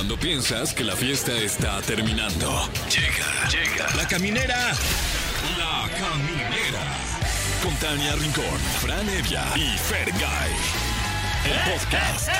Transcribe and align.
Cuando 0.00 0.16
piensas 0.16 0.72
que 0.72 0.82
la 0.82 0.96
fiesta 0.96 1.36
está 1.36 1.78
terminando. 1.82 2.70
Llega, 2.88 3.48
llega. 3.50 3.86
La 3.96 4.08
caminera. 4.08 4.72
La 5.58 5.90
caminera. 5.90 6.80
Con 7.62 7.74
Tania 7.76 8.14
Rincón, 8.14 8.58
Fran 8.80 9.06
Evia 9.10 9.44
y 9.56 9.76
Fergay. 9.76 10.52
El 11.44 11.70
podcast. 11.70 12.30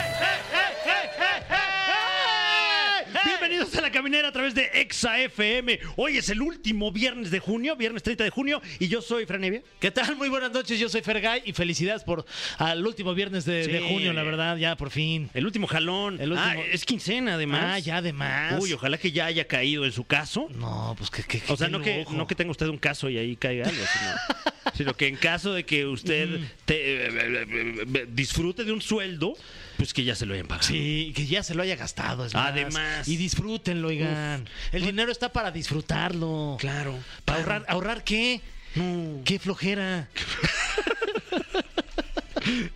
Bienvenidos 3.24 3.74
a 3.76 3.80
la 3.80 3.90
caminera 3.90 4.28
a 4.28 4.32
través 4.32 4.54
de 4.54 4.70
Exa 4.74 5.20
FM. 5.20 5.80
Hoy 5.96 6.16
es 6.18 6.28
el 6.28 6.40
último 6.42 6.92
viernes 6.92 7.30
de 7.30 7.40
junio, 7.40 7.74
viernes 7.76 8.02
30 8.02 8.24
de 8.24 8.30
junio, 8.30 8.62
y 8.78 8.88
yo 8.88 9.02
soy 9.02 9.26
Fran 9.26 9.42
Evia. 9.42 9.62
¿Qué 9.80 9.90
tal? 9.90 10.16
Muy 10.16 10.28
buenas 10.28 10.52
noches, 10.52 10.78
yo 10.78 10.88
soy 10.88 11.02
Fergay 11.02 11.42
y 11.44 11.52
felicidades 11.52 12.04
por 12.04 12.24
al 12.58 12.86
último 12.86 13.14
viernes 13.14 13.44
de, 13.44 13.84
junio, 13.88 14.12
la 14.12 14.22
verdad, 14.22 14.56
ya 14.56 14.76
por 14.76 14.90
fin. 14.90 15.28
El 15.34 15.44
último 15.46 15.66
jalón. 15.66 16.20
El 16.20 16.32
último- 16.32 16.50
Ah, 16.50 16.64
es 16.72 16.84
quincena 16.84 17.34
además. 17.34 17.62
Ah, 17.64 17.78
ya 17.80 17.96
además. 17.96 18.62
Uy, 18.62 18.72
ojalá 18.72 18.96
que 18.98 19.10
ya 19.12 19.26
haya 19.26 19.46
caído 19.46 19.84
en 19.84 19.92
su 19.92 20.04
caso. 20.04 20.48
No, 20.54 20.94
pues 20.96 21.10
que, 21.10 21.22
que, 21.24 21.42
O 21.48 21.56
sea, 21.56 21.66
qué 21.66 21.72
no 21.72 21.80
que, 21.82 21.98
lujo. 22.00 22.12
no 22.14 22.26
que 22.26 22.34
tenga 22.34 22.50
usted 22.52 22.66
un 22.68 22.78
caso 22.78 23.08
y 23.10 23.18
ahí 23.18 23.34
caiga 23.36 23.68
algo, 23.68 23.82
sino, 23.92 24.72
sino 24.74 24.94
que 24.94 25.08
en 25.08 25.16
caso 25.16 25.52
de 25.52 25.64
que 25.64 25.84
usted 25.86 26.28
te- 26.64 27.06
eh, 27.06 27.08
eh, 27.12 27.84
eh, 27.94 28.06
disfrute 28.10 28.64
de 28.64 28.72
un 28.72 28.80
sueldo, 28.80 29.34
pues 29.80 29.94
que 29.94 30.04
ya 30.04 30.14
se 30.14 30.26
lo 30.26 30.34
hayan 30.34 30.46
pagado. 30.46 30.68
Sí, 30.68 31.14
que 31.16 31.24
ya 31.24 31.42
se 31.42 31.54
lo 31.54 31.62
haya 31.62 31.74
gastado. 31.74 32.26
es 32.26 32.34
más. 32.34 32.48
Además. 32.48 33.08
Y 33.08 33.16
disfrútenlo, 33.16 33.88
oigan. 33.88 34.46
El 34.72 34.84
dinero 34.84 35.10
está 35.10 35.32
para 35.32 35.50
disfrutarlo. 35.50 36.58
Claro. 36.60 36.98
¿Para 37.24 37.38
ahorrar, 37.38 37.64
ahorrar 37.66 38.04
qué? 38.04 38.42
No. 38.74 39.22
Qué 39.24 39.38
flojera. 39.38 40.10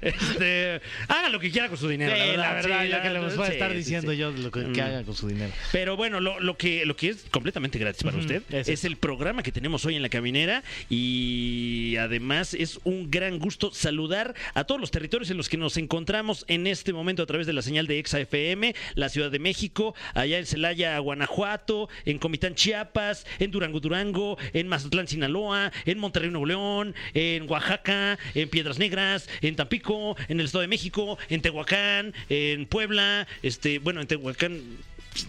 Este, 0.00 0.80
haga 1.08 1.28
lo 1.28 1.40
que 1.40 1.50
quiera 1.50 1.68
con 1.68 1.78
su 1.78 1.88
dinero. 1.88 2.14
Sí, 2.14 2.36
la 2.36 2.54
verdad, 2.54 2.82
sí, 2.82 2.88
ya 2.88 3.02
que 3.02 3.10
les 3.10 3.36
voy 3.36 3.46
a 3.46 3.50
estar 3.50 3.70
sí, 3.70 3.76
diciendo 3.76 4.12
yo 4.12 4.30
lo 4.30 4.50
que, 4.50 4.60
que 4.72 4.82
Mm. 4.82 4.86
hagan 4.86 5.04
con 5.04 5.14
su 5.14 5.28
dinero. 5.28 5.52
Pero 5.72 5.96
bueno, 5.96 6.20
lo, 6.20 6.40
lo 6.40 6.56
que, 6.56 6.84
lo 6.84 6.96
que 6.96 7.10
es 7.10 7.24
completamente 7.30 7.78
gratis 7.78 8.02
para 8.02 8.16
usted 8.16 8.42
es 8.50 8.68
es, 8.68 8.84
el 8.84 8.96
programa 8.96 9.42
que 9.42 9.52
tenemos 9.52 9.84
hoy 9.84 9.96
en 9.96 10.02
la 10.02 10.08
caminera 10.08 10.62
y 10.90 11.96
además 11.98 12.54
es 12.54 12.80
un 12.84 13.10
gran 13.10 13.38
gusto 13.38 13.72
saludar 13.72 14.34
a 14.54 14.64
todos 14.64 14.80
los 14.80 14.90
territorios 14.90 15.30
en 15.30 15.36
los 15.36 15.48
que 15.48 15.56
nos 15.56 15.76
encontramos 15.76 16.44
en 16.48 16.66
este 16.66 16.92
momento 16.92 17.22
a 17.22 17.26
través 17.26 17.46
de 17.46 17.52
la 17.52 17.62
señal 17.62 17.86
de 17.86 17.98
Exa 17.98 18.20
FM, 18.20 18.74
la 18.94 19.08
Ciudad 19.08 19.30
de 19.30 19.38
México, 19.38 19.94
allá 20.14 20.38
en 20.38 20.46
Celaya, 20.46 20.98
Guanajuato, 20.98 21.88
en 22.04 22.18
Comitán, 22.18 22.54
Chiapas, 22.54 23.26
en 23.38 23.50
Durango, 23.50 23.80
Durango, 23.80 24.38
en 24.52 24.68
Mazatlán, 24.68 25.08
Sinaloa, 25.08 25.72
en 25.84 25.98
Monterrey, 25.98 26.30
Nuevo 26.30 26.46
León, 26.46 26.94
en 27.14 27.48
Oaxaca, 27.50 28.18
en 28.34 28.48
Piedras 28.48 28.78
Negras, 28.78 29.28
en 29.40 29.53
Tampico, 29.56 30.16
en 30.28 30.40
el 30.40 30.46
Estado 30.46 30.62
de 30.62 30.68
México, 30.68 31.18
en 31.28 31.42
Tehuacán, 31.42 32.14
en 32.28 32.66
Puebla, 32.66 33.26
este, 33.42 33.78
bueno, 33.78 34.00
en 34.00 34.06
Tehuacán 34.06 34.62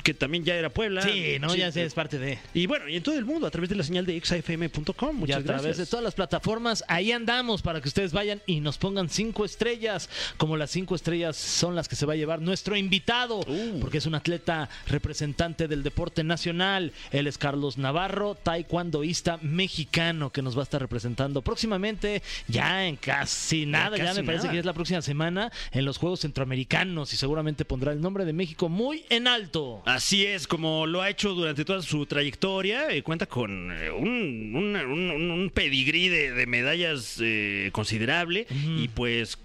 que 0.03 0.13
también 0.13 0.43
ya 0.43 0.55
era 0.55 0.69
Puebla. 0.69 1.01
Sí, 1.01 1.37
no, 1.39 1.49
Sí, 1.49 1.59
ya 1.59 1.71
sé, 1.71 1.83
es 1.85 1.93
parte 1.93 2.17
de. 2.19 2.39
y 2.53 2.65
bueno, 2.67 2.87
y 2.87 2.95
en 2.97 3.03
todo 3.03 3.17
el 3.17 3.25
mundo 3.25 3.47
a 3.47 3.51
través 3.51 3.69
de 3.69 3.75
la 3.75 3.83
señal 3.83 4.05
de 4.05 4.15
exafm.com. 4.17 5.15
Y 5.17 5.19
Muchas 5.19 5.37
a 5.39 5.43
través 5.43 5.63
gracias. 5.63 5.77
de 5.77 5.85
todas 5.89 6.03
las 6.03 6.13
plataformas, 6.15 6.83
ahí 6.87 7.11
andamos 7.11 7.61
para 7.61 7.81
que 7.81 7.87
ustedes 7.87 8.11
vayan 8.13 8.41
y 8.45 8.59
nos 8.61 8.77
pongan 8.77 9.09
cinco 9.09 9.45
estrellas, 9.45 10.09
como 10.37 10.57
las 10.57 10.71
cinco 10.71 10.95
estrellas 10.95 11.35
son 11.35 11.75
las 11.75 11.87
que 11.87 11.95
se 11.95 12.05
va 12.05 12.13
a 12.13 12.15
llevar 12.15 12.41
nuestro 12.41 12.75
invitado, 12.75 13.39
Uh. 13.47 13.79
porque 13.79 13.97
es 13.99 14.05
un 14.05 14.15
atleta 14.15 14.69
representante 14.87 15.67
del 15.67 15.83
deporte 15.83 16.23
nacional. 16.23 16.91
Él 17.11 17.27
es 17.27 17.37
Carlos 17.37 17.77
Navarro, 17.77 18.35
taekwondoísta 18.35 19.37
mexicano, 19.41 20.31
que 20.31 20.41
nos 20.41 20.55
va 20.57 20.61
a 20.61 20.63
estar 20.63 20.81
representando 20.81 21.41
próximamente, 21.41 22.21
ya 22.47 22.85
en 22.87 22.95
casi 22.95 23.65
nada, 23.65 23.97
ya, 23.97 24.05
casi 24.05 24.21
me 24.21 24.25
parece 24.25 24.43
nada. 24.45 24.53
que 24.53 24.59
es 24.59 24.65
la 24.65 24.73
próxima 24.73 25.01
semana, 25.01 25.51
en 25.71 25.85
los 25.85 25.97
Juegos 25.97 26.21
Centroamericanos 26.21 27.13
y 27.13 27.17
seguramente 27.17 27.65
pondrá 27.65 27.91
el 27.91 28.01
nombre 28.01 28.25
de 28.25 28.33
México 28.33 28.69
muy 28.69 29.05
en 29.09 29.27
alto. 29.27 29.74
Así 29.85 30.25
es, 30.25 30.47
como 30.47 30.85
lo 30.87 31.01
ha 31.01 31.09
hecho 31.09 31.33
durante 31.33 31.65
toda 31.65 31.81
su 31.81 32.05
trayectoria, 32.05 32.89
eh, 32.91 33.03
cuenta 33.03 33.25
con 33.25 33.71
eh, 33.71 33.91
un, 33.91 34.53
un- 34.55 34.75
un- 34.75 35.31
un 35.31 35.49
pedigrí 35.49 36.07
de, 36.09 36.31
de 36.31 36.45
medallas 36.47 37.17
eh, 37.21 37.69
considerable 37.71 38.47
y 38.77 38.87
pues 38.89 39.37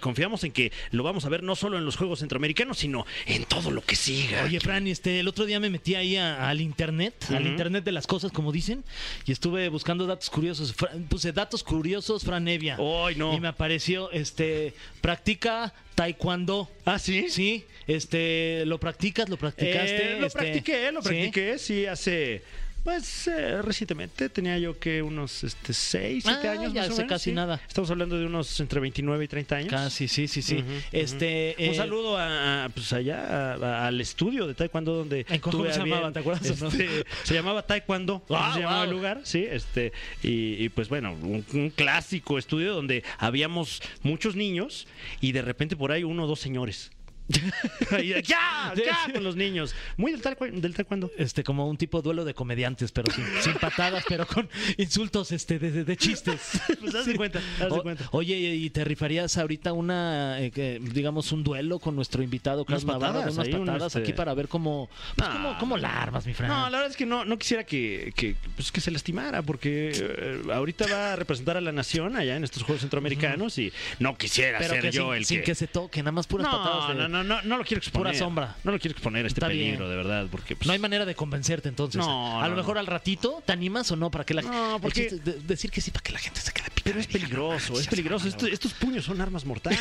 confiamos 0.00 0.44
en 0.44 0.52
que 0.52 0.72
lo 0.90 1.02
vamos 1.02 1.24
a 1.24 1.28
ver 1.28 1.42
no 1.42 1.56
solo 1.56 1.78
en 1.78 1.84
los 1.84 1.96
Juegos 1.96 2.20
Centroamericanos, 2.20 2.78
sino 2.78 3.06
en 3.26 3.44
todo 3.44 3.70
lo 3.70 3.82
que 3.82 3.96
siga. 3.96 4.44
Oye, 4.44 4.60
Fran, 4.60 4.86
este, 4.86 5.20
el 5.20 5.28
otro 5.28 5.44
día 5.46 5.60
me 5.60 5.70
metí 5.70 5.94
ahí 5.94 6.16
a- 6.16 6.48
al 6.48 6.60
internet, 6.60 7.14
al 7.30 7.46
internet 7.46 7.84
de 7.84 7.92
las 7.92 8.06
cosas, 8.06 8.32
como 8.32 8.52
dicen, 8.52 8.84
y 9.26 9.32
estuve 9.32 9.68
buscando 9.68 10.06
datos 10.06 10.30
curiosos. 10.30 10.72
Fra- 10.74 10.90
puse 11.08 11.32
datos 11.32 11.62
curiosos, 11.62 12.24
Fran 12.24 12.46
Evia. 12.48 12.76
Ay, 12.78 13.14
no. 13.16 13.34
Y 13.34 13.40
me 13.40 13.48
apareció, 13.48 14.10
este, 14.12 14.74
practica 15.00 15.72
taekwondo. 15.94 16.68
¿Ah, 16.84 16.98
sí? 16.98 17.26
Sí, 17.30 17.64
este, 17.86 18.64
¿lo 18.66 18.78
practicas? 18.80 19.28
¿Lo 19.28 19.36
practicaste? 19.74 20.12
Eh, 20.16 20.20
lo 20.20 20.26
Este, 20.26 20.38
practiqué, 20.38 20.92
lo 20.92 21.02
practiqué, 21.02 21.58
sí, 21.58 21.86
hace... 21.86 22.42
Pues 22.84 23.28
eh, 23.28 23.62
recientemente 23.62 24.28
tenía 24.28 24.58
yo 24.58 24.78
que 24.78 25.00
unos 25.00 25.42
este, 25.42 25.72
6, 25.72 26.22
7 26.26 26.48
Ah, 26.48 26.52
años 26.52 26.74
ya 26.74 26.82
más 26.82 26.90
o 26.90 26.92
hace 26.92 27.02
menos, 27.04 27.08
casi 27.14 27.30
sí. 27.30 27.32
nada. 27.34 27.58
Estamos 27.66 27.90
hablando 27.90 28.18
de 28.18 28.26
unos 28.26 28.60
entre 28.60 28.78
29 28.78 29.24
y 29.24 29.26
30 29.28 29.56
años. 29.56 29.70
Casi, 29.70 30.06
sí, 30.06 30.28
sí, 30.28 30.42
sí. 30.42 30.62
Este, 30.92 31.56
Un 31.60 31.64
eh, 31.64 31.74
saludo 31.74 32.18
a, 32.18 32.68
pues 32.74 32.92
allá 32.92 33.54
a- 33.54 33.54
a- 33.54 33.86
al 33.86 33.98
estudio 34.02 34.46
de 34.46 34.52
Taekwondo 34.52 34.92
donde 34.96 35.24
¿En 35.30 35.40
cómo 35.40 35.64
se 35.64 35.78
llamaba? 35.78 36.12
¿Te 36.12 36.18
acuerdas 36.18 36.60
no? 36.60 36.68
este, 36.68 37.06
se 37.22 37.32
llamaba 37.32 37.62
Taekwondo, 37.66 38.22
Ah, 38.28 38.50
se 38.52 38.60
llamaba 38.60 38.80
wow. 38.82 38.90
el 38.90 38.90
lugar, 38.94 39.20
sí, 39.24 39.46
este 39.50 39.94
y, 40.22 40.62
y, 40.62 40.68
pues 40.68 40.90
bueno, 40.90 41.14
un, 41.14 41.42
un 41.54 41.70
clásico 41.70 42.36
estudio 42.36 42.74
donde 42.74 43.02
habíamos 43.16 43.80
muchos 44.02 44.36
niños 44.36 44.86
y 45.22 45.32
de 45.32 45.40
repente 45.40 45.74
por 45.74 45.90
ahí 45.90 46.04
uno 46.04 46.24
o 46.24 46.26
dos 46.26 46.38
señores. 46.40 46.90
Ya, 48.24 48.72
ya 48.76 49.12
con 49.12 49.24
los 49.24 49.36
niños. 49.36 49.74
Muy 49.96 50.12
del, 50.12 50.22
taekw- 50.22 50.60
del 50.60 50.74
taekwondo. 50.74 51.10
Este, 51.16 51.42
como 51.44 51.68
un 51.68 51.76
tipo 51.76 52.02
duelo 52.02 52.24
de 52.24 52.34
comediantes, 52.34 52.92
pero 52.92 53.12
sin, 53.12 53.24
sin 53.40 53.54
patadas, 53.54 54.04
pero 54.08 54.26
con 54.26 54.48
insultos 54.76 55.32
este, 55.32 55.58
de, 55.58 55.70
de- 55.70 55.84
de 55.84 55.96
chistes. 55.96 56.40
Pues 56.80 56.94
haz 56.94 57.06
de 57.06 57.16
cuenta, 57.16 57.40
haz 57.60 57.72
de 57.72 57.82
cuenta. 57.82 58.08
Oye, 58.12 58.34
¿y 58.36 58.68
te 58.70 58.84
rifarías 58.84 59.38
ahorita 59.38 59.72
una, 59.72 60.40
eh, 60.40 60.50
que, 60.50 60.80
digamos, 60.82 61.32
un 61.32 61.42
duelo 61.44 61.78
con 61.78 61.96
nuestro 61.96 62.22
invitado 62.22 62.64
Carlos 62.64 62.84
Unas 62.84 62.94
Navarro? 63.00 63.14
patadas, 63.20 63.34
unas 63.34 63.46
ahí, 63.46 63.54
un, 63.54 63.66
patadas 63.66 63.96
este- 63.96 63.98
aquí 64.00 64.12
para 64.12 64.34
ver 64.34 64.48
cómo, 64.48 64.88
pues, 65.16 65.28
cómo, 65.28 65.56
cómo 65.58 65.76
la 65.78 66.02
armas, 66.02 66.26
mi 66.26 66.34
Fran. 66.34 66.48
No, 66.48 66.64
la 66.64 66.70
verdad 66.78 66.90
es 66.90 66.96
que 66.96 67.06
no, 67.06 67.24
no 67.24 67.38
quisiera 67.38 67.64
que, 67.64 68.12
que, 68.16 68.36
pues, 68.56 68.70
que 68.72 68.80
se 68.80 68.90
lastimara, 68.90 69.42
porque 69.42 69.92
eh, 69.94 70.42
ahorita 70.52 70.86
va 70.88 71.12
a 71.12 71.16
representar 71.16 71.56
a 71.56 71.60
la 71.60 71.72
nación 71.72 72.16
allá 72.16 72.36
en 72.36 72.44
estos 72.44 72.62
Juegos 72.62 72.80
Centroamericanos 72.82 73.56
y 73.58 73.72
no 73.98 74.16
quisiera 74.18 74.58
pero 74.58 74.74
ser 74.74 74.90
yo 74.90 75.04
sin, 75.08 75.14
el 75.14 75.24
sin 75.24 75.38
que... 75.38 75.44
que 75.44 75.54
se 75.54 75.66
toque, 75.66 76.00
nada 76.02 76.12
más 76.12 76.26
puras 76.26 76.46
no, 76.46 76.52
patadas. 76.62 76.88
de- 76.88 76.94
no, 76.94 77.08
no, 77.08 77.13
no, 77.22 77.42
no 77.42 77.56
lo 77.58 77.64
quiero 77.64 77.78
exponer. 77.78 78.12
Pura 78.14 78.18
sombra. 78.18 78.56
No 78.64 78.72
lo 78.72 78.78
quiero 78.78 78.92
exponer 78.92 79.24
a 79.24 79.28
este 79.28 79.38
Está 79.40 79.48
bien. 79.48 79.66
peligro, 79.66 79.88
de 79.88 79.96
verdad, 79.96 80.26
porque... 80.30 80.56
pues, 80.56 80.66
No 80.66 80.72
hay 80.72 80.78
manera 80.78 81.04
de 81.04 81.14
convencerte 81.14 81.68
entonces. 81.68 82.00
No, 82.00 82.40
a 82.40 82.44
lo 82.48 82.50
no, 82.50 82.56
mejor 82.56 82.74
no. 82.74 82.80
al 82.80 82.86
ratito, 82.86 83.42
¿te 83.46 83.52
animas 83.52 83.90
o 83.92 83.96
no? 83.96 84.10
Para 84.10 84.24
que 84.24 84.34
la 84.34 84.42
No, 84.42 84.78
porque- 84.80 85.10
de- 85.10 85.34
decir 85.42 85.70
que 85.70 85.80
sí, 85.80 85.90
para 85.90 86.02
que 86.02 86.12
la 86.12 86.18
gente 86.18 86.40
se 86.40 86.50
quede 86.52 86.64
picada. 86.70 86.82
Pero 86.84 87.00
es 87.00 87.06
peligroso, 87.06 87.78
es 87.78 87.86
peligroso. 87.86 88.26
Esto- 88.26 88.46
estos 88.46 88.72
puños 88.74 89.04
son 89.04 89.20
armas 89.20 89.44
mortales. 89.44 89.80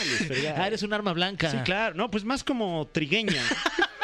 Ah, 0.55 0.67
eres 0.67 0.83
un 0.83 0.93
arma 0.93 1.13
blanca. 1.13 1.49
Sí, 1.49 1.57
claro. 1.63 1.95
No, 1.95 2.11
pues 2.11 2.23
más 2.25 2.43
como 2.43 2.87
trigueña. 2.91 3.41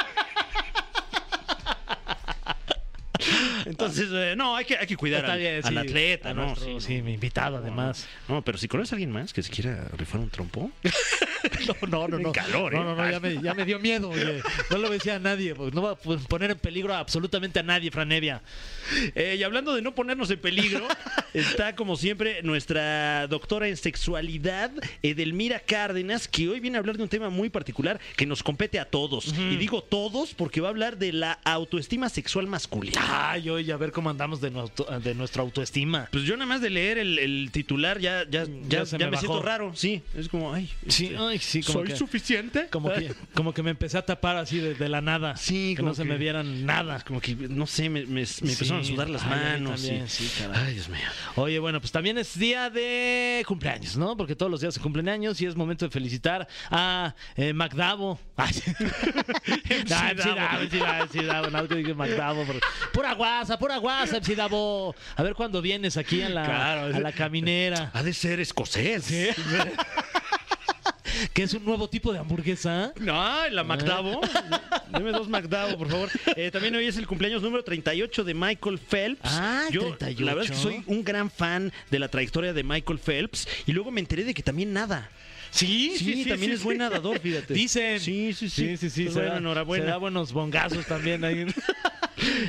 Entonces, 3.69 4.09
eh, 4.11 4.33
no, 4.35 4.55
hay 4.55 4.65
que, 4.65 4.75
hay 4.77 4.87
que 4.87 4.97
cuidar 4.97 5.25
al, 5.25 5.37
bien, 5.39 5.61
al 5.63 5.71
sí. 5.71 5.77
atleta, 5.77 6.29
A 6.31 6.33
¿no? 6.33 6.47
nuestro- 6.47 6.79
sí, 6.81 7.01
mi 7.01 7.13
invitado, 7.13 7.57
además. 7.57 8.07
No, 8.27 8.41
pero 8.41 8.57
si 8.57 8.67
conoces 8.67 8.93
a 8.93 8.95
alguien 8.95 9.11
más 9.11 9.31
que 9.31 9.43
se 9.43 9.51
quiera 9.51 9.87
rifar 9.97 10.19
un 10.21 10.29
trompo, 10.29 10.71
No, 11.87 12.07
no, 12.07 12.07
no. 12.09 12.19
No. 12.19 12.31
calor, 12.33 12.73
no, 12.73 12.81
¿eh? 12.81 12.83
no, 12.83 12.95
no, 12.95 13.11
ya 13.11 13.19
me, 13.19 13.41
ya 13.41 13.53
me 13.53 13.63
dio 13.65 13.79
miedo. 13.79 14.09
oye. 14.09 14.41
No 14.69 14.77
lo 14.77 14.89
decía 14.89 15.15
a 15.15 15.19
nadie. 15.19 15.55
porque 15.55 15.73
no 15.73 15.81
va 15.81 15.91
a 15.91 15.95
poner 15.95 16.51
en 16.51 16.57
peligro 16.57 16.93
absolutamente 16.93 17.59
a 17.59 17.63
nadie, 17.63 17.91
Franevia. 17.91 18.41
Eh, 19.15 19.37
y 19.39 19.43
hablando 19.43 19.73
de 19.73 19.81
no 19.81 19.95
ponernos 19.95 20.29
en 20.31 20.39
peligro, 20.39 20.85
está 21.33 21.75
como 21.75 21.95
siempre 21.95 22.41
nuestra 22.43 23.27
doctora 23.27 23.67
en 23.69 23.77
sexualidad, 23.77 24.71
Edelmira 25.01 25.59
Cárdenas, 25.59 26.27
que 26.27 26.49
hoy 26.49 26.59
viene 26.59 26.77
a 26.77 26.79
hablar 26.79 26.97
de 26.97 27.03
un 27.03 27.09
tema 27.09 27.29
muy 27.29 27.49
particular 27.49 27.99
que 28.17 28.25
nos 28.25 28.43
compete 28.43 28.79
a 28.79 28.85
todos. 28.85 29.33
Y 29.37 29.55
digo 29.57 29.81
todos 29.83 30.33
porque 30.33 30.59
va 30.59 30.67
a 30.67 30.71
hablar 30.71 30.97
de 30.97 31.13
la 31.13 31.39
autoestima 31.45 32.09
sexual 32.09 32.47
masculina. 32.47 33.31
Ay, 33.31 33.49
oye, 33.59 33.71
a 33.71 33.77
ver 33.77 33.91
cómo 33.91 34.09
andamos 34.09 34.41
de, 34.41 34.51
nuestro- 34.51 34.85
de 34.99 35.15
nuestra 35.15 35.41
autoestima. 35.43 36.07
Pues 36.11 36.23
yo 36.23 36.35
nada 36.35 36.45
más 36.47 36.61
de 36.61 36.69
leer 36.69 36.97
el, 36.97 37.19
el 37.19 37.49
titular 37.51 37.99
ya, 37.99 38.23
ya, 38.29 38.43
ya, 38.45 38.79
Ya 38.79 38.85
se 38.85 38.97
ya 38.97 39.05
me 39.05 39.11
me, 39.11 39.17
siento 39.17 39.41
raro. 39.41 39.71
Sí, 39.75 40.01
es 40.15 40.27
como, 40.27 40.53
ay, 40.53 40.69
Sí, 40.87 41.05
este, 41.07 41.17
ay, 41.17 41.39
sí, 41.39 41.61
como 41.63 41.79
¿soy 41.79 41.87
que- 41.89 41.95
suficiente? 41.95 42.67
Como 42.69 42.91
que, 42.93 43.13
como 43.33 43.53
que 43.53 43.63
me 43.63 43.71
empecé 43.71 43.97
a 43.97 44.05
tapar 44.05 44.37
así 44.37 44.57
de, 44.59 44.73
de 44.75 44.89
la 44.89 45.01
nada. 45.01 45.35
Sí, 45.37 45.71
que 45.75 45.77
como 45.77 45.89
no 45.89 45.95
se 45.95 46.03
que- 46.03 46.09
me 46.09 46.17
vieran 46.17 46.65
nada. 46.65 47.03
Como 47.05 47.21
que, 47.21 47.35
no 47.35 47.67
sé, 47.67 47.89
me, 47.89 48.01
me- 48.05 48.25
me 48.41 48.51
empezaron 48.51 48.81
a 48.81 48.83
Sí. 48.83 48.91
sudar 48.93 49.09
las 49.09 49.23
Ay, 49.23 49.29
manos. 49.29 49.81
también, 49.81 50.05
y- 50.05 50.09
sí, 50.09 50.29
caray. 50.39 50.63
Ay, 50.67 50.73
Dios 50.73 50.89
mío. 50.89 50.99
Oye, 51.35 51.59
bueno, 51.59 51.79
pues 51.79 51.91
también 51.91 52.17
es 52.17 52.37
día 52.37 52.69
de 52.69 53.43
cumpleaños, 53.47 53.97
¿no? 53.97 54.15
Porque 54.17 54.35
todos 54.35 54.51
los 54.51 54.61
días 54.61 54.73
se 54.73 54.79
cumplen 54.79 55.09
años 55.09 55.39
y 55.41 55.45
es 55.45 55.55
momento 55.55 55.85
de 55.85 55.91
felicitar 55.91 56.47
a 56.69 57.15
eh, 57.35 57.53
Macdavo. 57.53 58.19
Ay, 58.37 58.53
sí. 58.53 58.61
no, 59.89 59.95
MC 59.97 60.35
Davo, 60.35 60.63
MC 60.63 61.23
Davo, 61.25 61.49
no, 61.49 61.67
que 61.67 61.93
guasa, 63.49 63.59
pura 63.59 63.77
guasa, 63.77 64.17
MC 64.19 64.35
Davo. 64.35 64.95
A 65.15 65.23
ver 65.23 65.33
cuándo 65.33 65.61
vienes 65.61 65.97
aquí 65.97 66.21
a 66.21 66.29
la, 66.29 66.45
Claro, 66.45 66.95
a 66.95 66.99
la 66.99 67.11
caminera. 67.11 67.89
Ha 67.93 68.03
de 68.03 68.13
ser 68.13 68.39
escocés. 68.39 69.07
que 71.33 71.43
es 71.43 71.53
un 71.53 71.65
nuevo 71.65 71.89
tipo 71.89 72.13
de 72.13 72.19
hamburguesa. 72.19 72.93
No, 72.99 73.47
la 73.49 73.63
McDavo. 73.63 74.21
Deme 74.91 75.11
dos 75.11 75.27
McDavo, 75.27 75.77
por 75.77 75.89
favor. 75.89 76.09
Eh, 76.35 76.51
también 76.51 76.75
hoy 76.75 76.85
es 76.85 76.97
el 76.97 77.07
cumpleaños 77.07 77.41
número 77.41 77.63
38 77.63 78.23
de 78.23 78.33
Michael 78.33 78.77
Phelps. 78.77 79.21
Ah, 79.23 79.65
Yo, 79.71 79.95
38. 79.97 80.25
la 80.25 80.33
verdad 80.35 80.51
es 80.51 80.57
que 80.57 80.63
soy 80.63 80.83
un 80.85 81.03
gran 81.03 81.29
fan 81.31 81.73
de 81.89 81.99
la 81.99 82.07
trayectoria 82.07 82.53
de 82.53 82.63
Michael 82.63 82.99
Phelps. 82.99 83.47
Y 83.65 83.71
luego 83.71 83.91
me 83.91 83.99
enteré 83.99 84.23
de 84.23 84.33
que 84.33 84.43
también 84.43 84.71
nada. 84.73 85.09
Sí, 85.51 85.95
Sí, 85.97 86.25
también 86.25 86.51
es 86.51 86.63
buen 86.63 86.77
nadador, 86.77 87.19
fíjate. 87.19 87.55
Dicen. 87.55 87.99
Sí, 87.99 88.33
sí, 88.33 88.49
sí. 88.49 88.67
Sí, 88.67 88.77
sí, 88.77 88.89
sí. 88.91 89.03
Pues 89.05 89.13
se 89.15 89.19
bueno, 89.21 89.33
da- 89.33 89.39
enhorabuena. 89.39 89.85
Se 89.85 89.89
da 89.89 89.97
buenos 89.97 90.31
bongazos 90.31 90.85
también 90.85 91.23
ahí. 91.25 91.47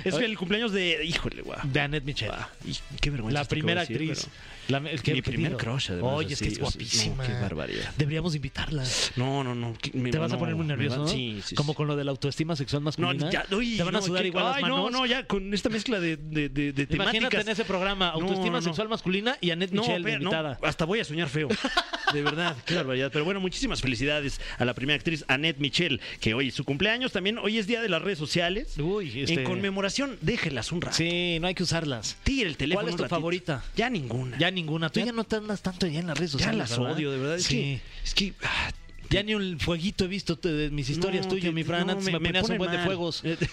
Es 0.05 0.15
el 0.15 0.37
cumpleaños 0.37 0.73
de. 0.73 1.05
Híjole, 1.05 1.43
guau. 1.43 1.59
De 1.65 1.81
Annette 1.81 2.05
Michel. 2.05 2.31
Ah, 2.33 2.49
y 2.65 2.77
qué 3.01 3.11
vergüenza. 3.11 3.35
La 3.35 3.43
esto 3.43 3.55
que 3.55 3.61
primera 3.61 3.81
voy 3.83 3.87
a 3.87 3.89
decir, 3.99 4.11
actriz. 4.11 4.29
pero- 4.31 4.60
La- 4.71 4.79
el 4.79 5.03
que- 5.03 5.13
Mi 5.13 5.23
que 5.23 5.31
primer 5.31 5.49
digo. 5.53 5.59
crush, 5.59 5.91
además, 5.91 6.13
Oye, 6.15 6.35
es 6.35 6.41
que 6.41 6.49
es 6.49 6.59
guapísima. 6.59 7.17
no, 7.17 7.23
qué 7.25 7.33
barbaridad. 7.41 7.93
Deberíamos 7.99 8.35
invitarla. 8.35 8.85
No, 9.17 9.43
no, 9.45 9.55
no. 9.55 9.75
que 9.81 9.91
me- 9.93 10.11
Te 10.11 10.19
vas 10.19 10.31
a 10.31 10.35
no, 10.35 10.39
poner 10.41 10.55
muy 10.55 10.67
nervioso, 10.67 10.99
va- 11.01 11.03
¿no? 11.07 11.09
Sí, 11.09 11.41
sí. 11.45 11.55
Como 11.55 11.75
con 11.75 11.87
lo 11.87 11.97
de 11.97 12.05
la 12.05 12.11
autoestima 12.13 12.57
sexual 12.57 12.83
No, 12.83 12.87
masculina. 12.87 13.31
ya, 13.31 13.45
uy, 13.55 13.77
Te 13.77 13.83
van 13.83 13.95
a 13.97 13.99
no, 14.01 14.07
sudar 14.07 14.23
¿qué? 14.23 14.29
igual 14.29 14.45
las 14.45 14.57
Ay, 14.57 14.63
manos. 14.63 14.79
no, 14.79 14.91
no, 15.01 15.07
ya 15.07 15.27
con 15.27 15.53
esta 15.53 15.69
mezcla 15.69 15.99
de, 16.01 16.17
de, 16.17 16.49
de, 16.49 16.73
de 16.73 16.83
Imagínate 16.91 16.97
temáticas. 17.19 17.45
en 17.47 17.53
ese 17.53 17.65
programa, 17.65 18.07
No, 18.17 18.23
autoestima 18.23 18.59
no. 18.59 18.63
sexual 18.63 18.89
masculina 18.89 19.37
y 19.41 19.51
Annette 19.51 19.73
No, 19.73 19.83
Michel, 19.83 20.03
de 20.03 20.13
no, 20.13 20.17
invitada. 20.25 20.59
hasta 20.63 20.85
voy 20.85 21.01
a 21.01 21.05
soñar 21.05 21.29
feo. 21.29 21.49
De 22.13 22.23
verdad, 22.23 22.57
qué 22.67 22.75
barbaridad. 22.75 23.11
Pero 23.13 23.25
bueno, 23.25 23.39
muchísimas 23.39 23.81
felicidades 23.81 24.41
a 24.59 24.65
la 24.65 24.75
primera 24.75 24.97
actriz, 24.97 25.25
Annette 25.29 25.59
Michel, 25.61 26.01
que 26.21 26.35
hoy 26.35 26.49
es 26.49 26.55
su 26.55 26.65
cumpleaños. 26.65 27.13
También 27.13 27.39
hoy 27.39 27.57
es 27.59 27.69
día 27.69 27.81
de 27.83 27.89
las 27.89 28.03
redes 28.03 28.19
sociales. 28.19 28.77
Uy, 28.79 29.21
este- 29.21 29.35
En 29.35 29.45
conmemoración, 29.45 30.19
déjelas 30.21 30.73
un 30.73 30.81
rato. 30.81 30.97
Sí, 30.97 31.39
no 31.41 31.47
hay 31.47 31.55
que 31.55 31.63
usarlas. 31.63 32.17
Tire 32.25 32.49
el 32.49 32.57
teléfono. 32.57 32.89
¿Cuál 32.89 32.95
es 32.95 33.01
tu 33.01 33.09
favorita? 33.09 33.63
Ya 33.77 33.89
ninguna. 33.89 34.37
Ya 34.39 34.51
ninguna. 34.51 34.60
Tú 34.67 35.01
ya, 35.01 35.07
Ya- 35.07 35.13
no 35.13 35.25
te 35.25 35.37
andas 35.37 35.63
tanto 35.63 35.87
ya 35.87 36.01
en 36.01 36.07
las 36.07 36.17
redes 36.19 36.33
Ya 36.33 36.39
sociales. 36.39 36.71
las 36.71 36.79
¿verdad? 36.79 36.95
odio, 36.97 37.11
de 37.13 37.19
verdad. 37.19 37.37
Es 37.37 37.45
Sí. 37.45 37.55
que. 37.55 37.81
Es 38.05 38.15
que 38.15 38.35
ah, 38.45 38.71
Ya 39.11 39.23
ni 39.25 39.35
un 39.35 39.59
fueguito 39.59 40.05
he 40.05 40.09
visto 40.09 40.39
te- 40.39 40.53
de 40.53 40.71
mis 40.71 40.89
historias 40.89 41.27
no, 41.27 41.33
tuyas, 41.33 41.53
mi 41.53 41.65
Fran. 41.65 41.85
no, 41.87 41.93
Antes 41.95 42.07
me, 42.07 42.13
ponías 42.13 42.49
un 42.49 42.59
buen 42.59 42.71
de 42.71 42.79
fuegos. 42.79 43.21
es 43.25 43.39
que 43.39 43.47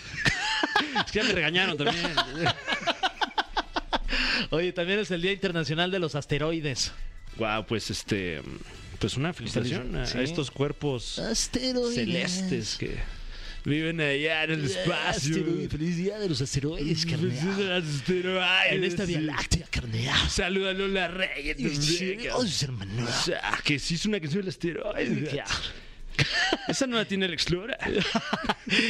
ya 1.20 1.24
me 1.24 1.32
regañaron 1.34 1.76
también. 1.78 2.06
Oye, 4.52 4.72
también 4.72 5.00
es 5.00 5.12
el 5.12 5.22
Día 5.22 5.32
Internacional 5.34 5.92
de 5.92 6.00
los 6.00 6.16
Asteroides. 6.16 6.92
Wow, 7.38 7.66
pues 7.66 7.90
este. 7.92 8.42
Pues 9.00 9.16
una 9.16 9.32
felicitación 9.34 9.96
a, 9.96 10.04
estos 10.04 10.50
cuerpos 10.50 11.20
Asteroides. 11.20 11.96
celestes 11.96 12.78
que 12.78 12.98
viven 13.68 14.00
allá 14.00 14.46
en 14.46 14.52
el 14.52 14.66
espacio. 14.66 15.44
Feliz 15.70 15.98
Día 15.98 16.18
de 16.20 16.30
los 16.30 16.42
Asteroides, 16.42 17.06
carnal. 17.06 17.84
Asteroides. 17.84 18.72
En 18.72 18.84
esta 18.84 19.06
Vía 19.06 19.22
Láctea, 19.22 19.68
carnal. 19.70 20.30
Saluda 20.30 20.72
a 20.72 20.74
Lola 20.74 21.08
Reyes. 21.10 22.64
hermanos. 22.64 23.10
O 23.10 23.26
sea, 23.26 23.60
que 23.64 23.78
sí 23.80 23.96
es 23.96 24.06
una 24.06 24.20
canción 24.20 24.42
del 24.42 24.50
asteroide. 24.50 25.44
Esa 26.68 26.88
no 26.88 26.98
la 26.98 27.06
tiene 27.06 27.26
el 27.26 27.34
Explorer. 27.34 27.78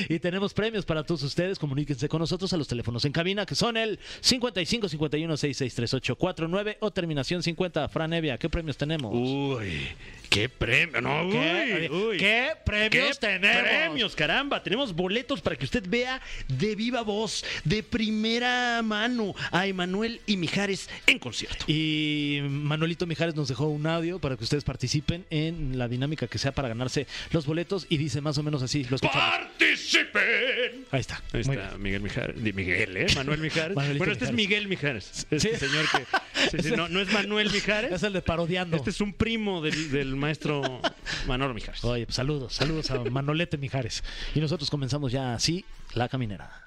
Y 0.09 0.18
tenemos 0.19 0.56
premios 0.56 0.85
para 0.85 1.03
todos 1.03 1.21
ustedes. 1.21 1.59
Comuníquense 1.59 2.09
con 2.09 2.19
nosotros 2.19 2.51
a 2.51 2.57
los 2.57 2.68
teléfonos 2.68 3.06
en 3.06 3.12
cabina 3.12 3.45
que 3.45 3.53
son 3.53 3.77
el 3.77 4.00
55 4.21 4.89
51 4.89 5.38
66 5.38 5.75
38 5.75 6.15
49 6.15 6.77
o 6.79 6.91
terminación 6.91 7.44
50. 7.44 7.88
Fran 7.89 8.12
Evia, 8.13 8.38
¿qué 8.39 8.50
premios 8.50 8.75
tenemos? 8.75 9.13
Uy, 9.13 9.88
qué 10.29 10.50
premio, 10.50 11.00
no, 11.01 11.29
¿Qué? 11.29 11.89
uy, 11.91 11.97
uy. 11.97 12.18
¿Qué 12.18 12.53
premios 12.65 13.19
¿Qué 13.19 13.27
tenemos? 13.27 13.69
premios, 13.69 14.15
caramba. 14.15 14.63
Tenemos 14.63 14.95
boletos 14.95 15.41
para 15.41 15.56
que 15.56 15.65
usted 15.65 15.83
vea 15.88 16.21
de 16.47 16.75
viva 16.75 17.03
voz, 17.03 17.45
de 17.63 17.83
primera 17.83 18.81
mano, 18.81 19.35
a 19.51 19.68
Emanuel 19.68 20.21
y 20.25 20.38
Mijares 20.38 20.89
en 21.06 21.19
concierto. 21.19 21.65
Y 21.68 22.39
Manuelito 22.50 23.06
Mijares 23.06 23.35
nos 23.35 23.47
dejó 23.47 23.68
un 23.68 23.85
audio 23.85 24.18
para 24.19 24.38
que 24.38 24.44
ustedes 24.44 24.63
participen 24.63 25.25
en 25.30 25.77
la 25.77 25.88
dinámica 25.88 26.25
que 26.27 26.39
sea 26.39 26.51
para 26.51 26.68
ganarse 26.68 27.06
los 27.31 27.45
boletos 27.45 27.85
y 27.89 27.97
dice 27.97 28.21
más 28.21 28.37
o 28.37 28.43
menos 28.43 28.61
así, 28.63 28.83
lo 28.85 28.95
escuchamos. 28.95 29.29
¡Participen! 29.29 30.85
Ahí 30.91 30.99
está. 30.99 31.15
Ahí 31.33 31.43
Muy 31.45 31.55
está 31.55 31.69
bien. 31.69 31.81
Miguel 31.81 32.01
Mijares. 32.01 32.35
Miguel, 32.37 32.97
¿eh? 32.97 33.07
Manuel 33.15 33.39
Mijares. 33.39 33.75
Bueno, 33.75 34.11
este 34.11 34.25
es. 34.25 34.31
Miguel 34.33 34.67
Mijares. 34.67 35.27
Este 35.29 35.39
Sí. 35.39 35.55
señor 35.57 35.85
que. 35.91 36.57
sí, 36.61 36.69
sí, 36.69 36.75
no, 36.75 36.87
no 36.89 36.99
es 37.01 37.11
Manuel 37.11 37.51
Mijares. 37.51 37.91
Es 37.91 38.03
el 38.03 38.13
de 38.13 38.21
parodiando. 38.21 38.77
Este 38.77 38.89
es 38.89 39.01
un 39.01 39.13
primo 39.13 39.61
del, 39.61 39.91
del 39.91 40.15
maestro 40.15 40.81
Manolo 41.27 41.53
Mijares. 41.53 41.83
Oye, 41.83 42.05
pues 42.05 42.15
saludos, 42.15 42.53
saludos 42.53 42.89
a 42.91 42.99
Manolete 43.03 43.57
Mijares. 43.57 44.03
Y 44.35 44.39
nosotros 44.39 44.69
comenzamos 44.69 45.11
ya 45.11 45.33
así, 45.33 45.65
la 45.93 46.07
caminera. 46.09 46.66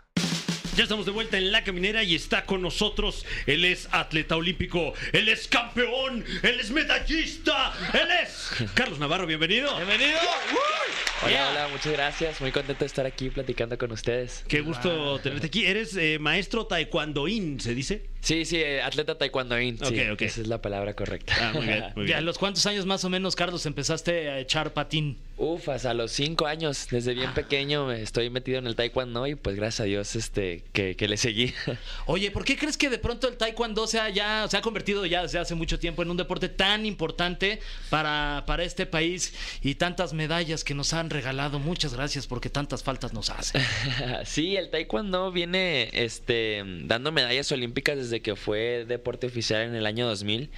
Ya 0.77 0.85
estamos 0.85 1.05
de 1.05 1.13
vuelta 1.13 1.37
en 1.37 1.51
La 1.51 1.65
Caminera 1.65 2.03
y 2.05 2.15
está 2.15 2.47
con 2.47 2.63
nosotros. 2.63 3.27
Él 3.47 3.65
es 3.65 3.89
atleta 3.91 4.37
olímpico, 4.37 4.95
él 5.13 5.29
es 5.29 5.49
campeón, 5.49 6.25
él 6.43 6.61
es 6.61 6.71
medallista, 6.71 7.73
él 7.93 8.09
es 8.23 8.71
Carlos 8.75 8.99
Navarro, 8.99 9.27
bienvenido. 9.27 9.75
Bienvenido. 9.77 10.19
Hola, 11.23 11.31
Yeah. 11.33 11.51
hola, 11.51 11.69
muchas 11.69 11.93
gracias. 11.93 12.41
Muy 12.41 12.51
contento 12.51 12.81
de 12.81 12.87
estar 12.87 13.05
aquí 13.05 13.29
platicando 13.29 13.77
con 13.77 13.93
ustedes. 13.93 14.43
Qué 14.49 14.63
gusto 14.63 15.19
tenerte 15.19 15.49
aquí. 15.49 15.67
Eres 15.67 15.95
eh, 15.97 16.19
maestro 16.19 16.65
taekwondoín, 16.67 17.61
¿se 17.61 17.75
dice? 17.75 18.07
Sí, 18.21 18.45
sí, 18.47 18.57
eh, 18.57 18.81
atleta 18.83 19.19
taekwondoín. 19.19 19.79
Sí, 19.79 19.85
Ok, 19.85 20.13
ok. 20.15 20.23
Esa 20.23 20.41
es 20.41 20.47
la 20.47 20.63
palabra 20.63 20.95
correcta. 20.95 21.35
Ah, 21.39 21.53
muy 21.55 21.67
bien, 21.67 21.85
muy 21.95 22.05
¿Y 22.09 22.13
a 22.13 22.17
bien. 22.17 22.25
los 22.27 22.39
cuántos 22.39 22.65
años 22.67 22.87
más 22.87 23.05
o 23.05 23.11
menos, 23.11 23.37
Carlos, 23.37 23.67
empezaste 23.67 24.31
a 24.31 24.39
echar 24.39 24.73
patín? 24.73 25.19
Ufas, 25.37 25.87
a 25.87 25.95
los 25.95 26.13
cinco 26.13 26.47
años, 26.47 26.87
desde 26.91 27.15
bien 27.15 27.33
pequeño, 27.33 27.91
eh, 27.93 28.03
estoy 28.03 28.29
metido 28.29 28.59
en 28.59 28.67
el 28.67 28.75
taekwondo 28.77 29.27
y 29.27 29.35
pues 29.37 29.57
gracias 29.57 29.81
a 29.81 29.85
Dios 29.85 30.15
este, 30.17 30.65
que, 30.73 30.97
que 30.97 31.09
le 31.09 31.17
seguí. 31.17 31.55
Oye, 32.07 32.31
¿por 32.31 32.45
qué 32.45 32.57
crees 32.59 32.77
que 32.77 32.91
de 32.91 32.99
pronto 32.99 33.27
el 33.29 33.37
taekwondo 33.39 33.87
se 33.87 33.99
ha, 34.01 34.09
ya, 34.11 34.47
se 34.49 34.57
ha 34.59 34.61
convertido 34.63 35.05
ya 35.07 35.23
desde 35.23 35.39
hace 35.39 35.55
mucho 35.55 35.79
tiempo 35.79 36.03
en 36.03 36.11
un 36.11 36.17
deporte 36.19 36.49
tan 36.51 36.85
importante 36.85 37.61
para, 37.89 38.45
para 38.47 38.65
este 38.65 38.85
país 38.87 39.33
y 39.63 39.77
tantas 39.77 40.13
medallas 40.13 40.63
que 40.63 40.75
nos 40.75 40.93
han 40.93 41.09
regalado? 41.11 41.59
Muchas 41.59 41.95
gracias 41.95 42.27
porque 42.27 42.49
tantas 42.49 42.83
faltas 42.83 43.13
nos 43.13 43.31
hacen. 43.31 43.63
sí, 44.25 44.57
el 44.57 44.71
taekwondo 44.71 45.31
viene 45.33 45.91
este, 45.93 46.63
dando 46.85 47.13
medallas 47.13 47.51
olímpicas 47.53 47.97
desde 47.99 48.21
que 48.21 48.37
fue 48.37 48.85
deporte 48.87 49.27
oficial 49.27 49.63
en 49.63 49.75
el 49.75 49.87
año 49.87 50.07
2000. 50.07 50.51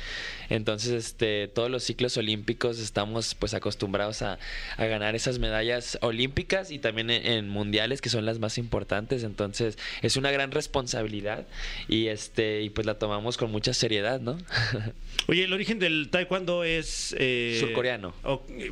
Entonces, 0.50 0.93
este, 0.93 1.49
todos 1.49 1.70
los 1.70 1.82
ciclos 1.82 2.16
olímpicos 2.16 2.78
estamos 2.78 3.34
pues 3.34 3.54
acostumbrados 3.54 4.22
a, 4.22 4.38
a 4.76 4.84
ganar 4.84 5.14
esas 5.14 5.38
medallas 5.38 5.99
olímpicas 6.02 6.70
y 6.70 6.78
también 6.78 7.10
en, 7.10 7.26
en 7.26 7.48
mundiales 7.48 8.00
que 8.00 8.10
son 8.10 8.26
las 8.26 8.38
más 8.38 8.58
importantes. 8.58 9.25
Entonces, 9.25 9.78
es 10.02 10.16
una 10.16 10.31
gran 10.31 10.50
responsabilidad 10.50 11.46
y 11.88 12.08
este 12.08 12.62
y 12.62 12.70
pues 12.70 12.87
la 12.87 12.98
tomamos 12.98 13.37
con 13.37 13.50
mucha 13.50 13.72
seriedad, 13.72 14.20
¿no? 14.20 14.38
Oye, 15.28 15.44
el 15.44 15.52
origen 15.52 15.78
del 15.78 16.08
taekwondo 16.10 16.64
es... 16.64 17.14
eh, 17.19 17.56
Surcoreano. 17.60 18.14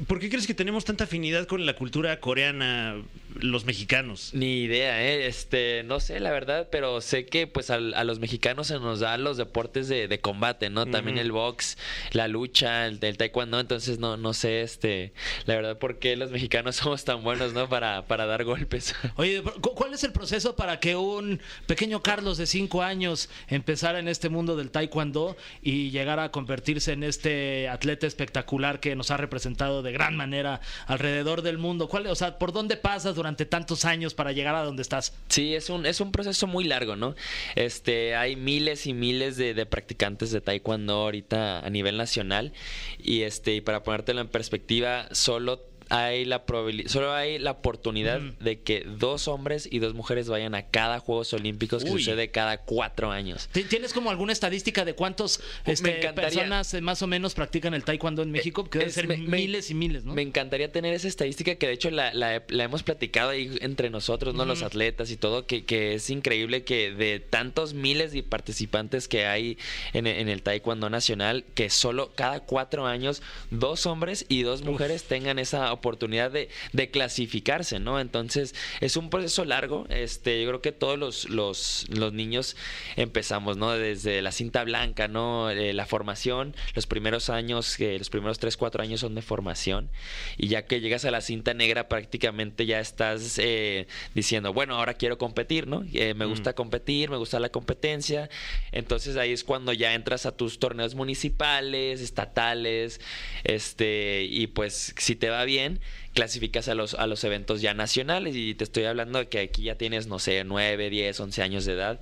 ¿Por 0.07 0.21
qué 0.21 0.29
crees 0.29 0.47
que 0.47 0.55
tenemos 0.55 0.85
tanta 0.85 1.05
afinidad 1.05 1.47
con 1.47 1.65
la 1.65 1.70
cultura 1.75 2.21
coreana 2.21 2.97
los 3.39 3.65
mexicanos? 3.65 4.31
Ni 4.35 4.63
idea, 4.63 5.03
¿eh? 5.05 5.27
Este, 5.27 5.83
no 5.85 6.01
sé, 6.01 6.19
la 6.21 6.31
verdad, 6.33 6.69
pero 6.71 7.01
sé 7.01 7.27
que 7.27 7.47
pues 7.47 7.71
a, 7.71 7.79
los 7.79 8.19
mexicanos 8.19 8.67
se 8.67 8.75
nos 8.81 9.01
dan 9.01 9.23
los 9.23 9.37
deportes 9.37 9.89
de, 9.89 10.09
de 10.09 10.21
combate, 10.21 10.69
¿no? 10.69 10.87
También 10.87 11.17
el 11.17 11.31
box, 11.31 11.79
la 12.13 12.27
lucha, 12.29 12.87
el, 12.87 12.99
el 13.03 13.17
taekwondo, 13.17 13.61
entonces 13.61 13.99
no, 14.01 14.17
no 14.17 14.33
sé, 14.35 14.63
este, 14.63 15.13
la 15.47 15.55
verdad, 15.55 15.79
por 15.79 15.99
qué 16.01 16.17
los 16.17 16.31
mexicanos 16.33 16.77
somos 16.77 17.05
tan 17.05 17.23
buenos, 17.23 17.53
¿no? 17.53 17.69
Para, 17.69 18.03
para 18.07 18.27
dar 18.27 18.45
golpes. 18.45 18.95
Oye, 19.17 19.43
¿cu- 19.43 19.75
¿cuál 19.75 19.95
es 19.95 20.03
el 20.03 20.13
proceso 20.13 20.57
para 20.57 20.81
que 20.81 20.97
un 20.97 21.41
pequeño 21.67 22.03
Carlos 22.03 22.37
de 22.37 22.47
5 22.47 22.83
años 22.83 23.29
empezara 23.49 24.01
en 24.01 24.09
este 24.09 24.29
mundo 24.29 24.57
del 24.57 24.71
taekwondo 24.73 25.37
y 25.63 25.91
llegara 25.91 26.25
a 26.25 26.31
convertirse 26.33 26.93
en 26.93 27.05
este 27.05 27.69
atleta 27.69 28.07
espectacular 28.09 28.81
que 28.81 28.97
nos 28.97 29.11
ha 29.13 29.17
representado 29.17 29.83
de 29.83 29.93
gran 29.93 30.17
manera 30.17 30.61
alrededor 30.87 31.43
del 31.43 31.59
mundo? 31.61 31.89
¿Cuál, 31.89 32.07
o 32.09 32.15
sea, 32.15 32.39
¿por 32.39 32.53
dónde 32.53 32.77
pasas 32.77 33.15
durante 33.15 33.47
tantos 33.47 33.85
años 33.85 34.15
para 34.15 34.33
llegar 34.33 34.55
a 34.55 34.65
donde 34.65 34.83
estás? 34.83 35.15
Sí, 35.29 35.55
es 35.55 35.71
un, 35.71 35.87
es 35.87 36.01
un 36.01 36.13
proceso 36.13 36.47
muy 36.47 36.65
largo, 36.65 36.97
¿no? 36.97 37.15
Este, 37.55 38.17
hay 38.17 38.37
miles 38.37 38.87
y 38.87 38.95
miles 38.95 39.37
de, 39.37 39.55
de 39.55 39.67
practicantes 39.67 40.31
de 40.31 40.41
taekwondo 40.41 40.95
ahorita 40.95 41.61
a 41.61 41.71
nivel 41.71 41.97
nacional 41.97 42.53
y 42.99 43.23
este, 43.23 43.55
y 43.55 43.61
para 43.61 43.83
ponértelo 43.83 44.21
en 44.21 44.29
perspectiva, 44.29 45.09
solo 45.13 45.70
hay 45.91 46.25
la 46.25 46.45
solo 46.87 47.13
hay 47.13 47.39
la 47.39 47.51
oportunidad 47.51 48.21
de 48.21 48.61
que 48.61 48.87
dos 48.99 49.29
hombres 49.29 49.69
y 49.71 49.81
dos 49.81 49.93
mujeres 49.95 50.29
vayan 50.29 50.55
a 50.55 50.69
cada 50.69 51.01
Juegos 51.01 51.33
Olímpicos 51.35 51.85
que 51.85 51.91
Uy. 51.91 52.03
sucede 52.03 52.31
cada 52.31 52.59
cuatro 52.59 53.11
años. 53.11 53.49
¿Ti- 53.53 53.65
¿Tienes 53.65 53.93
como 53.93 54.09
alguna 54.11 54.33
estadística 54.33 54.85
de 54.85 54.95
cuántos 54.95 55.41
este, 55.67 56.13
personas 56.15 56.73
eh, 56.75 56.81
más 56.81 57.03
o 57.03 57.09
menos 57.09 57.35
practican 57.35 57.75
el 57.75 57.83
taekwondo 57.85 58.23
en 58.23 58.31
México? 58.31 58.63
Porque 58.63 58.79
deben 58.79 58.95
ser 58.95 59.09
me- 59.09 59.17
me- 59.17 59.37
miles 59.39 59.69
y 59.71 59.75
miles, 59.75 60.05
¿no? 60.05 60.15
Me 60.15 60.23
encantaría 60.23 60.71
tener 60.71 60.95
esa 60.95 61.09
estadística 61.09 61.57
que 61.57 61.67
de 61.67 61.73
hecho 61.73 61.91
la, 61.91 62.15
la- 62.15 62.45
la 62.49 62.65
hemos 62.65 62.85
platicado 62.85 63.31
ahí 63.31 63.59
entre 63.61 63.91
nosotros, 63.91 64.35
¿no? 64.35 64.45
Los 64.45 64.63
atletas 64.63 65.11
y 65.11 65.17
todo, 65.17 65.45
que, 65.47 65.65
que 65.65 65.95
es 65.95 66.09
increíble 66.09 66.63
que 66.63 66.93
de 66.93 67.19
tantos 67.19 67.75
miles 67.75 68.13
de 68.13 68.23
participantes 68.23 69.09
que 69.09 69.27
hay 69.27 69.59
en, 69.93 70.07
en 70.07 70.29
el 70.29 70.43
Taekwondo 70.43 70.89
Nacional, 70.89 71.45
que 71.55 71.69
solo 71.69 72.13
cada 72.15 72.39
cuatro 72.41 72.87
años 72.87 73.23
dos 73.51 73.87
hombres 73.87 74.25
y 74.29 74.43
dos 74.45 74.63
mujeres 74.63 75.03
tengan 75.03 75.41
esa 75.41 75.73
oportunidad 75.73 75.80
de, 75.81 76.49
de 76.73 76.91
clasificarse, 76.91 77.81
¿no? 77.81 78.01
Entonces, 78.01 78.55
es 78.81 78.97
un 78.97 79.11
proceso 79.11 79.45
largo. 79.45 79.87
Este, 79.89 80.43
yo 80.43 80.49
creo 80.49 80.63
que 80.63 80.73
todos 80.73 80.99
los, 80.99 81.29
los, 81.29 81.87
los 81.89 82.13
niños 82.13 82.57
empezamos, 82.97 83.57
¿no? 83.57 83.73
Desde 83.73 84.23
la 84.23 84.33
cinta 84.33 84.65
blanca, 84.65 85.09
¿no? 85.09 85.51
Eh, 85.51 85.73
la 85.73 85.87
formación, 85.87 86.55
los 86.75 86.87
primeros 86.87 87.31
años, 87.31 87.79
eh, 87.81 87.99
los 87.99 88.11
primeros 88.11 88.39
3, 88.39 88.57
4 88.57 88.83
años 88.83 89.01
son 89.01 89.15
de 89.15 89.23
formación. 89.23 89.91
Y 90.37 90.49
ya 90.49 90.67
que 90.67 90.81
llegas 90.81 91.05
a 91.05 91.11
la 91.11 91.21
cinta 91.21 91.55
negra, 91.55 91.89
prácticamente 91.89 92.67
ya 92.67 92.81
estás 92.81 93.39
eh, 93.39 93.87
diciendo, 94.15 94.53
bueno, 94.53 94.77
ahora 94.77 94.95
quiero 94.95 95.19
competir, 95.19 95.67
¿no? 95.67 95.85
Eh, 95.93 96.15
me 96.15 96.25
gusta 96.25 96.55
competir, 96.55 97.11
me 97.11 97.17
gusta 97.17 97.41
la 97.41 97.51
competencia. 97.51 98.29
Entonces 98.73 99.17
ahí 99.17 99.33
es 99.33 99.45
cuando 99.45 99.73
ya 99.73 99.95
entras 99.95 100.27
a 100.27 100.37
tus 100.37 100.59
torneos 100.59 100.95
municipales, 100.95 102.01
estatales, 102.01 103.01
este, 103.45 104.25
y 104.29 104.49
pues 104.49 104.95
si 104.97 105.17
te 105.17 105.31
va 105.31 105.45
bien, 105.45 105.70
again 105.71 105.79
clasificas 106.15 106.69
a 106.69 106.75
los, 106.75 106.95
a 106.95 107.07
los 107.07 107.23
eventos 107.25 107.61
ya 107.61 107.75
nacionales 107.75 108.35
y 108.37 108.55
te 108.55 108.65
estoy 108.65 108.85
hablando 108.85 109.21
de 109.21 109.29
que 109.29 109.41
aquí 109.41 109.65
ya 109.65 109.77
tienes, 109.77 110.07
no 110.07 110.19
sé, 110.19 110.45
9, 110.45 110.91
10, 110.91 111.21
11 111.21 111.43
años 111.43 111.65
de 111.65 111.73
edad. 111.75 112.01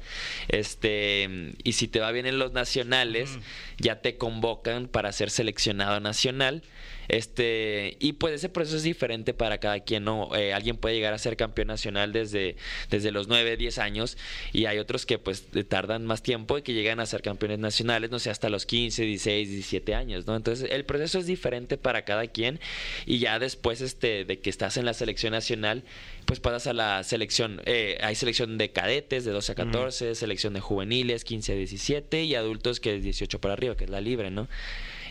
Este, 0.49 1.55
y 1.63 1.73
si 1.73 1.89
te 1.89 2.01
va 2.01 2.11
bien 2.13 2.27
en 2.27 2.39
los 2.39 2.53
nacionales, 2.53 3.39
ya 3.79 4.01
te 4.01 4.17
convocan 4.17 4.89
para 4.89 5.13
ser 5.13 5.31
seleccionado 5.31 6.01
nacional. 6.01 6.63
Este, 7.09 7.97
y 8.01 8.13
pues 8.15 8.35
ese 8.35 8.51
proceso 8.51 8.77
es 8.77 8.83
diferente 8.83 9.33
para 9.33 9.59
cada 9.59 9.81
quien, 9.81 10.05
¿no? 10.05 10.35
Eh, 10.37 10.53
alguien 10.53 10.77
puede 10.77 10.95
llegar 10.95 11.15
a 11.15 11.19
ser 11.19 11.37
campeón 11.37 11.69
nacional 11.69 12.13
desde, 12.13 12.57
desde 12.91 13.11
los 13.13 13.29
9, 13.29 13.57
10 13.57 13.79
años 13.79 14.19
y 14.53 14.67
hay 14.67 14.79
otros 14.79 15.07
que 15.07 15.19
pues 15.19 15.47
tardan 15.69 16.05
más 16.05 16.23
tiempo 16.23 16.59
y 16.59 16.63
que 16.63 16.75
llegan 16.75 17.01
a 17.01 17.07
ser 17.07 17.23
campeones 17.23 17.61
nacionales, 17.61 18.11
no 18.11 18.19
sé, 18.19 18.29
hasta 18.29 18.51
los 18.51 18.67
15, 18.67 19.05
16, 19.05 19.49
17 19.49 19.95
años, 19.95 20.27
¿no? 20.27 20.37
Entonces 20.37 20.71
el 20.71 20.85
proceso 20.85 21.19
es 21.19 21.27
diferente 21.27 21.79
para 21.79 22.05
cada 22.05 22.27
quien 22.27 22.61
y 23.07 23.21
ya 23.21 23.39
después 23.39 23.81
este, 23.81 23.98
de 24.01 24.41
que 24.41 24.51
estás 24.51 24.77
en 24.77 24.85
la 24.85 24.95
selección 24.95 25.33
nacional, 25.33 25.83
pues 26.25 26.41
pasas 26.41 26.67
a 26.69 26.73
la 26.73 27.03
selección, 27.03 27.61
eh, 27.65 27.99
hay 28.03 28.15
selección 28.15 28.59
de 28.59 28.71
cadetes 28.71 29.25
de 29.25 29.33
12 29.33 29.53
a 29.53 29.55
14, 29.55 30.15
selección 30.15 30.55
de 30.55 30.61
juveniles 30.61 31.25
15 31.25 31.53
a 31.53 31.57
17 31.57 32.25
y 32.25 32.35
adultos 32.35 32.81
que 32.81 32.97
es 32.97 33.03
18 33.03 33.41
para 33.41 33.55
arriba, 33.55 33.77
que 33.77 33.85
es 33.85 33.91
la 33.91 34.01
libre, 34.01 34.31
¿no? 34.31 34.49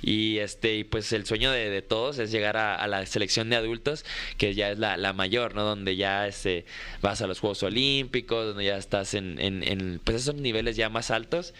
y 0.01 0.37
este 0.39 0.75
y 0.75 0.83
pues 0.83 1.11
el 1.13 1.25
sueño 1.25 1.51
de, 1.51 1.69
de 1.69 1.81
todos 1.81 2.19
es 2.19 2.31
llegar 2.31 2.57
a, 2.57 2.75
a, 2.75 2.87
la 2.87 3.05
selección 3.05 3.49
de 3.49 3.55
adultos 3.55 4.05
que 4.37 4.53
ya 4.53 4.71
es 4.71 4.79
la, 4.79 4.97
la 4.97 5.13
mayor 5.13 5.55
no 5.55 5.63
donde 5.63 5.95
ya 5.95 6.27
este, 6.27 6.65
vas 7.01 7.21
a 7.21 7.27
los 7.27 7.39
Juegos 7.39 7.63
Olímpicos 7.63 8.45
donde 8.45 8.65
ya 8.65 8.77
estás 8.77 9.13
en, 9.13 9.39
en, 9.39 9.63
en, 9.63 9.99
pues 10.03 10.17
esos 10.17 10.35
niveles 10.35 10.75
ya 10.75 10.89
más 10.89 11.11
altos 11.11 11.53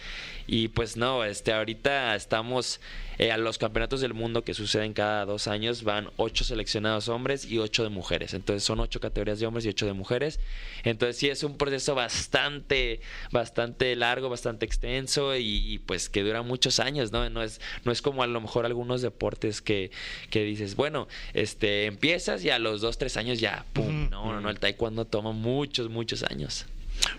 y 0.48 0.68
pues 0.68 0.96
no 0.96 1.24
este 1.24 1.52
ahorita 1.52 2.16
estamos 2.16 2.80
eh, 3.18 3.30
a 3.30 3.36
los 3.36 3.58
campeonatos 3.58 4.00
del 4.00 4.14
mundo 4.14 4.42
que 4.42 4.54
suceden 4.54 4.94
cada 4.94 5.24
dos 5.24 5.46
años 5.46 5.84
van 5.84 6.10
ocho 6.16 6.42
seleccionados 6.42 7.08
hombres 7.08 7.44
y 7.44 7.58
ocho 7.58 7.84
de 7.84 7.90
mujeres 7.90 8.34
entonces 8.34 8.64
son 8.64 8.80
ocho 8.80 8.98
categorías 8.98 9.38
de 9.38 9.46
hombres 9.46 9.64
y 9.64 9.68
ocho 9.68 9.86
de 9.86 9.92
mujeres 9.92 10.40
entonces 10.82 11.16
sí 11.16 11.28
es 11.28 11.44
un 11.44 11.56
proceso 11.56 11.94
bastante 11.94 13.00
bastante 13.30 13.94
largo 13.94 14.28
bastante 14.28 14.66
extenso 14.66 15.36
y, 15.36 15.74
y 15.74 15.78
pues 15.78 16.08
que 16.08 16.24
dura 16.24 16.42
muchos 16.42 16.80
años 16.80 17.12
no 17.12 17.28
no 17.30 17.42
es 17.42 17.60
no 17.84 17.92
es 17.92 18.02
como 18.02 18.22
a 18.22 18.26
lo 18.26 18.40
mejor 18.40 18.66
algunos 18.66 19.02
deportes 19.02 19.60
que, 19.60 19.90
que 20.30 20.44
dices, 20.44 20.76
bueno, 20.76 21.08
este 21.34 21.86
empiezas 21.86 22.44
y 22.44 22.50
a 22.50 22.58
los 22.58 22.80
dos, 22.80 22.98
tres 22.98 23.16
años 23.16 23.40
ya, 23.40 23.64
pum. 23.72 24.08
No, 24.10 24.32
no, 24.32 24.40
no, 24.40 24.50
el 24.50 24.58
taekwondo 24.58 25.04
toma 25.04 25.32
muchos, 25.32 25.90
muchos 25.90 26.22
años. 26.22 26.66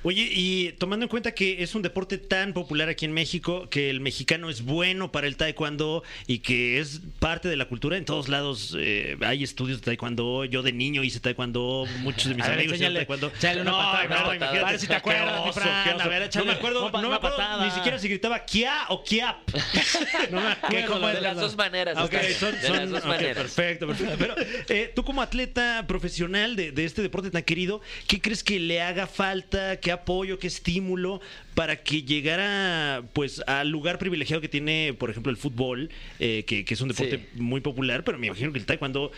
Oye, 0.04 0.30
y 0.32 0.72
tomando 0.74 1.06
en 1.06 1.10
cuenta 1.10 1.34
que 1.34 1.62
es 1.64 1.76
un 1.76 1.82
deporte 1.82 2.18
tan 2.18 2.54
popular 2.54 2.90
aquí 2.90 3.06
en 3.06 3.12
México, 3.14 3.70
que 3.70 3.90
el 3.90 4.00
mexicano 4.00 4.50
es 4.50 4.62
bueno 4.64 5.12
para 5.12 5.28
el 5.28 5.36
taekwondo 5.38 6.04
y 6.28 6.40
que 6.40 6.80
es 6.80 7.02
parte 7.20 7.50
de 7.50 7.58
la 7.58 7.66
cultura, 7.66 7.98
en 7.98 8.06
todos 8.06 8.30
lados 8.30 8.76
eh, 8.80 9.18
hay 9.22 9.44
estudios 9.44 9.80
de 9.80 9.86
taekwondo. 9.86 10.46
Yo 10.46 10.62
de 10.64 10.72
niño 10.72 11.04
hice 11.04 11.20
taekwondo, 11.20 11.86
muchos 12.00 12.30
de 12.30 12.36
mis 12.36 12.46
A 12.46 12.54
amigos 12.54 12.76
hicieron 12.76 12.96
taekwondo. 12.96 13.28
una 13.28 13.72
patada, 13.72 14.04
no, 14.08 14.26
no, 14.28 14.36
imagínate. 14.36 14.60
a 14.60 14.72
ver 14.72 14.80
si 14.80 14.88
te 14.88 14.96
acuerdas, 14.96 15.26
Qué 15.38 15.44
mi 15.44 15.50
oso, 15.50 15.60
Fran, 15.60 15.84
qué 15.84 15.94
oso. 15.96 16.04
a 16.04 16.08
ver, 16.08 16.22
échale 16.24 16.46
no 16.46 16.52
me 16.52 16.58
acuerdo, 16.58 16.86
una- 16.88 17.02
no 17.02 17.10
me 17.10 17.16
acuerdo 17.16 17.38
patada. 17.38 17.66
ni 17.66 17.72
siquiera 17.72 18.00
si 18.00 18.08
gritaba 18.10 18.46
kia 18.46 18.74
o 18.90 19.04
kiap. 19.04 19.38
no 20.32 20.42
me 20.42 20.48
acuerdo. 20.52 20.94
¿Cómo 20.94 21.10
es 21.10 21.16
de 21.16 21.22
las 21.22 21.36
la- 21.36 21.42
dos 21.42 21.56
maneras. 21.58 21.98
Ok, 21.98 22.14
está 22.14 22.22
bien, 22.22 22.40
son- 22.40 22.52
de 22.62 22.68
son- 22.68 22.78
las 22.78 22.90
dos 22.90 23.00
ok, 23.02 23.06
maneras. 23.08 23.38
perfecto, 23.38 23.88
perfecto. 23.88 24.16
Pero 24.18 24.36
eh, 24.70 24.92
tú 24.96 25.04
como 25.04 25.22
atleta 25.22 25.86
profesional 25.88 26.56
de, 26.56 26.72
de 26.72 26.86
este 26.86 27.02
deporte 27.02 27.32
tan 27.32 27.44
querido, 27.44 27.82
¿qué 28.08 28.22
crees 28.22 28.44
que 28.44 28.60
le 28.60 28.82
haga 28.82 29.08
falta? 29.08 29.69
¿Qué 29.78 29.92
apoyo, 29.92 30.40
qué 30.40 30.48
estímulo 30.48 31.22
para 31.56 31.78
que 31.84 32.04
llegara 32.04 33.04
pues 33.14 33.42
al 33.48 33.70
lugar 33.70 34.00
privilegiado 34.00 34.42
que 34.42 34.50
tiene, 34.50 34.94
por 34.98 35.10
ejemplo, 35.10 35.30
el 35.30 35.38
fútbol, 35.38 35.90
eh, 36.20 36.44
que, 36.48 36.66
que 36.66 36.74
es 36.74 36.82
un 36.82 36.90
deporte 36.90 37.18
Sí. 37.18 37.42
muy 37.42 37.62
popular, 37.62 38.04
pero 38.04 38.18
me 38.18 38.28
imagino 38.28 38.52
que 38.52 38.60
el 38.60 38.66
taekwondo 38.66 39.12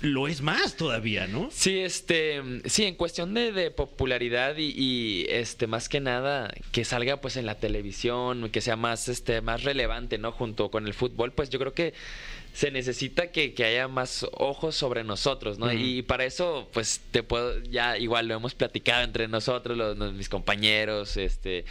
lo 0.00 0.26
es 0.26 0.42
más 0.42 0.76
todavía, 0.76 1.28
¿no? 1.28 1.48
Sí, 1.52 1.78
este, 1.78 2.42
sí, 2.64 2.82
en 2.84 2.96
cuestión 2.96 3.34
de, 3.34 3.52
de 3.52 3.70
popularidad 3.70 4.56
y, 4.58 4.74
y, 4.76 5.26
este, 5.28 5.68
más 5.68 5.88
que 5.88 6.00
nada 6.00 6.52
que 6.72 6.84
salga 6.84 7.20
pues 7.20 7.36
en 7.36 7.46
la 7.46 7.54
televisión, 7.54 8.50
que 8.50 8.60
sea 8.60 8.74
más, 8.74 9.08
este, 9.08 9.40
más 9.42 9.62
relevante, 9.62 10.18
¿no? 10.18 10.32
Junto 10.32 10.72
con 10.72 10.88
el 10.88 10.94
fútbol, 10.94 11.30
pues 11.32 11.50
yo 11.50 11.60
creo 11.60 11.72
que 11.72 11.94
se 12.52 12.70
necesita 12.70 13.30
que, 13.32 13.54
que 13.54 13.64
haya 13.64 13.88
más 13.88 14.26
ojos 14.32 14.74
sobre 14.76 15.04
nosotros, 15.04 15.58
¿no? 15.58 15.72
Y 15.72 16.02
para 16.02 16.24
eso, 16.24 16.68
pues 16.72 17.00
te 17.10 17.22
puedo, 17.22 17.62
ya 17.64 17.96
igual 17.98 18.28
lo 18.28 18.34
hemos 18.34 18.54
platicado 18.54 19.02
entre 19.04 19.26
nosotros, 19.28 19.76
los, 19.78 19.96
los- 19.96 20.12
mis 20.12 20.28
compañeros, 20.28 21.16
este, 21.16 21.64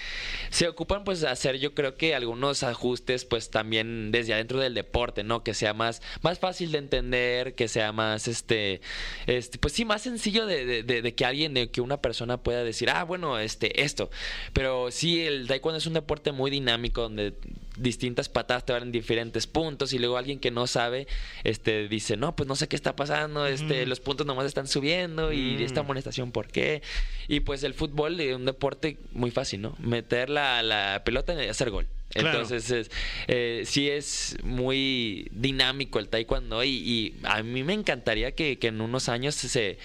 se 0.49 0.67
ocupan 0.67 1.03
pues 1.03 1.23
hacer 1.23 1.57
yo 1.59 1.73
creo 1.75 1.95
que 1.95 2.15
algunos 2.15 2.63
ajustes 2.63 3.25
pues 3.25 3.49
también 3.51 4.11
desde 4.11 4.33
adentro 4.33 4.59
del 4.59 4.73
deporte, 4.73 5.23
¿no? 5.23 5.43
Que 5.43 5.53
sea 5.53 5.73
más, 5.73 6.01
más 6.21 6.39
fácil 6.39 6.71
de 6.71 6.79
entender, 6.79 7.53
que 7.55 7.67
sea 7.67 7.91
más, 7.91 8.27
este, 8.27 8.81
este 9.27 9.57
pues 9.59 9.73
sí, 9.73 9.85
más 9.85 10.01
sencillo 10.01 10.45
de, 10.45 10.65
de- 10.65 10.83
de- 10.83 11.01
de 11.01 11.13
que 11.15 11.25
alguien, 11.25 11.53
de 11.53 11.69
que 11.69 11.81
una 11.81 12.01
persona 12.01 12.37
pueda 12.41 12.63
decir, 12.63 12.89
ah, 12.89 13.03
bueno, 13.03 13.37
este, 13.39 13.83
esto. 13.83 14.09
Pero 14.53 14.89
sí, 14.91 15.21
el 15.21 15.47
taekwondo 15.47 15.77
es 15.77 15.85
un 15.85 15.93
deporte 15.93 16.31
muy 16.31 16.49
dinámico 16.49 17.01
donde 17.01 17.33
distintas 17.77 18.29
patadas 18.29 18.65
te 18.65 18.73
van 18.73 18.83
en 18.83 18.91
diferentes 18.91 19.47
puntos 19.47 19.93
y 19.93 19.99
luego 19.99 20.17
alguien 20.17 20.39
que 20.39 20.51
no 20.51 20.67
sabe 20.71 21.07
este 21.43 21.87
dice 21.87 22.17
no 22.17 22.35
pues 22.35 22.47
no 22.47 22.55
sé 22.55 22.67
qué 22.67 22.75
está 22.75 22.95
pasando 22.95 23.45
este 23.45 23.85
los 23.85 23.99
puntos 23.99 24.25
nomás 24.25 24.45
están 24.45 24.67
subiendo 24.67 25.31
y 25.31 25.57
Mm. 25.57 25.61
esta 25.63 25.79
amonestación 25.81 26.31
por 26.31 26.47
qué 26.47 26.81
y 27.27 27.41
pues 27.41 27.63
el 27.63 27.73
fútbol 27.73 28.19
es 28.19 28.35
un 28.35 28.45
deporte 28.45 28.97
muy 29.11 29.31
fácil 29.31 29.61
no 29.61 29.75
meter 29.79 30.29
la, 30.29 30.63
la 30.63 31.03
pelota 31.05 31.33
y 31.43 31.47
hacer 31.47 31.69
gol 31.69 31.87
Claro. 32.13 32.29
entonces 32.41 32.69
es, 32.71 32.91
eh, 33.27 33.63
sí 33.65 33.89
es 33.89 34.35
muy 34.43 35.27
dinámico 35.31 35.99
el 35.99 36.09
taekwondo 36.09 36.63
y, 36.63 36.69
y 36.69 37.15
a 37.23 37.41
mí 37.43 37.63
me 37.63 37.73
encantaría 37.73 38.33
que, 38.33 38.59
que 38.59 38.67
en 38.67 38.81
unos 38.81 39.09
años 39.09 39.35
se, 39.35 39.77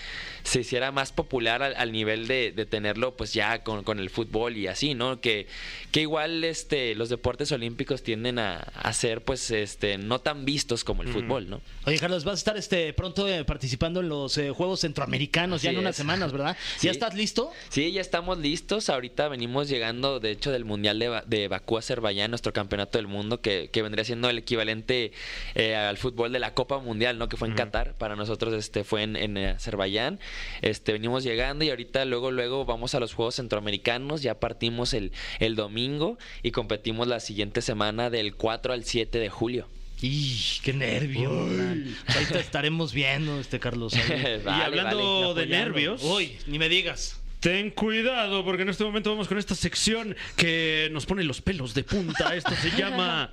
se 0.42 0.60
hiciera 0.60 0.92
más 0.92 1.12
popular 1.12 1.62
al, 1.62 1.74
al 1.76 1.92
nivel 1.92 2.26
de, 2.26 2.52
de 2.52 2.66
tenerlo 2.66 3.16
pues 3.16 3.32
ya 3.32 3.62
con, 3.62 3.84
con 3.84 3.98
el 3.98 4.10
fútbol 4.10 4.56
y 4.56 4.66
así, 4.66 4.94
¿no? 4.94 5.20
Que, 5.20 5.46
que 5.92 6.00
igual 6.00 6.44
este 6.44 6.94
los 6.94 7.08
deportes 7.08 7.52
olímpicos 7.52 8.02
tienden 8.02 8.38
a, 8.38 8.58
a 8.58 8.92
ser 8.92 9.22
pues 9.22 9.50
este 9.50 9.98
no 9.98 10.20
tan 10.20 10.44
vistos 10.44 10.84
como 10.84 11.02
el 11.02 11.08
fútbol, 11.08 11.48
¿no? 11.48 11.60
Oye, 11.84 11.98
Carlos, 11.98 12.24
vas 12.24 12.34
a 12.34 12.38
estar 12.38 12.56
este 12.56 12.92
pronto 12.92 13.28
eh, 13.28 13.44
participando 13.44 14.00
en 14.00 14.08
los 14.08 14.36
eh, 14.38 14.50
Juegos 14.50 14.80
Centroamericanos 14.80 15.62
ya 15.62 15.70
en 15.70 15.78
unas 15.78 15.96
semanas, 15.96 16.32
¿verdad? 16.32 16.56
Sí. 16.78 16.86
¿Ya 16.86 16.90
estás 16.90 17.14
listo? 17.14 17.50
Sí, 17.70 17.92
ya 17.92 18.00
estamos 18.00 18.38
listos. 18.38 18.90
Ahorita 18.90 19.28
venimos 19.28 19.68
llegando, 19.68 20.20
de 20.20 20.30
hecho, 20.30 20.50
del 20.50 20.64
Mundial 20.64 20.98
de, 20.98 21.22
de 21.26 21.48
Bakú, 21.48 21.78
Azerbaiyán, 21.78 22.15
nuestro 22.28 22.52
campeonato 22.52 22.98
del 22.98 23.06
mundo, 23.06 23.40
que, 23.40 23.70
que 23.72 23.82
vendría 23.82 24.04
siendo 24.04 24.28
el 24.28 24.38
equivalente 24.38 25.12
eh, 25.54 25.76
al 25.76 25.96
fútbol 25.96 26.32
de 26.32 26.38
la 26.38 26.54
Copa 26.54 26.78
Mundial, 26.78 27.18
¿no? 27.18 27.28
Que 27.28 27.36
fue 27.36 27.48
en 27.48 27.54
Qatar. 27.54 27.94
Para 27.94 28.16
nosotros 28.16 28.54
este 28.54 28.84
fue 28.84 29.02
en, 29.02 29.16
en 29.16 29.36
Azerbaiyán. 29.38 30.18
Este, 30.62 30.92
venimos 30.92 31.24
llegando 31.24 31.64
y 31.64 31.70
ahorita 31.70 32.04
luego, 32.04 32.30
luego 32.30 32.64
vamos 32.64 32.94
a 32.94 33.00
los 33.00 33.14
Juegos 33.14 33.36
Centroamericanos. 33.36 34.22
Ya 34.22 34.40
partimos 34.40 34.94
el, 34.94 35.12
el 35.38 35.56
domingo 35.56 36.18
y 36.42 36.50
competimos 36.50 37.06
la 37.06 37.20
siguiente 37.20 37.62
semana 37.62 38.10
del 38.10 38.34
4 38.34 38.72
al 38.72 38.84
7 38.84 39.18
de 39.18 39.28
julio. 39.28 39.68
¡Y 40.02 40.60
qué 40.62 40.72
nervio! 40.74 41.30
Fran. 41.30 41.96
Ahorita 42.08 42.38
estaremos 42.38 42.92
viendo, 42.92 43.40
este 43.40 43.58
Carlos. 43.58 43.94
ahí. 43.94 44.40
Vale, 44.44 44.58
y 44.58 44.62
hablando 44.62 45.34
vale. 45.34 45.40
de 45.40 45.46
nervios. 45.46 46.02
Uy, 46.02 46.36
ni 46.46 46.58
me 46.58 46.68
digas. 46.68 47.18
Ten 47.46 47.70
cuidado, 47.70 48.44
porque 48.44 48.62
en 48.62 48.70
este 48.70 48.82
momento 48.82 49.10
vamos 49.10 49.28
con 49.28 49.38
esta 49.38 49.54
sección 49.54 50.16
que 50.34 50.88
nos 50.90 51.06
pone 51.06 51.22
los 51.22 51.40
pelos 51.40 51.74
de 51.74 51.84
punta. 51.84 52.34
Esto 52.34 52.50
se 52.56 52.70
llama. 52.76 53.30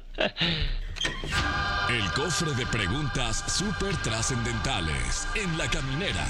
El 1.90 2.12
cofre 2.12 2.54
de 2.54 2.64
preguntas 2.68 3.44
súper 3.52 3.98
trascendentales 4.04 5.28
en 5.34 5.58
la 5.58 5.68
caminera. 5.68 6.28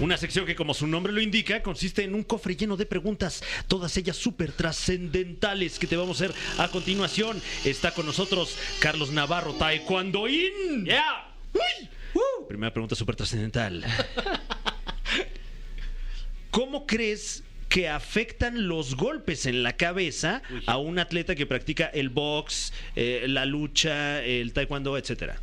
Una 0.00 0.16
sección 0.16 0.44
que, 0.46 0.56
como 0.56 0.74
su 0.74 0.88
nombre 0.88 1.12
lo 1.12 1.20
indica, 1.20 1.62
consiste 1.62 2.02
en 2.02 2.12
un 2.12 2.24
cofre 2.24 2.56
lleno 2.56 2.76
de 2.76 2.86
preguntas, 2.86 3.44
todas 3.68 3.96
ellas 3.96 4.16
súper 4.16 4.50
trascendentales 4.50 5.78
que 5.78 5.86
te 5.86 5.96
vamos 5.96 6.20
a 6.20 6.24
hacer 6.24 6.36
a 6.58 6.66
continuación. 6.72 7.40
Está 7.64 7.92
con 7.92 8.04
nosotros 8.04 8.58
Carlos 8.80 9.12
Navarro, 9.12 9.54
Taekwondoín. 9.54 10.86
¡Ya! 10.86 11.28
Primera 12.48 12.72
pregunta 12.72 12.96
súper 12.96 13.14
trascendental. 13.14 13.84
¿Cómo 16.50 16.86
crees 16.86 17.42
que 17.68 17.88
afectan 17.88 18.66
los 18.68 18.96
golpes 18.96 19.46
en 19.46 19.62
la 19.62 19.74
cabeza 19.76 20.42
a 20.66 20.76
un 20.78 20.98
atleta 20.98 21.34
que 21.36 21.46
practica 21.46 21.86
el 21.86 22.08
box, 22.08 22.72
eh, 22.96 23.24
la 23.28 23.44
lucha, 23.46 24.24
el 24.24 24.52
taekwondo, 24.52 24.98
etcétera? 24.98 25.40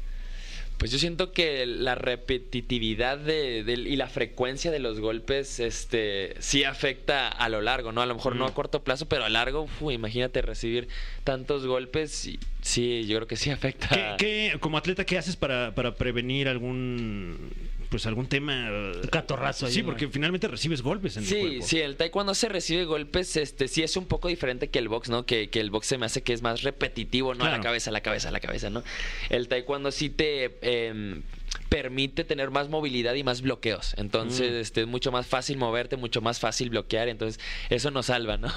Pues 0.77 0.91
yo 0.91 0.99
siento 0.99 1.31
que 1.31 1.65
la 1.65 1.95
repetitividad 1.95 3.17
de, 3.17 3.63
y 3.67 3.95
la 3.95 4.07
frecuencia 4.07 4.69
de 4.69 4.77
los 4.77 4.99
golpes 4.99 5.59
este, 5.59 6.35
sí 6.37 6.65
afecta 6.65 7.29
a 7.29 7.49
lo 7.49 7.61
largo, 7.61 7.91
¿no? 7.91 8.01
A 8.01 8.05
lo 8.05 8.13
mejor 8.13 8.35
no 8.35 8.45
a 8.45 8.53
corto 8.53 8.83
plazo, 8.83 9.07
pero 9.07 9.25
a 9.25 9.29
largo, 9.29 9.63
uf, 9.63 9.91
imagínate 9.91 10.41
recibir 10.43 10.87
tantos 11.23 11.65
golpes, 11.65 12.27
y- 12.27 12.39
sí, 12.61 13.05
yo 13.07 13.15
creo 13.17 13.27
que 13.27 13.37
sí 13.37 13.49
afecta. 13.49 13.87
¿Qué, 13.87 14.51
qué- 14.53 14.59
como 14.59 14.77
atleta, 14.77 15.03
qué 15.03 15.17
haces 15.17 15.35
para, 15.35 15.73
para 15.73 15.95
prevenir 15.95 16.47
algún 16.47 17.49
pues 17.89 18.05
algún 18.05 18.27
tema? 18.27 18.67
eh, 18.69 18.91
Un 19.03 19.09
catorrazo 19.09 19.65
ahí, 19.67 19.71
Sí, 19.73 19.79
¿no? 19.81 19.87
porque 19.87 20.07
finalmente 20.07 20.47
recibes 20.47 20.81
golpes 20.81 21.17
en 21.17 21.23
el 21.23 21.29
Sí, 21.29 21.39
cuerpo. 21.39 21.65
sí, 21.65 21.79
el 21.79 21.95
taekwondo 21.95 22.33
se 22.35 22.49
recibe 22.49 22.85
golpes, 22.85 23.35
este, 23.37 23.67
sí 23.67 23.83
es 23.83 23.95
un 23.97 24.05
poco 24.05 24.27
diferente 24.27 24.69
que 24.69 24.79
el 24.79 24.87
box, 24.87 25.09
¿no? 25.09 25.25
Que, 25.25 25.49
que 25.49 25.59
el 25.59 25.69
box 25.69 25.87
se 25.87 25.97
me 25.97 26.05
hace 26.05 26.23
que 26.23 26.33
es 26.33 26.41
más 26.41 26.63
repetitivo, 26.63 27.33
¿no? 27.35 27.45
A 27.45 27.49
la 27.49 27.61
cabeza, 27.61 27.89
a 27.89 27.93
la 27.93 28.01
cabeza, 28.01 28.29
a 28.29 28.31
la 28.31 28.39
cabeza, 28.39 28.69
¿no? 28.69 28.83
El 29.29 29.47
taekwondo 29.47 29.91
sí 29.91 30.09
te 30.09 30.57
em, 30.61 31.21
permite 31.69 32.23
tener 32.23 32.49
más 32.51 32.69
movilidad 32.69 33.13
y 33.15 33.23
más 33.23 33.41
bloqueos. 33.41 33.93
Entonces, 33.97 34.51
Mm. 34.51 34.55
este, 34.61 34.81
es 34.81 34.87
mucho 34.87 35.11
más 35.11 35.27
fácil 35.27 35.57
moverte, 35.57 35.97
mucho 35.97 36.21
más 36.21 36.39
fácil 36.39 36.69
bloquear. 36.69 37.07
Entonces, 37.09 37.41
eso 37.69 37.91
nos 37.91 38.07
salva, 38.07 38.37
¿no? 38.37 38.51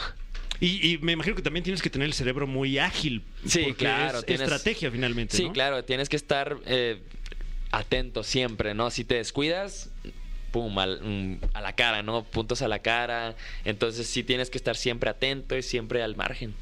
Y, 0.60 0.86
y 0.92 0.98
me 0.98 1.12
imagino 1.12 1.34
que 1.36 1.42
también 1.42 1.62
tienes 1.64 1.80
que 1.80 1.88
tener 1.88 2.06
el 2.06 2.12
cerebro 2.12 2.46
muy 2.46 2.78
ágil. 2.78 3.22
Sí, 3.46 3.60
porque 3.60 3.74
claro, 3.76 4.18
Es 4.18 4.26
tienes- 4.26 4.42
estrategia 4.42 4.90
finalmente. 4.90 5.34
Sí, 5.36 5.44
¿no? 5.46 5.52
claro, 5.52 5.84
tienes 5.84 6.08
que 6.10 6.16
estar 6.16 6.56
eh, 6.66 7.00
atento 7.72 8.22
siempre, 8.22 8.74
¿no? 8.74 8.90
Si 8.90 9.04
te 9.04 9.14
descuidas, 9.16 9.90
pum, 10.52 10.78
al- 10.78 11.00
mm, 11.02 11.38
a 11.54 11.60
la 11.60 11.74
cara, 11.74 12.02
¿no? 12.02 12.24
Puntos 12.24 12.62
a 12.62 12.68
la 12.68 12.80
cara. 12.80 13.36
Entonces, 13.64 14.06
sí 14.08 14.22
tienes 14.24 14.50
que 14.50 14.58
estar 14.58 14.76
siempre 14.76 15.10
atento 15.10 15.56
y 15.56 15.62
siempre 15.62 16.02
al 16.02 16.16
margen. 16.16 16.54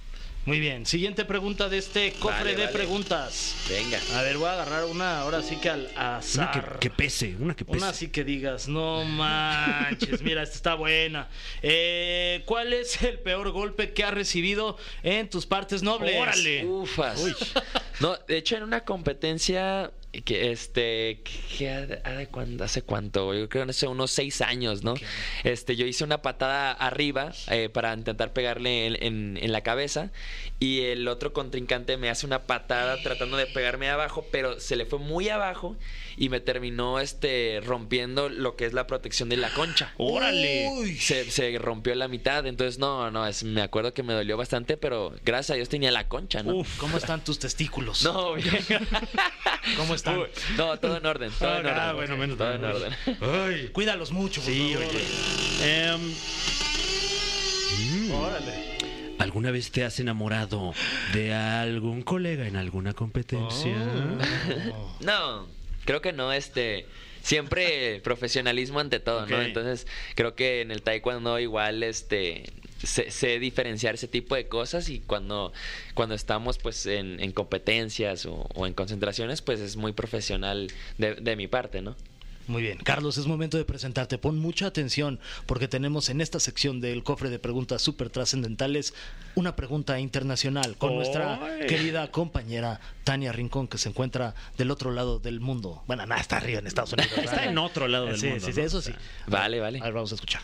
Muy 0.45 0.61
bien. 0.61 0.87
Siguiente 0.87 1.27
pregunta 1.27 1.69
de 1.69 1.77
este 1.77 2.13
cofre 2.13 2.39
Vale, 2.39 2.51
de 2.53 2.65
vale. 2.65 2.73
preguntas. 2.73 3.55
Venga. 3.69 3.99
A 4.15 4.23
ver, 4.23 4.39
voy 4.39 4.47
a 4.49 4.53
agarrar 4.55 4.85
una 4.87 5.21
ahora 5.21 5.43
sí 5.43 5.57
que 5.57 5.69
al 5.69 5.91
Una 5.95 6.17
azar. 6.19 6.79
que, 6.79 6.89
que 6.89 6.91
pese, 6.95 7.37
una 7.39 7.55
que 7.55 7.67
pese. 7.67 7.77
Una 7.77 7.91
así 7.91 8.09
que 8.09 8.25
digas, 8.25 8.67
no 8.67 9.05
manches, 9.05 10.23
mira, 10.23 10.43
esta 10.43 10.55
está 10.57 10.75
buena. 10.75 11.29
Eh, 11.61 12.45
¿Cuál 12.47 12.73
es 12.73 13.03
el 13.03 13.19
peor 13.19 13.51
golpe 13.51 13.93
que 13.93 14.05
has 14.05 14.15
recibido 14.15 14.79
en 15.03 15.29
tus 15.29 15.45
partes 15.45 15.83
nobles? 15.83 16.17
¡Órale! 16.19 16.65
Ufas. 16.65 17.21
No, 18.01 18.17
de 18.27 18.39
hecho, 18.39 18.57
en 18.57 18.63
una 18.63 18.85
competencia 18.85 19.91
que 20.23 20.51
este 20.53 21.23
que 21.59 21.69
ha 21.71 21.87
de- 21.87 22.01
ha 22.05 22.13
de 22.13 22.27
cuándo- 22.29 22.65
hace 22.65 22.83
cuánto 22.83 23.35
yo 23.35 23.49
creo 23.49 23.65
que 23.65 23.71
hace 23.71 23.87
unos 23.87 24.11
seis 24.11 24.41
años 24.41 24.83
no 24.85 24.95
este 25.45 25.77
yo 25.77 25.87
hice 25.87 26.05
una 26.05 26.23
patada 26.23 26.73
arriba 26.73 27.33
eh, 27.51 27.69
para 27.69 27.93
intentar 27.95 28.33
pegarle 28.33 28.87
en, 28.87 29.03
en- 29.03 29.39
en 29.41 29.53
la 29.53 29.63
cabeza 29.63 30.11
y 30.61 30.81
el 30.83 31.07
otro 31.09 31.33
contrincante 31.33 31.97
me 31.97 32.11
hace 32.11 32.27
una 32.27 32.43
patada 32.47 32.97
tratando 33.03 33.37
de 33.37 33.47
pegarme 33.47 33.89
abajo 33.91 34.27
pero 34.33 34.59
se 34.61 34.77
le 34.77 34.87
fue 34.87 34.99
muy 34.99 35.29
abajo 35.29 35.77
y 36.17 36.29
me 36.31 36.41
terminó 36.41 36.99
este 37.01 37.61
rompiendo 37.65 38.29
lo 38.29 38.57
que 38.57 38.67
es 38.67 38.73
la 38.73 38.87
protección 38.87 39.29
de 39.29 39.37
la 39.37 39.51
concha 39.51 39.93
¡Órale! 39.99 40.97
se, 40.99 41.31
se 41.31 41.57
rompió 41.59 41.95
la 41.95 42.09
mitad 42.09 42.47
entonces 42.47 42.79
no 42.79 43.11
no 43.11 43.27
es, 43.27 43.45
me 43.45 43.63
acuerdo 43.63 43.95
que 43.95 44.03
me 44.03 44.13
dolió 44.15 44.37
bastante 44.37 44.77
pero 44.77 45.15
gracias 45.25 45.51
a 45.51 45.55
Dios 45.55 45.69
tenía 45.69 45.91
la 45.93 46.09
concha 46.09 46.43
no 46.43 46.57
Uf. 46.57 46.79
¿Cómo 46.79 46.97
están 46.97 47.23
tus 47.23 47.39
testículos? 47.39 48.03
no, 48.03 48.35
bien. 48.35 48.49
¿Cómo 49.77 49.95
están? 49.95 50.08
Uy, 50.17 50.27
no, 50.57 50.79
todo 50.79 50.97
en 50.97 51.07
orden, 51.07 51.31
todo 51.39 51.59
en 51.59 51.67
orden. 51.67 51.75
Ah, 51.81 51.93
bueno, 51.93 52.17
menos 52.17 52.37
todo 52.39 52.53
en 52.53 52.65
orden. 52.65 52.93
Ay. 53.21 53.69
Cuídalos 53.73 54.13
mucho, 54.13 54.41
por 54.41 54.51
Sí, 54.53 54.75
favor. 54.75 54.89
oye. 54.89 55.05
Em, 55.63 56.01
mm, 58.09 58.11
Órale. 58.13 58.79
¿Alguna 59.19 59.51
vez 59.51 59.71
te 59.73 59.85
has 59.85 59.99
enamorado 60.01 60.73
de 61.13 61.35
algún 61.35 62.03
colega 62.03 62.47
en 62.47 62.57
alguna 62.57 62.95
competencia? 62.95 63.75
Oh. 64.73 64.97
No, 65.01 65.47
creo 65.85 66.01
que 66.01 66.13
no, 66.13 66.33
este 66.33 66.87
siempre 67.23 68.01
profesionalismo 68.05 68.79
ante 68.81 69.01
todo, 69.01 69.27
¿no? 69.27 69.43
Entonces, 69.43 69.87
creo 70.15 70.35
que 70.35 70.61
en 70.63 70.71
el 70.71 70.83
taekwondo 70.83 71.39
igual 71.41 71.83
este 71.83 72.45
sé, 72.83 73.11
sé 73.11 73.39
diferenciar 73.39 73.95
ese 73.95 74.09
tipo 74.09 74.35
de 74.35 74.49
cosas 74.49 74.89
y 74.89 75.01
cuando 75.01 75.53
cuando 75.95 76.15
estamos 76.15 76.59
pues 76.59 76.87
en, 76.87 77.21
en 77.21 77.33
competencias 77.33 78.27
o, 78.27 78.49
o 78.55 78.67
en 78.67 78.75
concentraciones, 78.75 79.43
pues 79.43 79.61
es 79.61 79.77
muy 79.77 79.93
profesional 79.93 80.69
de, 80.99 81.15
de 81.15 81.37
mi 81.37 81.47
parte, 81.49 81.83
¿no? 81.83 81.97
Muy 82.49 82.63
bien, 82.63 82.79
Carlos, 82.79 83.19
es 83.19 83.27
momento 83.27 83.59
de 83.59 83.67
presentarte. 83.67 84.17
Pon 84.17 84.39
mucha 84.39 84.67
atención 84.67 85.21
porque 85.45 85.69
tenemos 85.69 86.09
en 86.09 86.23
esta 86.23 86.41
sección 86.41 86.81
del 86.81 87.05
cofre 87.05 87.29
de 87.29 87.39
preguntas 87.39 87.83
súper 87.83 88.09
trascendentales 88.09 88.95
una 89.35 89.55
pregunta 89.55 90.01
internacional 90.01 90.75
con 90.79 90.95
nuestra 90.95 91.39
querida 91.69 92.11
compañera 92.11 92.81
Tania 93.05 93.33
Rincón 93.33 93.69
que 93.69 93.77
se 93.77 93.91
encuentra 93.91 94.35
del 94.57 94.71
otro 94.71 94.93
lado 94.93 95.19
del 95.19 95.41
mundo. 95.41 95.83
Bueno, 95.87 96.07
nada, 96.07 96.23
está 96.23 96.39
arriba 96.39 96.61
en 96.61 96.67
Estados 96.67 96.95
Unidos. 96.95 97.13
Está 97.19 97.45
en 97.45 97.59
otro 97.59 97.87
lado 97.87 98.07
del 98.07 98.19
sí, 98.19 98.29
mundo, 98.29 98.47
Sí, 98.47 98.53
sí, 98.55 98.61
¿no? 98.61 98.67
eso 98.67 98.81
sí. 98.81 98.93
Vale, 99.27 99.61
vale. 99.61 99.81
A 99.81 99.85
ver, 99.85 99.93
vamos 99.93 100.13
a 100.13 100.15
escuchar. 100.15 100.41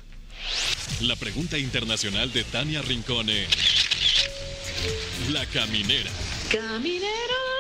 La 1.01 1.17
pregunta 1.17 1.59
internacional 1.59 2.33
de 2.33 2.45
Tania 2.45 2.83
Rincone. 2.83 3.47
La 5.31 5.45
caminera. 5.47 6.11
Camineros, 6.51 7.54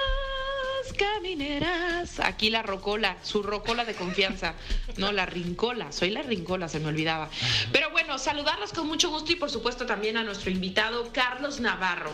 camineras. 0.96 2.20
Aquí 2.20 2.50
la 2.50 2.62
rocola, 2.62 3.16
su 3.22 3.42
rocola 3.42 3.84
de 3.84 3.94
confianza. 3.94 4.54
No, 4.96 5.12
la 5.12 5.26
rincola. 5.26 5.92
Soy 5.92 6.10
la 6.10 6.22
rincola, 6.22 6.68
se 6.68 6.80
me 6.80 6.88
olvidaba. 6.88 7.28
Pero 7.72 7.90
bueno, 7.90 8.18
saludarlos 8.18 8.72
con 8.72 8.86
mucho 8.86 9.10
gusto 9.10 9.32
y 9.32 9.36
por 9.36 9.50
supuesto 9.50 9.86
también 9.86 10.16
a 10.16 10.24
nuestro 10.24 10.50
invitado 10.50 11.10
Carlos 11.12 11.60
Navarro. 11.60 12.12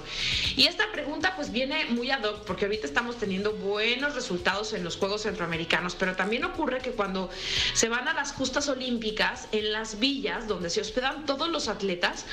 Y 0.57 0.67
esta 0.67 0.91
pregunta 0.93 1.35
pues 1.37 1.53
viene 1.53 1.87
muy 1.87 2.11
ad 2.11 2.25
hoc 2.25 2.45
porque 2.45 2.65
ahorita 2.65 2.87
estamos 2.87 3.19
teniendo 3.19 3.53
buenos 3.53 4.15
resultados 4.15 4.73
en 4.73 4.85
los 4.85 4.97
Juegos 4.97 5.23
Centroamericanos, 5.23 5.95
pero 5.95 6.17
también 6.17 6.45
ocurre 6.45 6.79
que 6.79 6.93
cuando 6.93 7.31
se 7.75 7.89
van 7.89 8.09
a 8.09 8.15
las 8.15 8.33
justas 8.33 8.69
olímpicas, 8.69 9.49
en 9.53 9.73
las 9.73 9.99
villas 9.99 10.49
donde 10.49 10.71
se 10.71 10.81
hospedan 10.81 11.27
todos 11.27 11.49
los 11.49 11.69
atletas, 11.69 12.25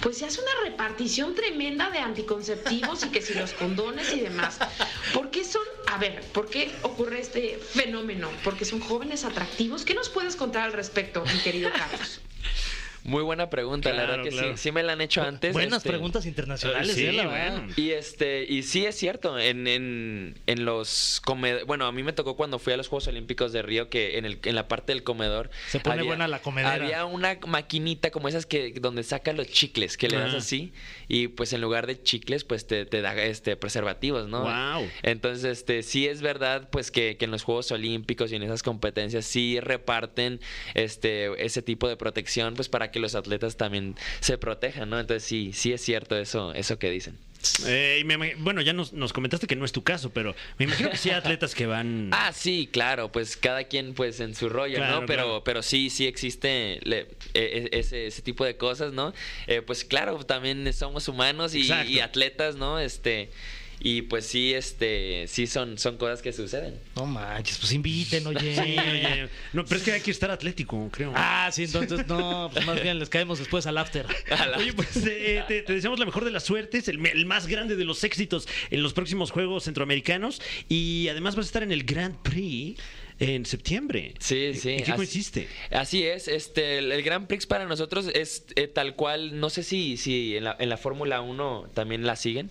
pues 0.00 0.18
se 0.18 0.26
hace 0.26 0.40
una 0.40 0.70
repartición 0.70 1.34
tremenda 1.34 1.90
de 1.90 1.98
anticonceptivos 1.98 3.04
y 3.04 3.08
que 3.08 3.22
si 3.22 3.34
los 3.34 3.52
condones 3.52 4.12
y 4.12 4.20
demás. 4.20 4.58
¿Por 5.14 5.30
qué 5.30 5.44
son, 5.44 5.62
a 5.92 5.98
ver, 5.98 6.22
por 6.32 6.48
qué 6.48 6.72
ocurre 6.82 7.20
este 7.20 7.58
fenómeno? 7.58 8.30
Porque 8.44 8.64
son 8.64 8.80
jóvenes 8.80 9.24
atractivos. 9.26 9.84
¿Qué 9.84 9.92
nos 9.94 10.08
puedes 10.08 10.36
contar 10.36 10.64
al 10.64 10.72
respecto, 10.72 11.22
mi 11.22 11.38
querido 11.40 11.70
Carlos? 11.70 12.20
Muy 13.04 13.22
buena 13.22 13.50
pregunta, 13.50 13.92
la 13.92 14.02
verdad 14.02 14.22
que 14.22 14.30
claro. 14.30 14.56
sí, 14.56 14.62
sí 14.64 14.72
me 14.72 14.82
la 14.82 14.92
han 14.92 15.00
hecho 15.00 15.22
antes. 15.22 15.52
Buenas 15.52 15.78
este, 15.78 15.88
preguntas 15.90 16.26
internacionales, 16.26 16.94
sí, 16.94 17.06
¿eh? 17.06 17.12
La 17.12 17.26
verdad. 17.26 17.58
bueno. 17.58 17.72
Y 17.76 17.90
este, 17.90 18.44
y 18.48 18.62
sí 18.62 18.84
es 18.84 18.96
cierto, 18.96 19.38
en, 19.38 19.66
en, 19.66 20.38
en 20.46 20.64
los 20.64 21.20
comedores, 21.24 21.66
bueno, 21.66 21.86
a 21.86 21.92
mí 21.92 22.02
me 22.02 22.12
tocó 22.12 22.36
cuando 22.36 22.58
fui 22.58 22.72
a 22.72 22.76
los 22.76 22.88
Juegos 22.88 23.08
Olímpicos 23.08 23.52
de 23.52 23.62
Río 23.62 23.88
que 23.88 24.18
en, 24.18 24.24
el, 24.24 24.38
en 24.44 24.54
la 24.54 24.68
parte 24.68 24.92
del 24.92 25.02
comedor 25.02 25.50
Se 25.68 25.80
pone 25.80 26.02
buena 26.02 26.28
la 26.28 26.40
comedera. 26.40 26.74
Había 26.74 27.04
una 27.04 27.38
maquinita 27.46 28.10
como 28.10 28.28
esas 28.28 28.46
que 28.46 28.72
donde 28.80 29.02
saca 29.02 29.32
los 29.32 29.48
chicles, 29.48 29.96
que 29.96 30.08
le 30.08 30.18
das 30.18 30.34
Ah. 30.34 30.38
así 30.38 30.72
y 31.08 31.28
pues 31.28 31.52
en 31.52 31.60
lugar 31.60 31.86
de 31.86 32.00
chicles 32.02 32.44
pues 32.44 32.66
te, 32.66 32.86
te 32.86 33.00
da 33.00 33.14
este 33.22 33.56
preservativos, 33.56 34.28
¿no? 34.28 34.42
Wow. 34.42 34.88
Entonces, 35.02 35.44
este, 35.44 35.82
sí 35.82 36.06
es 36.06 36.22
verdad, 36.22 36.68
pues, 36.70 36.90
que, 36.90 37.16
que 37.16 37.24
en 37.24 37.30
los 37.30 37.42
Juegos 37.42 37.70
Olímpicos 37.72 38.32
y 38.32 38.36
en 38.36 38.42
esas 38.42 38.62
competencias 38.62 39.24
sí 39.24 39.58
reparten 39.60 40.40
este, 40.74 41.44
ese 41.44 41.62
tipo 41.62 41.88
de 41.88 41.96
protección, 41.96 42.54
pues, 42.54 42.68
para 42.68 42.90
que 42.92 43.00
los 43.00 43.14
atletas 43.16 43.56
también 43.56 43.96
se 44.20 44.38
protejan, 44.38 44.88
¿no? 44.90 45.00
Entonces, 45.00 45.24
sí, 45.24 45.52
sí 45.52 45.72
es 45.72 45.80
cierto 45.82 46.16
eso, 46.16 46.54
eso 46.54 46.78
que 46.78 46.90
dicen. 46.90 47.18
Eh, 47.66 48.04
me 48.06 48.36
bueno, 48.36 48.60
ya 48.60 48.72
nos, 48.72 48.92
nos 48.92 49.12
comentaste 49.12 49.48
que 49.48 49.56
no 49.56 49.64
es 49.64 49.72
tu 49.72 49.82
caso, 49.82 50.10
pero 50.10 50.32
me 50.58 50.64
imagino 50.66 50.90
que 50.90 50.96
sí 50.96 51.10
hay 51.10 51.16
atletas 51.16 51.56
que 51.56 51.66
van. 51.66 52.10
Ah, 52.12 52.30
sí, 52.32 52.68
claro, 52.70 53.10
pues 53.10 53.36
cada 53.36 53.64
quien 53.64 53.94
pues 53.94 54.20
en 54.20 54.36
su 54.36 54.48
rollo, 54.48 54.76
Claro, 54.76 55.00
¿no? 55.00 55.06
Pero, 55.06 55.22
claro. 55.24 55.44
pero 55.44 55.62
sí, 55.62 55.90
sí 55.90 56.06
existe 56.06 56.78
le- 56.84 57.08
e- 57.34 57.68
e- 57.72 57.78
ese, 57.80 58.06
ese 58.06 58.22
tipo 58.22 58.44
de 58.44 58.56
cosas, 58.56 58.92
¿no? 58.92 59.12
Eh, 59.48 59.60
pues 59.60 59.84
claro, 59.84 60.24
también 60.24 60.72
somos 60.72 61.08
humanos 61.08 61.56
y 61.56 61.98
atletas, 62.00 62.54
¿no? 62.54 62.78
Este, 62.78 63.30
y 63.84 64.02
pues 64.02 64.26
sí, 64.26 64.54
este, 64.54 65.26
sí 65.26 65.46
son, 65.46 65.76
son 65.78 65.96
cosas 65.96 66.22
que 66.22 66.32
suceden. 66.32 66.78
No 66.96 67.06
manches, 67.06 67.58
pues 67.58 67.72
inviten, 67.72 68.26
oye. 68.26 68.54
Sí, 68.54 68.76
oye. 68.78 69.28
No, 69.52 69.64
pero 69.64 69.78
es 69.78 69.82
que 69.82 69.92
hay 69.92 70.00
que 70.00 70.10
estar 70.12 70.30
atlético, 70.30 70.88
creo. 70.92 71.12
Ah, 71.16 71.50
sí, 71.52 71.64
entonces 71.64 72.06
no, 72.06 72.48
pues 72.52 72.64
más 72.64 72.80
bien 72.82 72.98
les 72.98 73.08
caemos 73.08 73.38
después 73.38 73.66
al 73.66 73.78
after. 73.78 74.06
Oye, 74.56 74.72
pues 74.72 74.96
eh, 75.04 75.44
te, 75.48 75.62
te 75.62 75.72
deseamos 75.72 75.98
la 75.98 76.06
mejor 76.06 76.24
de 76.24 76.30
las 76.30 76.44
suertes, 76.44 76.86
el 76.88 77.26
más 77.26 77.46
grande 77.46 77.76
de 77.76 77.84
los 77.84 78.04
éxitos 78.04 78.46
en 78.70 78.82
los 78.82 78.92
próximos 78.92 79.30
Juegos 79.30 79.64
Centroamericanos 79.64 80.40
y 80.68 81.08
además 81.08 81.34
vas 81.34 81.46
a 81.46 81.48
estar 81.48 81.62
en 81.62 81.72
el 81.72 81.84
Grand 81.84 82.16
Prix 82.22 82.80
en 83.22 83.46
septiembre. 83.46 84.14
Sí, 84.18 84.52
sí. 84.54 84.70
¿En 84.70 84.76
qué 84.78 84.90
así- 84.90 84.92
consiste? 84.96 85.48
Así 85.70 86.02
es, 86.04 86.26
este, 86.28 86.78
el, 86.78 86.90
el 86.90 87.02
Grand 87.02 87.26
Prix 87.28 87.46
para 87.46 87.66
nosotros 87.66 88.08
es 88.14 88.44
eh, 88.56 88.66
tal 88.66 88.94
cual, 88.96 89.38
no 89.38 89.48
sé 89.48 89.62
si, 89.62 89.96
si 89.96 90.36
en 90.36 90.44
la, 90.44 90.56
en 90.58 90.68
la 90.68 90.76
Fórmula 90.76 91.20
1 91.20 91.70
también 91.74 92.04
la 92.04 92.16
siguen, 92.16 92.50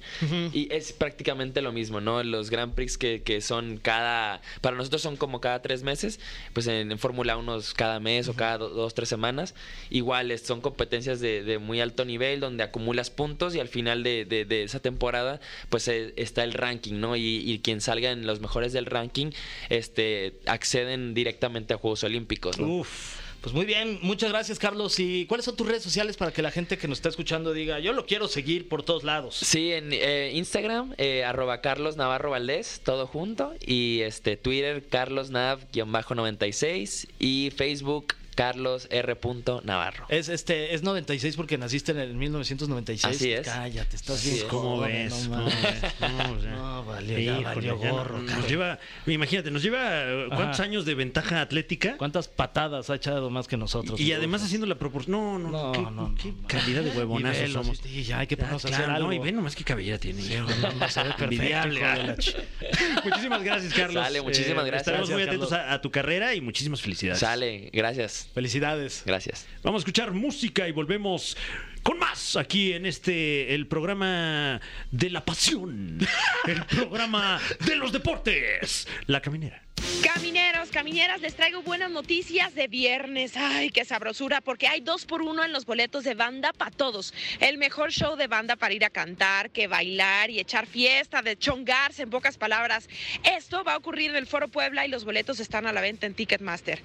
y 0.53 0.71
es 0.73 0.93
prácticamente 0.93 1.61
lo 1.61 1.71
mismo, 1.73 1.99
¿no? 1.99 2.23
Los 2.23 2.49
Grand 2.49 2.73
Prix 2.73 2.97
que, 2.97 3.21
que 3.21 3.41
son 3.41 3.77
cada, 3.77 4.41
para 4.61 4.77
nosotros 4.77 5.01
son 5.01 5.17
como 5.17 5.41
cada 5.41 5.61
tres 5.61 5.83
meses, 5.83 6.19
pues 6.53 6.67
en, 6.67 6.91
en 6.91 6.99
Fórmula 6.99 7.35
1 7.37 7.57
es 7.57 7.73
cada 7.73 7.99
mes 7.99 8.27
o 8.29 8.33
cada 8.33 8.57
do- 8.57 8.69
dos, 8.69 8.93
tres 8.93 9.09
semanas, 9.09 9.55
igual 9.89 10.31
es- 10.31 10.41
son 10.43 10.61
competencias 10.61 11.19
de, 11.19 11.43
de 11.43 11.57
muy 11.59 11.81
alto 11.81 12.05
nivel 12.05 12.39
donde 12.39 12.63
acumulas 12.63 13.09
puntos 13.09 13.55
y 13.55 13.59
al 13.59 13.67
final 13.67 14.03
de, 14.03 14.23
de- 14.25 14.45
de 14.45 14.63
esa 14.63 14.79
temporada 14.79 15.39
pues 15.69 15.87
eh, 15.89 16.13
está 16.15 16.43
el 16.43 16.53
ranking, 16.53 16.99
¿no? 16.99 17.15
Y, 17.17 17.21
y 17.45 17.59
quien 17.59 17.81
salga 17.81 18.11
en 18.11 18.25
los 18.25 18.39
mejores 18.39 18.71
del 18.73 18.85
ranking, 18.85 19.31
este, 19.69 20.33
acceden 20.61 21.13
directamente 21.13 21.73
a 21.73 21.77
Juegos 21.77 22.03
Olímpicos, 22.03 22.59
¿no? 22.59 22.67
Uf. 22.67 23.19
Pues 23.41 23.55
muy 23.55 23.65
bien, 23.65 23.97
muchas 24.03 24.29
gracias 24.29 24.59
Carlos. 24.59 24.99
¿Y 24.99 25.25
cuáles 25.25 25.45
son 25.45 25.55
tus 25.55 25.67
redes 25.67 25.81
sociales 25.81 26.15
para 26.15 26.31
que 26.31 26.43
la 26.43 26.51
gente 26.51 26.77
que 26.77 26.87
nos 26.87 26.99
está 26.99 27.09
escuchando 27.09 27.53
diga, 27.53 27.79
yo 27.79 27.91
lo 27.91 28.05
quiero 28.05 28.27
seguir 28.27 28.69
por 28.69 28.83
todos 28.83 29.03
lados? 29.03 29.35
Sí, 29.35 29.71
en 29.71 29.89
eh, 29.93 30.31
Instagram, 30.35 30.93
eh, 30.99 31.23
arroba 31.23 31.59
Carlos 31.59 31.97
Navarro 31.97 32.29
Valdés, 32.29 32.81
todo 32.85 33.07
junto. 33.07 33.55
Y 33.65 34.01
este 34.01 34.37
Twitter, 34.37 34.85
Carlos 34.87 35.31
Nav-96. 35.31 37.07
Y 37.17 37.51
Facebook, 37.55 38.13
Carlos 38.35 38.87
R. 38.89 39.17
Navarro. 39.63 40.05
Es 40.09 40.29
este 40.29 40.73
es 40.73 40.83
96 40.83 41.35
porque 41.35 41.57
naciste 41.57 41.91
en 41.91 41.99
el 41.99 42.13
1996. 42.13 43.15
Así 43.15 43.31
es. 43.33 43.47
Cállate, 43.47 43.95
estás 43.95 44.23
bien 44.23 44.35
es. 44.37 44.43
¿Cómo 44.45 44.77
joven, 44.77 45.09
ves? 45.09 45.27
no. 45.27 45.41
No, 45.41 45.45
o 45.47 46.41
sea, 46.41 46.51
No, 46.51 46.85
valió, 46.85 47.17
ya 47.19 47.39
híjole, 47.39 47.43
valió 47.43 47.79
ya 47.81 47.87
no- 47.89 47.95
gorro, 47.95 48.19
nos 48.19 48.47
lleva, 48.47 48.79
imagínate, 49.05 49.51
nos 49.51 49.63
lleva 49.63 49.79
eh, 50.03 50.25
cuántos 50.29 50.59
Ajá. 50.59 50.63
años 50.63 50.85
de 50.85 50.95
ventaja 50.95 51.41
atlética 51.41 51.95
¿Cuántas 51.97 52.27
patadas 52.27 52.89
ha 52.89 52.95
echado 52.95 53.29
más 53.29 53.47
que 53.47 53.57
nosotros? 53.57 53.99
y 53.99 54.13
además 54.13 54.43
haciendo 54.43 54.65
la 54.67 54.75
proporción. 54.75 55.11
No, 55.11 55.39
no, 55.39 55.49
No, 55.51 55.71
qué, 55.71 55.81
no, 55.81 55.91
no, 55.91 56.15
qué 56.15 56.31
no. 56.31 56.47
calidad 56.47 56.83
de 56.83 56.89
Y 56.89 56.97
huevonazos 56.97 57.41
velo, 57.41 57.63
somos. 57.63 57.77
sí, 57.79 58.03
ya 58.03 58.19
hay 58.19 58.27
que 58.27 58.35
Ya, 58.35 58.39
ponernos 58.39 58.65
a 58.65 58.67
claro, 58.69 58.83
hacer 58.83 58.95
algo. 58.95 59.07
no, 59.07 59.13
y 59.13 59.19
ve 59.19 59.31
nomás 59.31 59.55
qué 59.55 59.63
cabellera 59.63 59.97
tiene. 59.97 60.21
Sí, 60.21 60.33
perfecto, 60.35 60.75
Muchísimas 63.03 63.43
gracias, 63.43 63.73
Carlos. 63.73 64.03
Sale, 64.03 64.21
muchísimas 64.21 64.65
gracias. 64.65 64.81
Estaremos 64.81 65.09
muy 65.09 65.21
atentos 65.23 65.51
a, 65.53 65.73
a 65.73 65.81
tu 65.81 65.91
carrera 65.91 66.33
y 66.35 66.41
muchísimas 66.41 66.81
felicidades. 66.81 67.19
Sale, 67.19 67.69
gracias. 67.73 68.20
Felicidades. 68.33 69.03
Gracias. 69.05 69.47
Vamos 69.63 69.79
a 69.79 69.81
escuchar 69.81 70.11
música 70.11 70.67
y 70.67 70.71
volvemos 70.71 71.37
con 71.83 71.99
más 71.99 72.35
aquí 72.35 72.73
en 72.73 72.85
este, 72.85 73.53
el 73.55 73.67
programa 73.67 74.61
de 74.91 75.09
la 75.09 75.25
pasión, 75.25 75.99
el 76.47 76.65
programa 76.65 77.39
de 77.65 77.75
los 77.75 77.91
deportes, 77.91 78.87
La 79.07 79.21
Caminera. 79.21 79.61
Camineros, 80.01 80.69
camineras, 80.71 81.21
les 81.21 81.35
traigo 81.35 81.61
buenas 81.61 81.91
noticias 81.91 82.55
de 82.55 82.67
viernes. 82.67 83.33
Ay, 83.35 83.69
qué 83.69 83.85
sabrosura, 83.85 84.41
porque 84.41 84.67
hay 84.67 84.81
dos 84.81 85.05
por 85.05 85.21
uno 85.21 85.43
en 85.43 85.51
los 85.51 85.65
boletos 85.65 86.03
de 86.03 86.15
banda 86.15 86.53
para 86.53 86.71
todos. 86.71 87.13
El 87.39 87.57
mejor 87.57 87.91
show 87.91 88.15
de 88.15 88.27
banda 88.27 88.55
para 88.55 88.73
ir 88.73 88.83
a 88.83 88.89
cantar, 88.89 89.51
que 89.51 89.67
bailar 89.67 90.29
y 90.29 90.39
echar 90.39 90.67
fiesta, 90.67 91.21
de 91.21 91.37
chongarse, 91.37 92.03
en 92.03 92.09
pocas 92.09 92.37
palabras. 92.37 92.89
Esto 93.23 93.63
va 93.63 93.73
a 93.73 93.77
ocurrir 93.77 94.09
en 94.09 94.15
el 94.15 94.27
Foro 94.27 94.47
Puebla 94.47 94.85
y 94.85 94.89
los 94.89 95.05
boletos 95.05 95.39
están 95.39 95.67
a 95.67 95.73
la 95.73 95.81
venta 95.81 96.07
en 96.07 96.13
Ticketmaster. 96.13 96.81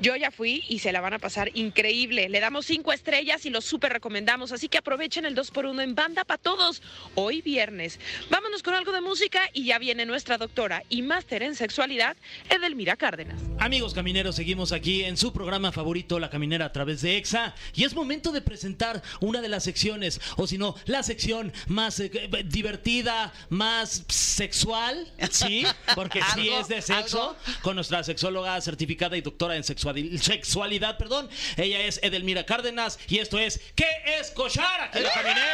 Yo 0.00 0.16
ya 0.16 0.30
fui 0.30 0.64
y 0.68 0.80
se 0.80 0.92
la 0.92 1.00
van 1.00 1.14
a 1.14 1.18
pasar 1.18 1.50
increíble. 1.54 2.28
Le 2.28 2.40
damos 2.40 2.66
cinco 2.66 2.92
estrellas 2.92 3.46
y 3.46 3.50
lo 3.50 3.60
súper 3.60 3.92
recomendamos, 3.92 4.52
así 4.52 4.68
que 4.68 4.78
aprovechen 4.78 5.24
el 5.24 5.34
dos 5.34 5.50
por 5.50 5.66
uno 5.66 5.82
en 5.82 5.94
banda 5.94 6.24
para 6.24 6.38
todos. 6.38 6.82
Hoy 7.14 7.42
viernes. 7.42 8.00
Vámonos 8.30 8.62
con 8.62 8.74
algo 8.74 8.92
de 8.92 9.00
música 9.00 9.48
y 9.52 9.64
ya 9.64 9.78
viene 9.78 10.06
nuestra 10.06 10.38
doctora 10.38 10.82
y 10.88 11.02
máster 11.02 11.42
en 11.42 11.54
sexualidad, 11.54 12.16
Edelmira 12.50 12.96
Cárdenas. 12.96 13.40
Amigos 13.58 13.94
camineros, 13.94 14.36
seguimos 14.36 14.72
aquí 14.72 15.04
en 15.04 15.16
su 15.16 15.32
programa 15.32 15.72
favorito, 15.72 16.18
La 16.18 16.30
Caminera 16.30 16.66
a 16.66 16.72
través 16.72 17.02
de 17.02 17.16
EXA. 17.16 17.54
Y 17.74 17.84
es 17.84 17.94
momento 17.94 18.32
de 18.32 18.40
presentar 18.42 19.02
una 19.20 19.40
de 19.40 19.48
las 19.48 19.64
secciones, 19.64 20.20
o 20.36 20.46
si 20.46 20.58
no, 20.58 20.74
la 20.86 21.02
sección 21.02 21.52
más 21.66 21.98
eh, 22.00 22.10
eh, 22.12 22.44
divertida, 22.44 23.32
más 23.48 24.04
sexual, 24.08 25.10
¿sí? 25.30 25.64
Porque 25.94 26.20
sí 26.34 26.42
Algo, 26.48 26.60
es 26.60 26.68
de 26.68 26.82
sexo, 26.82 27.30
algo. 27.30 27.36
con 27.62 27.74
nuestra 27.76 28.02
sexóloga 28.04 28.60
certificada 28.60 29.16
y 29.16 29.20
doctora 29.22 29.56
en 29.56 29.62
sexuali- 29.64 30.18
sexualidad, 30.18 30.98
perdón. 30.98 31.28
Ella 31.56 31.80
es 31.80 31.98
Edelmira 32.02 32.44
Cárdenas 32.46 32.98
y 33.08 33.18
esto 33.18 33.38
es 33.38 33.60
¿Qué 33.74 33.86
es 34.20 34.30
cochar 34.30 34.82
aquí 34.82 34.98
en 34.98 35.04
La 35.04 35.12
Caminera? 35.12 35.46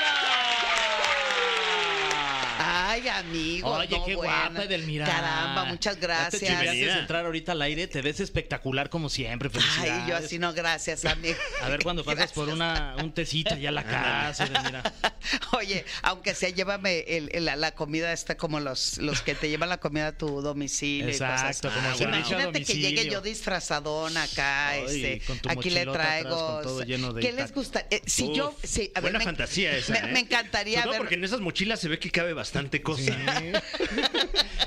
Ay, 2.64 3.08
amigo. 3.08 3.68
Oye, 3.70 3.88
no, 3.98 4.04
qué 4.04 4.14
bueno. 4.16 4.32
guapa, 4.50 4.64
Edelmira. 4.64 5.06
Caramba, 5.06 5.64
muchas 5.64 5.96
Ya 6.00 6.28
te 6.30 6.38
gracias. 6.38 6.98
entrar 6.98 7.24
ahorita 7.26 7.52
al 7.52 7.62
aire, 7.62 7.86
te 7.88 8.02
ves 8.02 8.20
espectacular 8.20 8.88
como 8.90 9.08
siempre. 9.08 9.50
Felicidades. 9.50 9.92
Ay, 9.92 10.10
yo 10.10 10.16
así 10.16 10.38
no, 10.38 10.52
gracias, 10.52 11.04
amigo. 11.04 11.36
A 11.62 11.68
ver 11.68 11.82
cuando 11.82 12.04
pasas 12.04 12.18
Gracias. 12.18 12.34
por 12.34 12.48
una, 12.48 12.96
un 13.02 13.12
tecito 13.12 13.56
ya 13.56 13.70
a 13.70 13.72
la 13.72 13.84
casa, 13.84 14.44
Edelmira. 14.46 14.82
Oye, 15.52 15.84
aunque 16.02 16.34
sea, 16.34 16.50
llévame 16.50 17.00
el- 17.08 17.30
el- 17.32 17.44
la, 17.44 17.56
la 17.56 17.72
comida 17.74 18.12
esta 18.12 18.36
como 18.36 18.60
los, 18.60 18.98
los 18.98 19.22
que 19.22 19.34
te 19.34 19.48
llevan 19.48 19.68
la 19.68 19.78
comida 19.78 20.08
a 20.08 20.12
tu 20.12 20.40
domicilio. 20.40 21.08
y 21.08 21.12
cosas. 21.12 21.42
Exacto, 21.58 21.70
como 21.74 21.88
Ah, 21.88 21.96
Imagínate 22.00 22.64
que 22.64 22.74
llegue 22.74 23.08
yo 23.10 23.20
disfrazadón 23.20 24.16
acá, 24.16 24.68
Ay, 24.70 24.84
este, 24.86 25.20
con 25.26 25.38
tu 25.38 25.48
aquí 25.50 25.70
le 25.70 25.80
atrás, 25.80 25.94
traigo. 26.20 26.60
todo 26.62 26.82
lleno 26.84 27.12
de 27.12 27.20
¿Qué 27.22 27.32
les 27.32 27.52
gusta? 27.52 27.86
Eh, 27.90 28.02
si 28.06 28.24
Uf, 28.24 28.36
yo, 28.36 28.54
sí, 28.62 28.90
a 28.94 29.00
ver, 29.00 29.02
buena 29.12 29.18
me- 29.18 29.24
fantasía 29.24 29.76
esa. 29.76 29.92
Me, 29.92 29.98
¿eh? 29.98 30.12
me 30.12 30.20
encantaría 30.20 30.82
todo 30.82 30.92
ver. 30.92 31.00
porque 31.00 31.14
en 31.14 31.24
esas 31.24 31.40
mochilas 31.40 31.80
se 31.80 31.88
ve 31.88 31.98
que 31.98 32.10
cabe 32.10 32.32
bastante 32.52 32.82
cosa. 32.82 33.16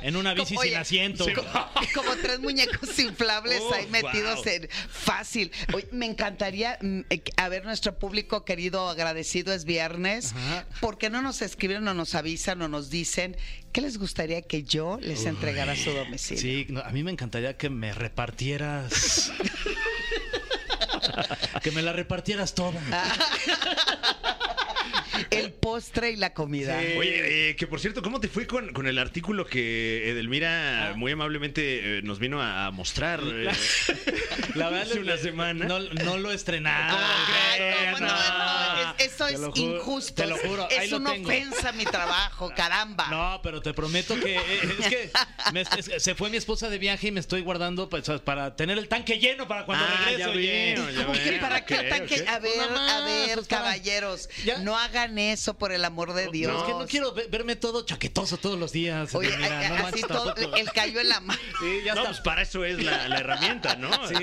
En 0.01 0.15
una 0.15 0.33
bici 0.33 0.55
Como- 0.55 0.63
sin 0.67 0.75
asiento. 0.75 1.25
co- 1.33 1.45
Como 1.93 2.15
tres 2.17 2.39
muñecos 2.39 2.97
inflables 2.99 3.59
Oh, 3.61 3.73
ahí 3.73 3.87
metidos 3.87 4.43
wow. 4.43 4.53
en 4.53 4.69
fácil. 4.89 5.51
Oye, 5.73 5.87
me 5.91 6.05
encantaría 6.05 6.77
mm, 6.81 7.01
eh, 7.09 7.21
a 7.37 7.49
ver 7.49 7.65
nuestro 7.65 7.97
público 7.97 8.45
querido 8.45 8.89
agradecido 8.89 9.53
es 9.53 9.65
viernes. 9.65 10.33
Ajá. 10.33 10.65
¿Por 10.79 10.97
qué 10.97 11.09
no 11.09 11.21
nos 11.21 11.41
escriben 11.41 11.87
o 11.87 11.93
nos 11.93 12.15
avisan 12.15 12.61
o 12.61 12.67
nos 12.67 12.89
dicen 12.89 13.37
qué 13.71 13.81
les 13.81 13.97
gustaría 13.97 14.41
que 14.41 14.63
yo 14.63 14.97
les 15.01 15.25
entregara 15.25 15.73
a 15.73 15.75
su 15.75 15.91
domicilio? 15.91 16.41
Sí, 16.41 16.65
no, 16.69 16.81
a 16.81 16.89
mí 16.89 17.03
me 17.03 17.11
encantaría 17.11 17.57
que 17.57 17.69
me 17.69 17.93
repartieras. 17.93 19.31
que 21.63 21.71
me 21.71 21.81
la 21.81 21.93
repartieras 21.93 22.53
toda. 22.55 22.79
El 25.39 25.51
postre 25.53 26.11
y 26.11 26.15
la 26.15 26.33
comida. 26.33 26.77
Oye, 26.97 27.49
eh, 27.51 27.55
que 27.55 27.67
por 27.67 27.79
cierto, 27.79 28.01
¿cómo 28.01 28.19
te 28.19 28.27
fue 28.27 28.47
con, 28.47 28.73
con 28.73 28.87
el 28.87 28.97
artículo 28.97 29.45
que 29.45 30.09
Edelmira 30.09 30.89
Ah. 30.89 30.93
muy 30.95 31.11
amablemente 31.11 31.97
eh, 31.97 32.01
nos 32.03 32.19
vino 32.19 32.41
a 32.41 32.69
mostrar 32.71 33.21
eh, 33.23 33.49
La 34.55 34.69
verdad 34.69 34.81
hace 34.83 34.93
es 34.93 34.99
una 34.99 35.17
semana? 35.17 35.65
No, 35.65 35.79
no 35.79 36.17
lo 36.17 36.31
estrenaron. 36.31 36.97
No, 37.99 38.07
no, 38.07 38.95
es- 38.97 39.11
eso 39.13 39.27
es 39.27 39.39
injusto. 39.57 40.13
Te 40.15 40.27
lo 40.27 40.37
juro, 40.37 40.67
ahí 40.69 40.85
es 40.85 40.91
lo 40.91 40.97
una 40.97 41.13
tengo. 41.13 41.27
ofensa 41.29 41.69
a 41.69 41.71
mi 41.73 41.85
trabajo, 41.85 42.51
caramba. 42.55 43.07
No, 43.09 43.39
pero 43.43 43.61
te 43.61 43.73
prometo 43.73 44.19
que 44.19 44.35
eh, 44.37 44.75
es 44.79 44.87
que 44.87 45.11
me- 45.53 45.61
es- 45.61 46.03
se 46.03 46.15
fue 46.15 46.29
mi 46.29 46.37
esposa 46.37 46.69
de 46.69 46.77
viaje 46.77 47.07
y 47.07 47.11
me 47.11 47.19
estoy 47.19 47.41
guardando 47.41 47.89
pues, 47.89 48.05
para 48.23 48.55
tener 48.55 48.77
el 48.77 48.87
tanque 48.87 49.19
lleno 49.19 49.47
para 49.47 49.65
cuando 49.65 49.85
Ah, 49.85 49.97
regrese. 50.05 50.19
ya 50.19 50.29
oye. 50.29 50.73
veo, 50.75 50.89
ya 50.89 51.05
¿Cómo 51.05 51.13
que 51.19 51.29
veo, 51.31 51.41
para 51.41 51.65
qué 51.65 51.73
ok, 51.75 51.79
el 51.81 51.89
tanque? 51.89 52.25
A 52.27 52.39
ver, 52.39 52.69
más, 52.71 52.91
a 52.91 53.05
ver, 53.05 53.35
pues, 53.35 53.47
caballeros, 53.47 54.29
Ya. 54.43 54.59
no 54.59 54.77
hagan 54.77 55.17
eso 55.17 55.24
por 55.57 55.71
el 55.71 55.83
amor 55.85 56.13
de 56.13 56.27
Dios. 56.27 56.53
No, 56.53 56.59
es 56.59 56.65
que 56.65 56.71
no 56.71 56.87
quiero 56.87 57.13
ve- 57.13 57.27
verme 57.29 57.55
todo 57.55 57.85
chaquetoso 57.85 58.37
todos 58.37 58.59
los 58.59 58.71
días. 58.71 59.13
Oye, 59.15 59.35
mira, 59.37 59.59
a- 59.59 59.69
no 59.69 59.73
así 59.75 59.83
manches 59.83 60.07
todo, 60.07 60.33
tampoco. 60.33 60.55
el 60.57 60.71
callo 60.71 60.99
en 60.99 61.09
la 61.09 61.19
mano. 61.19 61.39
Sí, 61.59 61.79
ya 61.85 61.93
no, 61.95 62.01
está. 62.01 62.11
pues 62.11 62.21
para 62.21 62.41
eso 62.41 62.65
es 62.65 62.83
la, 62.83 63.07
la 63.07 63.19
herramienta, 63.19 63.75
¿no? 63.75 63.89
Sí. 64.07 64.15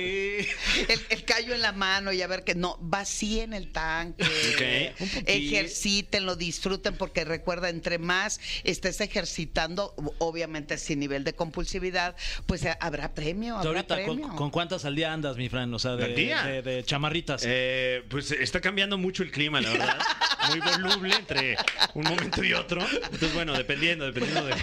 El, 0.89 1.01
el 1.09 1.25
callo 1.25 1.55
en 1.55 1.63
la 1.63 1.73
mano 1.73 2.13
y 2.13 2.21
a 2.23 2.27
ver 2.27 2.45
que 2.45 2.55
no, 2.55 2.77
vacíen 2.81 3.53
el 3.55 3.73
tanque, 3.73 4.25
Ok, 4.25 5.01
un 5.01 5.09
poquito. 5.09 5.31
ejercítenlo, 5.33 6.37
disfruten, 6.37 6.97
porque 6.97 7.25
recuerda, 7.25 7.69
entre 7.69 7.99
más 7.99 8.41
estés 8.65 9.01
ejercitando, 9.01 9.95
obviamente 10.19 10.79
sin 10.79 10.99
nivel 11.01 11.25
de 11.25 11.35
compulsividad, 11.35 12.15
pues 12.47 12.65
eh, 12.65 12.77
habrá 12.81 13.15
premio, 13.15 13.55
¿Tú 13.63 13.69
habrá 13.69 13.81
ahorita 13.81 14.05
con, 14.05 14.17
premio. 14.19 14.37
con 14.37 14.51
cuántas 14.51 14.85
al 14.85 14.95
día 14.95 15.13
andas, 15.13 15.37
mi 15.37 15.49
Fran? 15.49 15.73
O 15.75 15.79
sea, 15.79 15.97
de, 15.97 16.05
¿Al 16.05 16.15
día? 16.15 16.43
de- 16.45 16.63
de 16.63 16.85
chamarritas. 16.85 17.43
Eh, 17.47 18.05
pues 18.11 18.31
está 18.31 18.61
cambiando 18.61 18.99
mucho 18.99 19.23
el 19.23 19.31
clima, 19.31 19.61
la 19.61 19.71
verdad. 19.71 19.99
Muy 20.49 20.61
voluble 20.61 21.15
entre 21.17 21.57
un 21.95 22.05
momento 22.05 22.43
y 22.45 22.53
otro. 22.55 22.81
Entonces, 22.83 23.35
bueno, 23.35 23.53
dependiendo, 23.55 24.05
dependiendo 24.07 24.45
de 24.47 24.55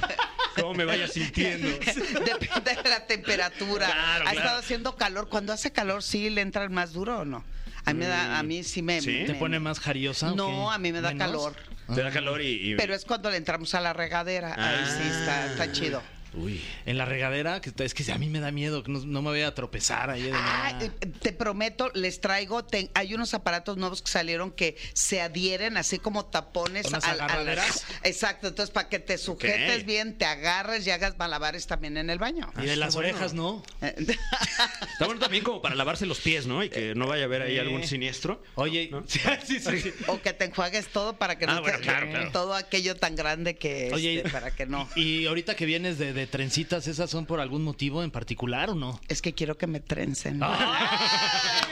cómo 0.60 0.74
me 0.74 0.86
vaya 0.86 1.08
sintiendo. 1.08 1.68
Depende 1.70 2.76
de 2.84 2.90
la 2.90 3.06
temperatura. 3.08 3.88
Claro, 3.88 4.02
ha 4.28 4.32
claro. 4.32 4.38
estado 4.40 4.60
haciendo 4.60 4.96
calor. 4.96 5.30
Cuando 5.30 5.54
hace 5.54 5.72
calor, 5.72 6.04
¿sí 6.04 6.30
le 6.30 6.42
entran 6.42 6.72
más 6.74 6.94
duro 6.94 7.20
o 7.20 7.26
no? 7.26 7.44
A 7.86 7.94
mí, 7.94 8.00
me 8.00 8.08
da, 8.08 8.38
a 8.38 8.44
mí 8.44 8.64
sí 8.64 8.82
me... 8.82 9.02
¿Sí? 9.02 9.24
¿Te 9.26 9.34
me- 9.34 9.40
pone 9.40 9.60
más 9.60 9.80
jariosa? 9.80 10.34
o 10.34 10.36
No, 10.36 10.68
qué? 10.70 10.76
a 10.76 10.78
mí 10.78 10.92
me 10.92 11.02
da 11.02 11.10
¿Menos? 11.14 11.28
calor. 11.28 11.56
Te 11.96 12.04
da 12.04 12.12
calor 12.12 12.42
y. 12.42 12.72
y- 12.74 12.76
Pero 12.76 12.94
es 12.94 13.04
cuando 13.06 13.32
le 13.32 13.38
entramos 13.38 13.74
a 13.74 13.80
la 13.82 13.94
regadera. 13.94 14.54
Ahí 14.58 14.86
sí 14.86 15.08
está, 15.08 15.46
está 15.48 15.72
chido. 15.72 16.04
Uy. 16.34 16.62
en 16.86 16.98
la 16.98 17.06
regadera, 17.06 17.62
que 17.62 17.72
es 17.84 17.94
que 17.94 18.12
a 18.12 18.18
mí 18.18 18.30
me 18.30 18.40
da 18.40 18.52
miedo, 18.52 18.84
que 18.84 18.92
no, 18.92 19.00
no 19.00 19.22
me 19.22 19.30
voy 19.30 19.42
a 19.42 19.54
tropezar 19.56 20.10
ahí. 20.10 20.24
de 20.24 20.32
Ah, 20.34 20.72
nada. 20.74 20.86
eh, 20.86 20.90
te 21.22 21.32
prometo, 21.34 21.92
les 21.96 22.22
traigo, 22.22 22.64
te- 22.66 22.90
hay 22.94 23.14
unos 23.14 23.34
aparatos 23.34 23.78
nuevos 23.78 24.02
que 24.02 24.12
salieron 24.12 24.52
que 24.52 24.78
se 24.94 25.22
adhieren 25.22 25.78
así 25.78 26.00
como 26.00 26.26
tapones 26.26 26.86
¿Unas 26.88 27.04
al- 27.04 27.22
a 27.22 27.44
las-? 27.44 27.84
Exacto, 28.04 28.48
entonces 28.50 28.72
para 28.74 28.90
que 28.90 29.00
te 29.00 29.18
sujetes 29.18 29.86
bien, 29.86 30.18
te 30.18 30.26
agarres 30.26 30.86
y 30.88 30.92
hagas 30.92 31.18
malabares 31.18 31.68
también 31.68 31.98
en 31.98 32.10
el 32.10 32.20
baño. 32.20 32.52
y 32.62 32.66
de 32.66 32.76
las 32.76 32.94
bueno. 32.96 33.10
orejas, 33.10 33.34
¿no? 33.34 33.64
Está 33.82 35.06
bueno 35.06 35.20
también 35.20 35.44
como 35.44 35.62
para 35.62 35.76
lavarse 35.76 36.06
los 36.06 36.20
pies, 36.20 36.46
¿no? 36.46 36.64
Y 36.64 36.70
que 36.70 36.94
no 36.96 37.08
vaya 37.08 37.24
a 37.24 37.26
haber 37.26 37.42
ahí 37.44 37.58
algún 37.58 37.84
siniestro. 37.86 38.42
Oye, 38.56 38.90
¿No? 38.92 39.04
sí, 39.08 39.20
sí, 39.46 39.60
sí, 39.60 39.80
sí. 39.82 39.94
o 40.08 40.22
que 40.22 40.34
te 40.34 40.46
enjuagues 40.46 40.88
todo 40.88 41.18
para 41.18 41.38
que 41.38 41.46
Ah, 41.46 41.56
no 41.56 41.62
bueno, 41.62 41.78
te- 41.78 41.84
claro, 41.84 42.10
claro. 42.10 42.32
todo 42.32 42.54
aquello 42.54 42.96
tan 42.96 43.16
grande 43.16 43.56
que 43.56 43.92
Oye, 43.94 44.18
este, 44.18 44.30
para 44.30 44.52
que 44.52 44.66
no. 44.66 44.88
Y 44.96 45.26
ahorita 45.26 45.56
que 45.56 45.66
vienes 45.66 45.98
de, 45.98 46.14
de 46.20 46.28
trencitas, 46.28 46.88
¿esas 46.88 47.10
son 47.10 47.26
por 47.26 47.40
algún 47.40 47.64
motivo 47.64 48.04
en 48.04 48.12
particular 48.12 48.70
o 48.70 48.76
no? 48.76 49.00
Es 49.08 49.22
que 49.22 49.34
quiero 49.34 49.58
que 49.58 49.68
me 49.68 49.80
trencen. 49.80 50.40
¡Ay! 50.44 51.68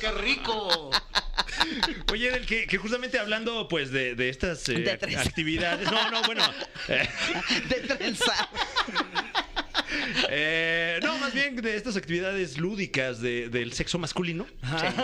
¡Qué 0.00 0.10
rico! 0.12 0.90
Oye, 2.12 2.30
del 2.30 2.46
que, 2.46 2.66
que 2.66 2.78
justamente 2.78 3.18
hablando 3.18 3.68
pues 3.68 3.90
de, 3.90 4.14
de 4.14 4.28
estas 4.28 4.68
eh, 4.68 4.74
De 4.74 4.92
actividades. 4.92 5.90
No, 5.90 6.10
no, 6.10 6.22
bueno. 6.22 6.42
eh, 6.88 7.08
De 7.68 7.76
trenzar. 7.80 8.48
Eh, 10.30 11.00
no, 11.02 11.18
más 11.18 11.32
bien 11.34 11.56
de 11.56 11.76
estas 11.76 11.96
actividades 11.96 12.58
lúdicas 12.58 13.20
de- 13.20 13.48
del 13.48 13.72
sexo 13.72 13.98
masculino. 13.98 14.46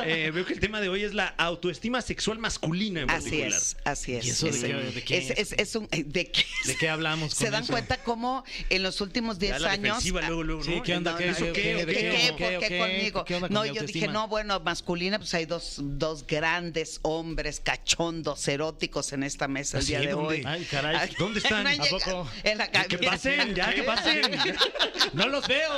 Eh, 0.05 0.31
veo 0.35 0.45
que 0.47 0.53
el 0.55 0.61
tema 0.61 0.81
de 0.81 0.89
hoy 0.89 1.05
es 1.05 1.15
la 1.15 1.27
autoestima 1.39 2.03
sexual 2.03 2.39
masculina 2.39 3.03
en 3.03 3.11
Así 3.11 3.25
particular. 3.31 3.53
es, 3.59 3.77
así 3.85 4.15
es. 4.15 4.27
¿Y 4.27 4.31
eso 4.31 4.47
de 4.47 4.51
Es- 4.53 4.63
qué- 4.65 4.75
de 4.75 5.03
qué 5.05 5.19
es, 5.19 5.31
es? 5.31 5.39
es- 5.39 5.59
es 5.59 5.75
un, 5.77 5.89
¿de 5.91 6.31
qué? 6.31 6.45
¿De 6.65 6.77
qué 6.77 6.89
hablamos 6.89 7.35
con 7.35 7.45
¿Se 7.47 7.51
dan 7.51 7.63
eso? 7.65 7.73
cuenta 7.73 7.97
cómo 7.99 8.45
en 8.71 8.83
los 8.83 9.01
últimos 9.01 9.39
10 9.39 9.53
Ya 9.53 9.59
la 9.59 9.71
años 9.73 9.83
defensiva 9.97 10.23
luego, 10.23 10.43
luego, 10.43 10.65
Sí, 10.65 10.77
¿no? 10.77 10.83
¿qué 10.83 10.97
onda? 10.97 11.13
No, 11.13 11.19
¿Qué, 11.19 11.27
no, 11.27 11.37
qué, 11.37 11.43
¿de 11.45 11.53
qué, 11.53 11.63
qué? 11.63 11.75
de 11.75 11.87
¿De 11.87 11.95
qué, 11.95 12.01
qué? 12.01 12.31
o 12.31 12.37
¿Por 12.37 12.49
qué 12.61 12.69
qué? 12.69 12.79
conmigo? 12.79 13.25
¿Qué 13.25 13.35
onda 13.35 13.49
con 13.49 13.55
No, 13.55 13.63
mi 13.63 13.67
yo 13.69 13.73
dije, 13.73 13.81
autoestima? 13.81 14.13
no, 14.13 14.29
bueno, 14.29 14.61
masculina, 14.61 15.19
pues 15.19 15.35
hay 15.35 15.47
dos, 15.47 15.77
dos 15.81 16.27
grandes 16.27 16.99
hombres 17.03 17.61
cachondos, 17.61 18.47
eróticos 18.49 19.13
en 19.13 19.23
esta 19.23 19.49
mesa 19.49 19.79
el 19.79 19.85
¿Ah, 19.85 19.87
día 19.87 20.01
de 20.01 20.11
¿Dónde? 20.11 20.29
hoy. 20.29 20.43
Ay, 20.47 20.65
caray, 20.71 21.11
¿dónde 21.19 21.39
están? 21.45 21.65
No 21.65 21.69
han 21.71 21.81
¿A 21.81 21.85
llegado. 21.85 21.99
poco? 22.25 22.31
En 22.45 22.59
la 22.59 22.71
Que 22.71 22.99
pasen, 22.99 23.55
ya, 23.55 23.75
que 23.75 23.83
pasen. 23.83 24.23
No 25.13 25.29
los 25.29 25.47
veo. 25.49 25.71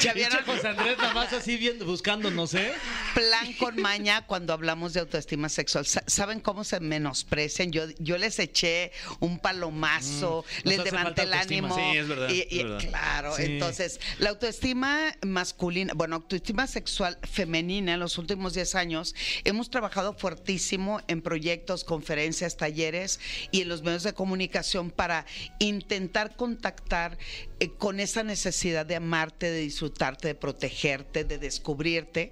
Ya 0.00 0.12
vieron. 0.12 0.44
José 0.44 0.68
Andrés 0.68 0.98
nada 0.98 1.14
más 1.14 1.32
así 1.32 1.56
viendo, 1.56 1.84
buscando, 1.86 2.30
no 2.30 2.46
sé. 2.46 2.72
plan 3.14 3.52
con 3.54 3.80
maña 3.80 4.26
cuando 4.26 4.52
hablamos 4.52 4.92
de 4.92 5.00
autoestima 5.00 5.48
sexual. 5.48 5.86
Sa- 5.86 6.02
¿Saben 6.06 6.40
cómo 6.40 6.64
se 6.64 6.80
menosprecian? 6.80 7.70
Yo, 7.72 7.84
yo 7.98 8.18
les 8.18 8.38
eché 8.38 8.92
un 9.20 9.38
palomazo, 9.38 10.44
Mm, 10.64 10.68
les 10.68 10.78
levanté 10.84 11.22
el 11.22 11.34
ánimo. 11.34 11.74
Sí, 11.76 11.96
es 11.98 12.08
verdad, 12.08 12.28
Y, 12.28 12.40
es 12.40 12.46
y- 12.52 12.62
verdad. 12.64 12.78
Claro, 12.88 13.36
Sí. 13.36 13.42
entonces, 13.44 14.00
la 14.18 14.30
autoestima 14.30 15.14
masculina, 15.22 15.92
bueno, 15.94 16.16
autoestima 16.16 16.66
sexual 16.66 17.18
femenina 17.30 17.94
en 17.94 18.00
los 18.00 18.18
últimos 18.18 18.54
10 18.54 18.74
años, 18.74 19.14
hemos 19.44 19.70
trabajado 19.70 20.14
fuertísimo 20.14 21.00
en 21.08 21.22
proyectos, 21.22 21.84
conferencias, 21.84 22.56
talleres 22.56 23.20
y 23.52 23.62
en 23.62 23.68
los 23.68 23.82
medios 23.82 24.02
de 24.02 24.12
comunicación 24.12 24.90
para 24.90 25.24
intentar 25.60 26.36
contactar 26.36 27.16
eh, 27.60 27.70
con 27.78 28.00
esa 28.00 28.22
necesidad 28.22 28.33
de 28.34 28.96
amarte, 28.96 29.50
de 29.50 29.60
disfrutarte, 29.60 30.28
de 30.28 30.34
protegerte, 30.34 31.24
de 31.24 31.38
descubrirte. 31.38 32.30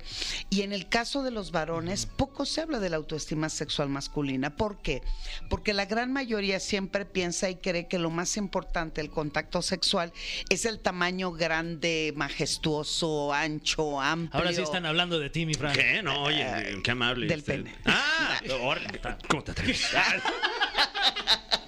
Y 0.50 0.62
en 0.62 0.72
el 0.72 0.88
caso 0.88 1.22
de 1.22 1.30
los 1.30 1.52
varones, 1.52 2.06
poco 2.06 2.44
se 2.44 2.60
habla 2.60 2.80
de 2.80 2.90
la 2.90 2.96
autoestima 2.96 3.48
sexual 3.48 3.88
masculina. 3.88 4.56
¿Por 4.56 4.82
qué? 4.82 5.02
Porque 5.48 5.72
la 5.72 5.86
gran 5.86 6.12
mayoría 6.12 6.60
siempre 6.60 7.04
piensa 7.04 7.50
y 7.50 7.56
cree 7.56 7.86
que 7.88 7.98
lo 7.98 8.10
más 8.10 8.36
importante 8.36 9.00
del 9.00 9.10
contacto 9.10 9.62
sexual 9.62 10.12
es 10.48 10.64
el 10.64 10.80
tamaño 10.80 11.32
grande, 11.32 12.12
majestuoso, 12.16 13.32
ancho, 13.32 14.00
amplio. 14.00 14.38
Ahora 14.38 14.52
sí 14.52 14.62
están 14.62 14.86
hablando 14.86 15.18
de 15.18 15.30
ti, 15.30 15.46
mi 15.46 15.54
Fran. 15.54 15.74
¿Qué? 15.74 16.02
No, 16.02 16.24
oye, 16.24 16.44
qué 16.82 16.90
amable. 16.90 17.26
del 17.26 17.40
usted. 17.40 17.62
pene. 17.64 17.76
Ah, 17.84 18.40
¿cómo 19.28 19.44
te 19.44 19.52
atreves? 19.52 19.86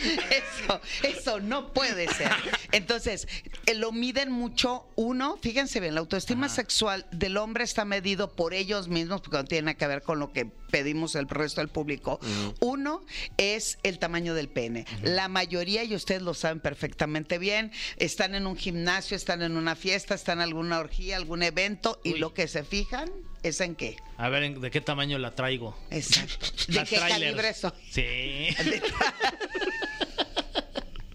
Eso, 0.30 0.80
eso 1.02 1.40
no 1.40 1.72
puede 1.72 2.06
ser. 2.14 2.30
Entonces, 2.72 3.26
eh, 3.66 3.74
lo 3.74 3.92
miden 3.92 4.30
mucho. 4.30 4.86
Uno, 4.96 5.38
fíjense 5.42 5.80
bien, 5.80 5.94
la 5.94 6.00
autoestima 6.00 6.48
sexual 6.48 7.06
del 7.12 7.36
hombre 7.36 7.64
está 7.64 7.84
medido 7.84 8.32
por 8.34 8.54
ellos 8.54 8.88
mismos, 8.88 9.20
porque 9.20 9.36
no 9.38 9.44
tiene 9.44 9.62
nada 9.66 9.78
que 9.78 9.86
ver 9.86 10.02
con 10.02 10.18
lo 10.18 10.32
que 10.32 10.46
pedimos 10.70 11.14
el 11.16 11.28
resto 11.28 11.60
del 11.60 11.68
público. 11.68 12.20
Uno 12.60 13.04
es 13.36 13.78
el 13.82 13.98
tamaño 13.98 14.34
del 14.34 14.48
pene. 14.48 14.86
La 15.02 15.28
mayoría, 15.28 15.82
y 15.84 15.94
ustedes 15.94 16.22
lo 16.22 16.34
saben 16.34 16.60
perfectamente 16.60 17.38
bien, 17.38 17.72
están 17.96 18.34
en 18.34 18.46
un 18.46 18.56
gimnasio, 18.56 19.16
están 19.16 19.42
en 19.42 19.56
una 19.56 19.74
fiesta, 19.76 20.14
están 20.14 20.38
en 20.38 20.42
alguna 20.44 20.78
orgía, 20.78 21.16
algún 21.16 21.42
evento, 21.42 22.00
y 22.04 22.14
lo 22.14 22.32
que 22.34 22.46
se 22.48 22.62
fijan 22.64 23.10
es 23.42 23.60
en 23.62 23.74
qué. 23.74 23.96
A 24.18 24.28
ver, 24.28 24.42
¿en- 24.44 24.60
¿de 24.60 24.70
qué 24.70 24.80
tamaño 24.82 25.18
la 25.18 25.34
traigo? 25.34 25.76
Exacto. 25.90 26.46
¿De 26.68 26.74
Las 26.74 26.88
qué 26.88 26.96
calibre 26.96 27.54
soy? 27.54 27.72
Sí. 27.90 28.48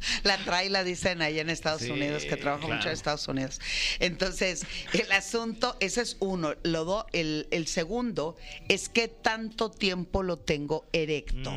La 0.23 0.37
traila 0.37 0.83
dicen 0.83 1.21
ahí 1.21 1.39
en 1.39 1.49
Estados 1.49 1.81
Sí, 1.81 1.89
Unidos, 1.91 2.23
que 2.25 2.37
trabajo 2.37 2.67
mucho 2.67 2.87
en 2.87 2.93
Estados 2.93 3.27
Unidos. 3.27 3.59
Entonces, 3.99 4.65
el 4.93 5.11
asunto, 5.11 5.77
ese 5.79 6.01
es 6.01 6.17
uno. 6.19 6.53
Lo 6.63 6.85
do- 6.85 7.07
el, 7.13 7.47
el 7.51 7.67
segundo 7.67 8.35
es 8.67 8.89
que 8.89 9.07
tanto 9.07 9.69
tiempo 9.71 10.23
lo 10.23 10.37
tengo 10.37 10.85
erecto, 10.93 11.51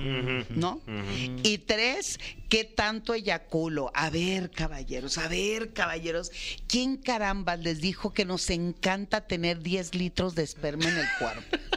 ¿no? 0.51 0.81
Y 1.43 1.59
tres, 1.59 2.19
qué 2.49 2.65
tanto 2.65 3.15
eyaculo. 3.15 3.91
A 3.95 4.11
ver, 4.11 4.51
caballeros, 4.51 5.19
a 5.19 5.29
ver, 5.29 5.73
caballeros, 5.73 6.31
¿quién 6.67 6.97
caramba 6.97 7.57
les 7.57 7.81
dijo 7.81 8.13
que 8.13 8.25
nos 8.25 8.51
encanta 8.51 9.27
tener 9.27 9.61
10 9.63 9.95
litros 9.95 10.35
de 10.35 10.43
esperma 10.43 10.89
en 10.89 10.99
el 10.99 11.07
cuerpo? 11.19 11.57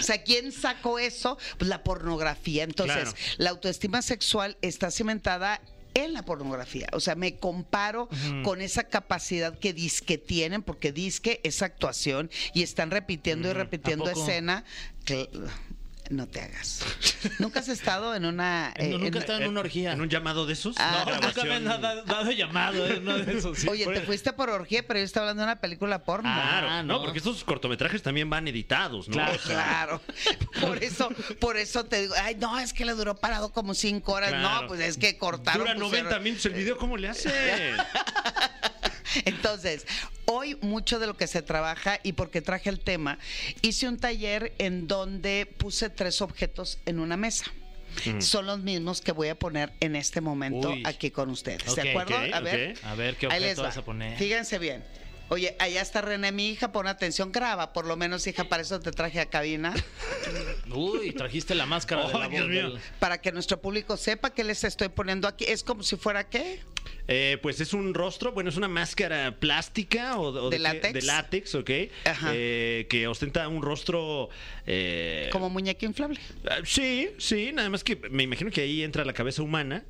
O 0.00 0.02
sea, 0.02 0.22
¿quién 0.22 0.52
sacó 0.52 0.98
eso? 0.98 1.36
Pues 1.58 1.68
la 1.68 1.84
pornografía. 1.84 2.64
Entonces, 2.64 3.12
Claro. 3.12 3.16
la 3.36 3.50
autoestima 3.50 4.00
sexual 4.00 4.56
está 4.62 4.90
cimentada 4.90 5.60
en 5.94 6.12
la 6.12 6.24
pornografía. 6.24 6.88
O 6.92 7.00
sea, 7.00 7.14
me 7.14 7.36
comparo 7.36 8.08
con 8.42 8.60
esa 8.60 8.84
capacidad 8.84 9.58
que 9.58 9.72
disque 9.72 10.18
tienen, 10.18 10.62
porque 10.62 10.92
disque 10.92 11.40
es 11.44 11.62
actuación 11.62 12.30
y 12.52 12.62
están 12.62 12.90
repitiendo 12.90 13.48
y 13.48 13.52
repitiendo 13.52 14.10
escena. 14.10 14.64
No 16.10 16.28
te 16.28 16.38
hagas. 16.40 16.80
¿Nunca 17.38 17.60
has 17.60 17.68
estado 17.68 18.14
en 18.14 18.26
una... 18.26 18.74
No, 18.78 18.84
eh, 18.84 18.88
nunca 18.90 19.04
he 19.04 19.08
en- 19.08 19.16
estado 19.16 19.38
en 19.40 19.48
una 19.48 19.60
orgía. 19.60 19.92
¿En 19.92 20.00
un 20.02 20.08
llamado 20.10 20.44
de 20.46 20.52
esos? 20.52 20.76
Ah. 20.78 21.04
No, 21.06 21.20
nunca 21.28 21.44
me 21.44 21.54
han 21.54 21.64
dado, 21.64 22.02
dado 22.04 22.30
llamado, 22.30 22.86
¿eh? 22.86 22.98
Uno 22.98 23.16
de 23.18 23.38
esos. 23.38 23.58
sí. 23.58 23.68
Oye, 23.68 23.86
te 23.86 24.02
fuiste 24.02 24.32
por 24.34 24.50
orgía, 24.50 24.86
pero 24.86 24.98
yo 25.00 25.04
estaba 25.06 25.24
hablando 25.26 25.42
de 25.42 25.46
una 25.52 25.60
película 25.60 26.04
porno. 26.04 26.30
Claro, 26.32 26.66
Ah, 26.68 26.82
no. 26.82 26.94
no. 26.98 27.02
porque 27.02 27.18
estos 27.18 27.42
cortometrajes 27.44 28.02
también 28.02 28.28
van 28.28 28.46
editados, 28.48 29.08
¿no? 29.08 29.14
Claro, 29.14 29.34
O 29.34 29.38
sea, 29.38 29.54
Claro, 29.54 30.00
por 30.60 30.82
eso, 30.84 31.08
por 31.40 31.56
eso 31.56 31.84
te 31.84 32.02
digo, 32.02 32.14
ay, 32.22 32.34
no, 32.36 32.58
es 32.58 32.72
que 32.74 32.84
le 32.84 32.92
duró 32.92 33.14
parado 33.16 33.50
como 33.52 33.72
cinco 33.74 34.12
horas. 34.12 34.30
Claro. 34.30 34.62
No, 34.62 34.68
pues 34.68 34.80
es 34.80 34.98
que 34.98 35.16
cortaron. 35.16 35.60
Dura 35.66 35.74
pusieron- 35.74 36.04
90 36.10 36.18
minutos 36.20 36.46
el 36.46 36.52
video, 36.52 36.76
¿cómo 36.76 36.96
le 36.98 37.08
hace? 37.08 37.30
Entonces, 39.24 39.86
hoy 40.26 40.56
mucho 40.60 40.98
de 40.98 41.06
lo 41.06 41.16
que 41.16 41.26
se 41.26 41.42
trabaja 41.42 42.00
y 42.02 42.12
porque 42.12 42.42
traje 42.42 42.70
el 42.70 42.80
tema, 42.80 43.18
hice 43.62 43.88
un 43.88 43.98
taller 43.98 44.52
en 44.58 44.86
donde 44.86 45.46
puse 45.58 45.90
tres 45.90 46.20
objetos 46.20 46.78
en 46.86 46.98
una 46.98 47.16
mesa. 47.16 47.46
Son 48.18 48.46
los 48.46 48.58
mismos 48.58 49.00
que 49.00 49.12
voy 49.12 49.28
a 49.28 49.36
poner 49.36 49.72
en 49.78 49.94
este 49.94 50.20
momento 50.20 50.70
Uy. 50.70 50.82
aquí 50.84 51.12
con 51.12 51.30
ustedes. 51.30 51.76
¿De 51.76 51.90
acuerdo? 51.90 52.16
a 52.16 52.40
ver. 52.40 52.76
A 52.82 52.94
ver, 52.96 53.16
¿qué 53.16 53.28
objeto 53.28 53.62
va. 53.62 53.68
vas 53.68 53.76
a 53.76 53.84
poner? 53.84 54.18
Fíjense 54.18 54.58
bien. 54.58 54.84
Oye, 55.28 55.56
allá 55.58 55.80
está 55.80 56.02
René, 56.02 56.32
mi 56.32 56.50
hija, 56.50 56.70
pon 56.70 56.86
atención, 56.86 57.32
graba, 57.32 57.72
por 57.72 57.86
lo 57.86 57.96
menos, 57.96 58.26
hija, 58.26 58.44
para 58.44 58.62
eso 58.62 58.78
te 58.80 58.90
traje 58.90 59.20
a 59.20 59.26
cabina, 59.26 59.72
Uy, 60.70 61.12
trajiste 61.12 61.54
la 61.54 61.64
máscara 61.64 62.06
de 62.08 62.18
la 62.18 62.28
Dios 62.28 62.46
mío. 62.46 62.74
para 62.98 63.18
que 63.20 63.32
nuestro 63.32 63.60
público 63.60 63.96
sepa 63.96 64.30
qué 64.30 64.44
les 64.44 64.64
estoy 64.64 64.88
poniendo 64.90 65.26
aquí. 65.26 65.44
Es 65.46 65.64
como 65.64 65.82
si 65.82 65.96
fuera 65.96 66.24
qué? 66.24 66.60
Eh, 67.06 67.38
pues 67.42 67.60
es 67.60 67.74
un 67.74 67.92
rostro, 67.92 68.32
bueno, 68.32 68.48
es 68.48 68.56
una 68.56 68.68
máscara 68.68 69.36
plástica 69.38 70.16
o, 70.18 70.28
o 70.28 70.48
¿De 70.50 70.58
látex? 70.58 70.94
de 70.94 71.02
látex, 71.02 71.54
ok, 71.54 71.70
Ajá. 72.06 72.30
Eh, 72.34 72.86
que 72.88 73.06
ostenta 73.08 73.46
un 73.48 73.60
rostro. 73.62 74.30
eh, 74.66 75.28
Como 75.30 75.50
muñeca 75.50 75.84
inflable. 75.84 76.18
ah, 76.48 76.58
Sí, 76.64 77.10
sí, 77.18 77.50
nada 77.52 77.68
más 77.68 77.84
que 77.84 77.96
me 78.10 78.22
imagino 78.22 78.50
que 78.50 78.62
ahí 78.62 78.82
entra 78.82 79.04
la 79.04 79.12
cabeza 79.12 79.42
humana. 79.42 79.84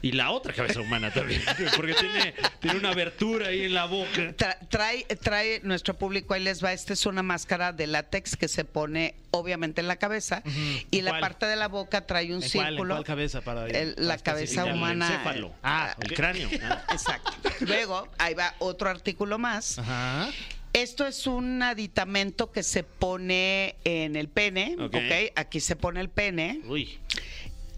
Y 0.00 0.12
la 0.12 0.30
otra 0.30 0.52
cabeza 0.52 0.80
humana 0.80 1.12
también, 1.12 1.42
porque 1.76 1.94
tiene, 1.94 2.34
tiene 2.60 2.78
una 2.78 2.90
abertura 2.90 3.48
ahí 3.48 3.64
en 3.64 3.74
la 3.74 3.86
boca. 3.86 4.36
Tra- 4.36 4.58
trae, 4.68 5.04
trae 5.22 5.60
nuestro 5.64 5.94
público, 5.94 6.34
ahí 6.34 6.42
les 6.42 6.62
va, 6.62 6.72
esta 6.72 6.92
es 6.92 7.04
una 7.06 7.22
máscara 7.22 7.72
de 7.72 7.86
látex 7.88 8.36
que 8.36 8.46
se 8.48 8.64
pone 8.64 9.14
obviamente 9.30 9.80
en 9.80 9.88
la 9.88 9.96
cabeza 9.96 10.42
y 10.90 11.02
la 11.02 11.10
¿Cuál? 11.10 11.20
parte 11.20 11.46
de 11.46 11.56
la 11.56 11.68
boca 11.68 12.06
trae 12.06 12.26
un 12.34 12.42
¿En 12.42 12.50
cuál, 12.50 12.66
en 12.66 12.70
círculo. 12.72 12.94
cuál 12.94 13.04
cabeza 13.04 13.40
para 13.40 13.66
El- 13.66 13.94
para 13.94 14.06
la 14.06 14.18
cabeza 14.18 14.42
especificarle? 14.44 14.72
humana. 14.72 15.06
El 15.06 15.12
encéfalo. 15.14 15.54
Ah, 15.62 15.96
el 16.00 16.10
ok. 16.12 16.16
cráneo. 16.16 16.48
Ah. 16.62 16.84
Exacto. 16.92 17.32
Luego, 17.60 18.08
ahí 18.18 18.34
va 18.34 18.54
otro 18.60 18.88
artículo 18.88 19.38
más. 19.38 19.78
Ajá. 19.78 20.30
Esto 20.74 21.06
es 21.06 21.26
un 21.26 21.62
aditamento 21.62 22.52
que 22.52 22.62
se 22.62 22.84
pone 22.84 23.74
en 23.84 24.14
el 24.16 24.28
pene, 24.28 24.76
Ok. 24.78 24.94
¿ok? 24.94 25.32
Aquí 25.34 25.60
se 25.60 25.74
pone 25.76 26.00
el 26.00 26.08
pene 26.10 26.60
Uy. 26.66 26.98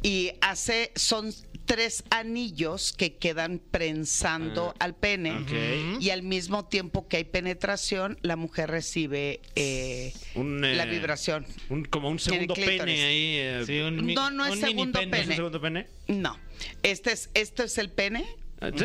y 0.03 0.33
hace, 0.41 0.91
son 0.97 1.33
tres 1.71 2.03
anillos 2.11 2.93
que 2.93 3.15
quedan 3.15 3.61
prensando 3.71 4.75
al 4.81 4.95
pene. 4.97 5.31
Ah. 5.31 5.97
Y 6.01 6.11
al 6.11 6.25
mismo 6.25 6.65
tiempo 6.65 7.07
que 7.07 7.19
hay 7.19 7.25
penetración, 7.25 8.19
la 8.23 8.35
mujer 8.35 8.71
recibe 8.71 9.41
eh, 9.55 10.13
Un, 10.35 10.65
eh, 10.65 10.75
la 10.75 10.85
vibración. 10.85 11.47
Un, 11.69 11.85
como 11.85 12.09
un 12.11 12.19
segundo 12.19 12.55
pene 12.55 13.05
ahí. 13.05 13.37
eh, 13.37 13.63
Sí, 13.67 13.79
un 13.79 14.05
mi- 14.05 14.15
No, 14.15 14.31
no 14.33 14.47
es 14.47 14.59
segundo 14.59 14.99
¿no 14.99 15.01
es 15.01 15.07
un 15.07 15.11
pene. 15.13 15.37
segundo 15.37 15.61
pene? 15.61 15.87
No. 16.09 16.37
Este 16.83 17.13
es, 17.13 17.31
esto 17.35 17.63
es 17.63 17.79
el 17.79 17.89
pene. 17.91 18.25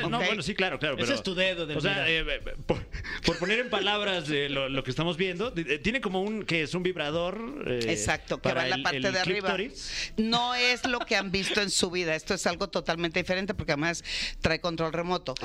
No, 0.10 0.18
bueno, 0.20 0.42
sí, 0.42 0.56
claro, 0.56 0.80
claro. 0.80 0.98
Ese 0.98 1.14
es 1.16 1.22
tu 1.24 1.36
dedo, 1.36 1.68
O 1.78 1.82
sea, 1.82 2.08
eh, 2.10 2.20
eh, 2.26 2.54
por, 2.66 2.78
por 3.26 3.38
poner 3.40 3.60
en 3.60 3.70
palabras 3.70 4.30
eh, 4.30 4.48
lo, 4.48 4.70
lo 4.70 4.84
que 4.86 4.90
estamos 4.90 5.18
viendo, 5.18 5.54
eh, 5.56 5.80
tiene 5.80 6.00
como 6.00 6.22
un 6.22 6.46
que 6.46 6.62
es 6.62 6.74
un 6.74 6.82
vibrador. 6.82 7.64
eh, 7.68 7.80
Exacto, 7.90 8.42
que 8.42 8.54
va 8.54 8.64
en 8.64 8.70
la 8.70 8.78
parte 8.84 8.98
el 8.98 9.04
de 9.14 9.20
arriba. 9.20 9.54
clítoris. 9.56 10.14
No 10.18 10.56
es 10.56 10.86
lo 10.88 11.00
que 11.00 11.18
han 11.18 11.30
visto 11.32 11.62
en 11.62 11.70
su 11.70 11.92
vida. 11.92 12.16
Esto 12.16 12.34
es 12.36 12.48
algo 12.48 12.70
totalmente 12.70 13.20
diferente 13.20 13.54
porque 13.54 13.74
además 13.74 14.04
trae 14.40 14.62
control 14.62 14.94
remoto. 14.94 15.36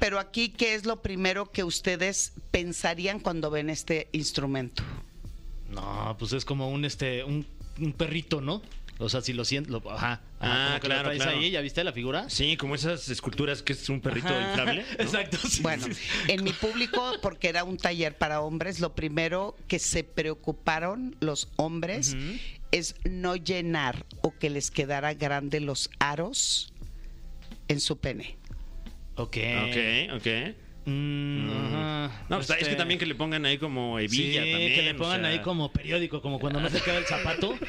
Pero, 0.00 0.18
aquí, 0.18 0.48
¿qué 0.48 0.74
es 0.74 0.84
lo 0.84 1.00
primero 1.02 1.50
que 1.52 1.62
ustedes 1.62 2.32
pensarían 2.50 3.20
cuando 3.20 3.50
ven 3.50 3.70
este 3.70 4.08
instrumento? 4.12 4.82
No, 5.68 6.16
pues 6.18 6.32
es 6.32 6.44
como 6.44 6.70
un 6.70 6.84
este 6.84 7.22
un, 7.24 7.46
un 7.78 7.92
perrito, 7.92 8.40
¿no? 8.40 8.62
O 9.00 9.08
sea, 9.08 9.20
si 9.20 9.32
lo 9.32 9.44
sientes, 9.44 9.70
lo, 9.70 9.78
ajá. 9.92 10.20
Ah, 10.40 10.66
como 10.70 10.80
que 10.80 10.88
lo 10.88 10.94
claro, 10.94 11.04
traes 11.10 11.22
claro. 11.22 11.38
ahí, 11.38 11.50
¿ya 11.52 11.60
viste 11.60 11.84
la 11.84 11.92
figura? 11.92 12.28
Sí, 12.28 12.56
como 12.56 12.74
esas 12.74 13.08
esculturas 13.08 13.62
que 13.62 13.72
es 13.72 13.88
un 13.88 14.00
perrito 14.00 14.26
Ajá. 14.28 14.48
inflable. 14.50 14.84
¿no? 14.98 15.04
Exacto. 15.04 15.38
sí, 15.48 15.62
Bueno, 15.62 15.86
sí, 15.86 15.94
sí. 15.94 16.02
en 16.26 16.42
mi 16.42 16.52
público, 16.60 17.12
porque 17.22 17.48
era 17.48 17.62
un 17.62 17.76
taller 17.76 18.18
para 18.18 18.40
hombres, 18.40 18.80
lo 18.80 18.94
primero 18.96 19.56
que 19.68 19.78
se 19.78 20.02
preocuparon 20.02 21.14
los 21.20 21.48
hombres 21.56 22.16
es 22.72 22.96
no 23.08 23.36
llenar 23.36 24.04
o 24.20 24.36
que 24.36 24.50
les 24.50 24.70
quedara 24.72 25.14
grande 25.14 25.60
los 25.60 25.90
aros 26.00 26.72
en 27.68 27.78
su 27.80 27.98
pene. 27.98 28.36
Ok. 29.14 29.36
Ok, 29.68 30.16
ok. 30.16 30.26
Mm, 30.86 31.50
ajá. 31.50 32.22
No, 32.30 32.36
pues, 32.38 32.50
es 32.50 32.56
Este, 32.56 32.70
que 32.70 32.76
también 32.76 32.98
que 32.98 33.06
le 33.06 33.14
pongan 33.14 33.44
ahí 33.46 33.58
como 33.58 33.98
hebilla 33.98 34.42
sí, 34.42 34.50
también. 34.50 34.74
que 34.74 34.82
le 34.82 34.92
o 34.92 34.96
pongan 34.96 35.20
sea. 35.20 35.30
ahí 35.30 35.38
como 35.40 35.70
periódico, 35.72 36.20
como 36.22 36.40
cuando 36.40 36.60
no 36.60 36.68
se 36.68 36.80
queda 36.80 36.98
el 36.98 37.04
zapato. 37.06 37.54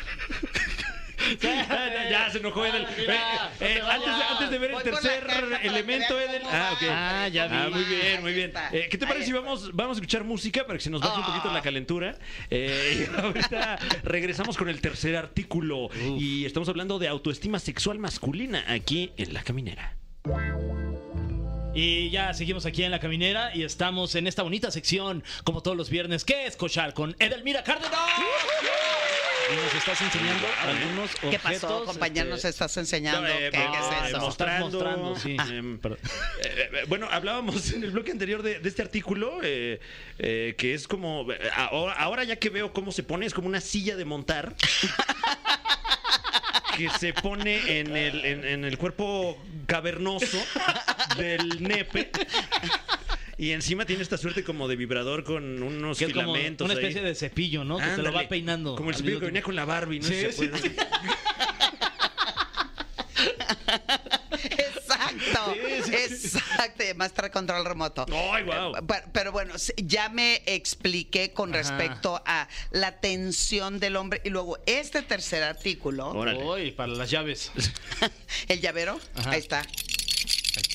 ya, 1.41 2.10
ya 2.10 2.29
se 2.32 2.38
enojó 2.39 2.65
Edel. 2.65 2.88
mira, 2.97 3.51
Eh, 3.60 3.77
eh, 3.77 3.82
antes, 3.82 4.05
de, 4.05 4.12
vayas. 4.12 4.32
antes 4.32 4.49
de 4.51 4.58
ver 4.58 4.71
el 4.71 4.84
tercer 4.84 5.27
elemento, 5.63 6.19
Edel. 6.19 6.41
Ah, 6.45 6.71
ok. 6.73 6.84
Ah, 6.89 7.27
ya 7.27 7.47
vi. 7.47 7.55
Ah, 7.55 7.69
muy 7.71 7.84
bien, 7.84 8.21
muy 8.21 8.34
bien. 8.34 8.53
Eh, 8.71 8.88
¿Qué 8.89 8.97
te 8.97 9.05
parece 9.08 9.25
si 9.27 9.32
vamos, 9.34 9.73
vamos 9.75 9.97
a 9.97 9.99
escuchar 9.99 10.23
música 10.23 10.65
para 10.65 10.77
que 10.77 10.84
se 10.84 10.89
nos 10.89 11.01
baje 11.01 11.19
un 11.19 11.25
poquito 11.25 11.49
Ah. 11.49 11.53
la 11.53 11.62
calentura? 11.62 12.17
Eh, 12.49 13.08
y 13.15 13.19
ahorita 13.19 13.77
regresamos 14.03 14.58
con 14.58 14.69
el 14.69 14.82
tercer 14.82 15.15
artículo. 15.15 15.89
Y 16.17 16.45
estamos 16.45 16.69
hablando 16.69 16.99
de 16.99 17.08
autoestima 17.08 17.60
sexual 17.60 17.99
masculina 17.99 18.63
aquí 18.67 19.12
en 19.17 19.34
La 19.34 19.43
Caminera. 19.43 19.95
Y 21.73 22.10
ya 22.10 22.34
seguimos 22.34 22.65
aquí 22.65 22.84
en 22.84 22.91
la 22.91 22.99
caminera 22.99 23.55
y 23.55 23.63
estamos 23.63 24.15
en 24.15 24.25
esta 24.27 24.41
bonita 24.43 24.71
sección, 24.71 25.23
como 25.43 25.62
todos 25.62 25.77
los 25.77 25.89
viernes, 25.89 26.25
que 26.25 26.45
es 26.47 26.55
Cochar 26.58 26.93
con 26.93 27.15
Edelmira 27.19 27.63
Cárdenas. 27.63 27.91
Y 29.51 29.55
nos 29.55 29.73
estás 29.73 30.01
enseñando 30.01 30.47
algunos 30.62 31.12
objetos. 31.15 31.29
¿Qué 31.31 31.39
pasó, 31.39 31.85
compañero? 31.85 32.25
este, 32.25 32.29
Nos 32.29 32.45
estás 32.45 32.77
enseñando. 32.77 33.27
Eh, 33.27 33.49
¿Qué, 33.51 33.51
qué 33.51 33.57
ah, 33.57 34.01
es 34.03 34.09
eso? 34.09 34.19
Mostrando. 34.21 34.69
mostrando, 34.69 35.15
sí. 35.15 35.38
em, 35.51 35.79
Perdón. 35.79 35.99
Eh, 36.43 36.69
eh, 36.73 36.83
bueno, 36.88 37.07
hablábamos 37.09 37.71
en 37.71 37.83
el 37.83 37.91
bloque 37.91 38.12
anterior 38.12 38.43
de, 38.43 38.59
de 38.59 38.69
este 38.69 38.81
artículo 38.81 39.39
eh, 39.41 39.79
eh, 40.19 40.55
que 40.57 40.73
es 40.73 40.88
como 40.88 41.25
ahora, 41.55 41.93
ahora 41.93 42.23
ya 42.23 42.35
que 42.35 42.49
veo 42.49 42.73
cómo 42.73 42.91
se 42.91 43.03
pone 43.03 43.25
es 43.25 43.33
como 43.33 43.47
una 43.47 43.62
silla 43.62 43.95
de 43.95 44.05
montar 44.05 44.55
que 46.77 46.89
se 46.99 47.13
pone 47.13 47.79
en 47.79 47.95
el, 47.95 48.25
en, 48.25 48.45
en 48.45 48.65
el 48.65 48.77
cuerpo 48.77 49.38
cavernoso 49.65 50.38
del 51.17 51.62
nepe. 51.63 52.12
Y 53.39 53.52
encima 53.54 53.86
tiene 53.86 54.04
esta 54.04 54.17
suerte 54.17 54.43
como 54.43 54.67
de 54.67 54.75
vibrador 54.75 55.23
con 55.23 55.63
unos 55.63 55.97
Que 55.97 56.06
es 56.06 56.13
como 56.13 56.34
filamentos. 56.34 56.65
una 56.65 56.73
ahí. 56.78 56.80
especie 56.86 57.02
de 57.02 57.15
cepillo, 57.15 57.63
¿no? 57.63 57.78
Que 57.78 57.84
te 57.84 57.89
lo 57.89 57.93
Ándale, 58.10 58.17
va 58.25 58.30
peinando. 58.30 58.75
Como 58.75 58.89
el 58.89 58.95
al 58.95 58.99
cepillo 58.99 59.15
que 59.19 59.25
mismo 59.25 59.28
venía 59.28 59.41
con 59.43 59.56
la 59.56 59.63
Barbie, 59.65 59.99
¿no? 60.02 60.08
Sí, 60.08 60.13
Se 60.13 60.32
sí, 60.34 60.49
sí. 60.62 60.75
Exacto, 64.32 65.54
exacto. 65.91 66.84
Y 66.84 66.86
además 66.86 67.13
trae 67.13 67.32
control 67.32 67.65
remoto. 67.65 68.06
¡Ay, 68.34 68.43
guau! 68.43 68.75
Eh, 68.75 68.80
Pero, 68.88 69.04
pero 69.13 69.32
bueno, 69.32 69.56
s- 69.56 69.73
ya 69.78 70.10
me 70.10 70.41
expliqué 70.45 71.32
con 71.34 71.54
Ajá. 71.54 71.60
respecto 71.78 72.21
a 72.25 72.47
la 72.71 72.99
tensión 72.99 73.80
del 73.80 73.95
hombre. 73.95 74.21
Y 74.23 74.30
luego, 74.30 74.58
este 74.65 75.02
tercer 75.02 75.43
artículo, 75.43 76.10
Órale. 76.12 76.43
Uy, 76.43 76.71
para 76.71 76.91
las 76.93 77.10
llaves. 77.10 77.52
el 78.47 78.62
llavero, 78.62 78.99
Ajá. 79.15 79.32
ahí 79.32 79.39
está. 79.39 79.65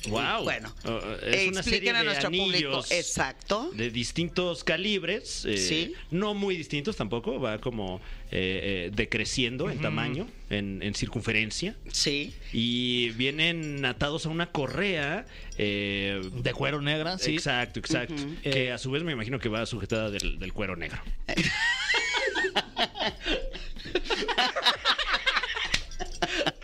Wow. 0.08 0.42
Bueno, 0.44 0.72
Uh, 0.84 0.88
es 1.26 1.48
una 1.48 1.62
serie 1.62 1.78
expliquen 1.90 1.96
a 1.96 1.98
de 2.00 2.04
nuestro 2.04 2.28
público. 2.30 2.48
anillos 2.50 2.90
Exacto. 2.92 3.70
de 3.74 3.90
distintos 3.90 4.62
calibres, 4.64 5.44
eh, 5.46 5.56
Sí. 5.56 5.94
no 6.10 6.34
muy 6.34 6.56
distintos 6.56 6.96
tampoco, 6.96 7.40
va 7.40 7.58
como 7.58 8.00
eh, 8.30 8.88
eh, 8.88 8.90
decreciendo 8.92 9.70
en 9.70 9.80
tamaño, 9.80 10.26
en, 10.50 10.82
en 10.82 10.94
circunferencia, 10.94 11.76
Sí. 11.92 12.34
y 12.52 13.10
vienen 13.10 13.84
atados 13.84 14.26
a 14.26 14.28
una 14.28 14.50
correa. 14.50 15.26
eh, 15.56 16.20
De 16.42 16.52
cuero 16.52 16.80
negra, 16.82 17.16
sí. 17.18 17.34
Exacto, 17.34 17.78
exacto. 17.78 18.14
Que 18.42 18.72
a 18.72 18.78
su 18.78 18.90
vez 18.90 19.02
me 19.04 19.12
imagino 19.12 19.38
que 19.38 19.48
va 19.48 19.64
sujetada 19.66 20.10
del, 20.10 20.38
del 20.38 20.52
cuero 20.52 20.74
negro. 20.76 21.00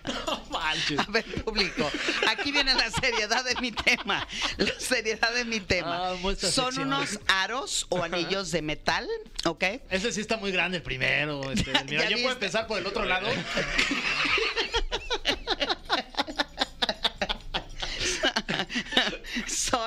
No 0.06 0.40
manches. 0.70 0.98
A 0.98 1.04
ver, 1.10 1.24
público, 1.44 1.90
aquí 2.28 2.52
viene 2.52 2.74
la 2.74 2.90
seriedad 2.90 3.44
de 3.44 3.54
mi 3.60 3.72
tema. 3.72 4.26
La 4.56 4.78
seriedad 4.78 5.32
de 5.34 5.44
mi 5.44 5.60
tema. 5.60 6.10
Ah, 6.10 6.16
Son 6.22 6.36
sección. 6.36 6.78
unos 6.86 7.18
aros 7.28 7.86
o 7.88 8.02
anillos 8.02 8.50
de 8.50 8.62
metal, 8.62 9.08
¿ok? 9.44 9.64
Ese 9.90 10.12
sí 10.12 10.20
está 10.20 10.36
muy 10.36 10.52
grande 10.52 10.78
el 10.78 10.82
primero. 10.82 11.50
Este, 11.50 11.72
mira, 11.84 11.84
Ya 11.86 12.00
¿ya, 12.02 12.08
viste. 12.08 12.22
puedo 12.22 12.34
empezar 12.34 12.66
por 12.66 12.78
el 12.78 12.86
otro 12.86 13.04
lado? 13.04 13.28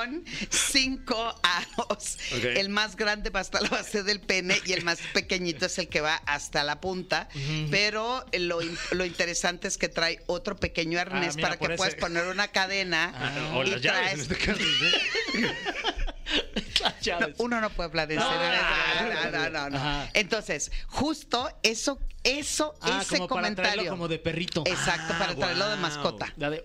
Son 0.04 0.24
cinco 0.50 1.40
aros. 1.42 2.18
El 2.32 2.68
más 2.68 2.96
grande 2.96 3.30
va 3.30 3.40
hasta 3.40 3.60
la 3.60 3.68
base 3.68 4.02
del 4.02 4.20
pene 4.20 4.56
y 4.66 4.72
el 4.72 4.84
más 4.84 4.98
pequeñito 5.12 5.66
es 5.66 5.78
el 5.78 5.88
que 5.88 6.00
va 6.00 6.16
hasta 6.26 6.64
la 6.64 6.80
punta. 6.80 7.28
Pero 7.70 8.24
lo, 8.38 8.58
lo 8.92 9.04
interesante 9.04 9.68
es 9.68 9.78
que 9.78 9.88
trae 9.88 10.22
otro 10.26 10.56
pequeño 10.56 10.98
arnés 11.00 11.34
Ah, 11.34 11.36
mira, 11.36 11.48
para 11.48 11.58
que 11.58 11.64
ese. 11.66 11.76
puedas 11.76 11.94
poner 11.94 12.26
una 12.26 12.48
cadena. 12.48 13.12
Ah, 13.14 13.62
y 13.64 13.70
traes-. 13.80 14.28
Uno 17.38 17.60
no 17.60 17.70
puede 17.70 17.88
hablar 17.88 18.10
en 18.12 18.18
No, 18.18 18.28
serio. 18.30 19.30
no, 19.32 19.50
No, 19.50 19.70
no. 19.70 20.08
Entonces, 20.14 20.70
justo 20.86 21.50
eso, 21.62 21.98
eso, 22.24 22.74
Ah, 22.80 23.00
ese 23.02 23.16
como 23.16 23.28
para 23.28 23.42
comentario. 23.42 23.72
traerlo 23.72 23.90
como 23.90 24.08
de 24.08 24.18
perrito. 24.18 24.62
Exacto, 24.66 25.12
Ah, 25.14 25.18
para 25.18 25.34
traerlo 25.36 25.68
de 25.68 25.76
mascota. 25.76 26.32
La 26.36 26.50
de- 26.50 26.64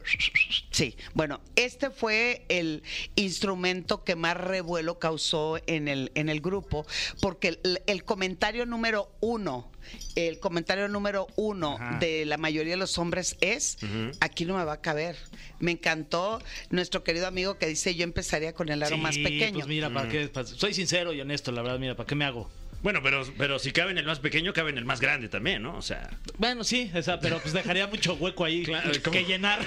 Sí, 0.72 0.96
bueno, 1.14 1.42
este 1.56 1.90
fue 1.90 2.46
el 2.50 2.84
instrumento 3.16 4.04
que 4.04 4.16
más 4.16 4.36
revuelo 4.38 5.00
causó 5.00 5.60
en 5.68 5.88
el, 5.88 6.12
en 6.16 6.30
el 6.30 6.42
grupo, 6.42 6.86
porque 7.22 7.60
el, 7.64 7.82
el 7.86 8.04
comentario 8.06 8.66
número 8.66 9.12
uno, 9.20 9.72
el 10.16 10.40
comentario 10.40 10.88
número 10.88 11.28
uno 11.36 11.76
Ajá. 11.80 12.00
de 12.00 12.26
la 12.26 12.38
mayoría 12.38 12.74
de 12.74 12.78
los 12.78 12.98
hombres 12.98 13.36
es, 13.42 13.78
aquí 14.22 14.46
no 14.46 14.58
me 14.58 14.64
va 14.64 14.74
a 14.74 14.82
caber. 14.82 15.18
Me 15.60 15.72
encantó 15.72 16.42
nuestro 16.70 17.04
querido 17.04 17.28
amigo 17.28 17.58
que 17.58 17.68
dice, 17.68 17.96
yo 17.96 18.04
empezaría 18.04 18.54
con 18.54 18.70
el 18.70 18.82
aro 18.84 18.96
Sí, 18.96 19.02
más 19.02 19.18
pequeño. 19.18 19.56
Pues 19.56 19.68
mira, 19.68 19.90
¿para 19.92 20.08
qué? 20.08 20.28
Pa- 20.30 20.46
soy 20.46 20.74
sincero 20.74 21.12
y 21.14 21.20
honesto, 21.22 21.52
la 21.52 21.62
verdad, 21.62 21.80
mira, 21.80 21.96
¿para 21.96 22.08
qué 22.08 22.16
me 22.16 22.24
hago? 22.26 22.50
Bueno, 22.82 23.02
pero, 23.04 23.24
pero 23.38 23.60
si 23.60 23.72
cabe 23.72 23.92
en 23.92 23.98
el 23.98 24.06
más 24.06 24.20
pequeño, 24.20 24.54
cabe 24.54 24.70
en 24.72 24.78
el 24.78 24.86
más 24.86 25.00
grande 25.02 25.28
también, 25.28 25.62
¿no? 25.62 25.76
O 25.78 25.82
sea, 25.82 26.10
Bueno, 26.38 26.64
sí, 26.64 26.90
o 26.96 27.02
sea, 27.02 27.20
pero 27.20 27.40
pues 27.40 27.54
dejaría 27.54 27.88
mucho 27.88 28.14
hueco 28.16 28.46
ahí 28.46 28.64
Claro, 28.64 28.92
que 29.12 29.26
llenar. 29.26 29.60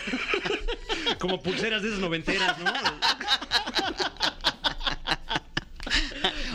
como 1.19 1.43
pulseras 1.43 1.83
de 1.83 1.89
esas 1.89 2.01
noventeras, 2.01 2.59
¿no? 2.59 2.73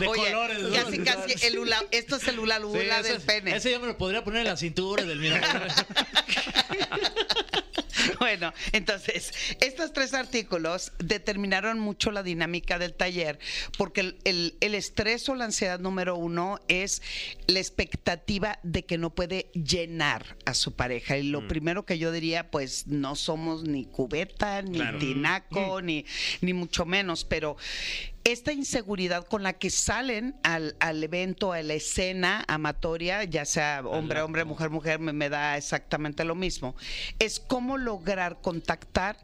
De 0.00 0.06
Oye, 0.06 0.30
colores. 0.30 0.58
¿no? 0.62 0.70
casi, 0.72 0.98
casi 0.98 1.46
el 1.46 1.58
hula, 1.58 1.82
esto 1.90 2.16
es 2.16 2.28
el 2.28 2.38
hula 2.38 2.58
Sí, 2.58 2.62
hula 2.64 3.00
ese, 3.00 3.12
del 3.12 3.20
pene. 3.22 3.56
ese 3.56 3.70
yo 3.72 3.80
me 3.80 3.88
lo 3.88 3.98
podría 3.98 4.22
poner 4.22 4.42
en 4.42 4.46
la 4.48 4.56
cintura 4.56 5.04
del 5.04 5.18
mira. 5.18 5.40
Bueno, 8.18 8.52
entonces, 8.72 9.32
estos 9.60 9.92
tres 9.92 10.14
artículos 10.14 10.92
determinaron 10.98 11.78
mucho 11.78 12.10
la 12.10 12.22
dinámica 12.22 12.78
del 12.78 12.94
taller, 12.94 13.38
porque 13.76 14.00
el, 14.00 14.18
el- 14.24 14.54
el 14.60 14.74
estrés 14.74 15.28
o 15.28 15.34
la 15.34 15.44
ansiedad 15.46 15.78
número 15.80 16.16
uno 16.16 16.60
es 16.68 17.02
la 17.46 17.58
expectativa 17.58 18.58
de 18.62 18.84
que 18.84 18.98
no 18.98 19.10
puede 19.14 19.50
llenar 19.54 20.36
a 20.44 20.54
su 20.54 20.74
pareja. 20.74 21.16
Y 21.18 21.24
Mm. 21.28 21.30
lo 21.32 21.48
primero 21.48 21.84
que 21.84 21.98
yo 21.98 22.12
diría, 22.12 22.50
pues 22.50 22.86
no 22.86 23.14
somos 23.16 23.64
ni 23.64 23.84
cubeta, 23.86 24.62
ni 24.62 24.78
Claro. 24.78 24.98
tinaco, 24.98 25.80
ni, 25.82 26.04
ni 26.40 26.52
mucho 26.54 26.84
menos, 26.86 27.24
pero 27.24 27.56
esta 28.32 28.52
inseguridad 28.52 29.26
con 29.26 29.42
la 29.42 29.54
que 29.54 29.70
salen 29.70 30.36
al, 30.42 30.76
al 30.80 31.02
evento, 31.02 31.52
a 31.52 31.62
la 31.62 31.74
escena 31.74 32.44
amatoria, 32.48 33.24
ya 33.24 33.44
sea 33.44 33.82
hombre, 33.84 34.20
hombre, 34.20 34.44
mujer, 34.44 34.70
mujer, 34.70 34.98
me, 34.98 35.12
me 35.12 35.28
da 35.28 35.56
exactamente 35.56 36.24
lo 36.24 36.34
mismo, 36.34 36.74
es 37.18 37.40
cómo 37.40 37.78
lograr 37.78 38.40
contactar 38.40 39.16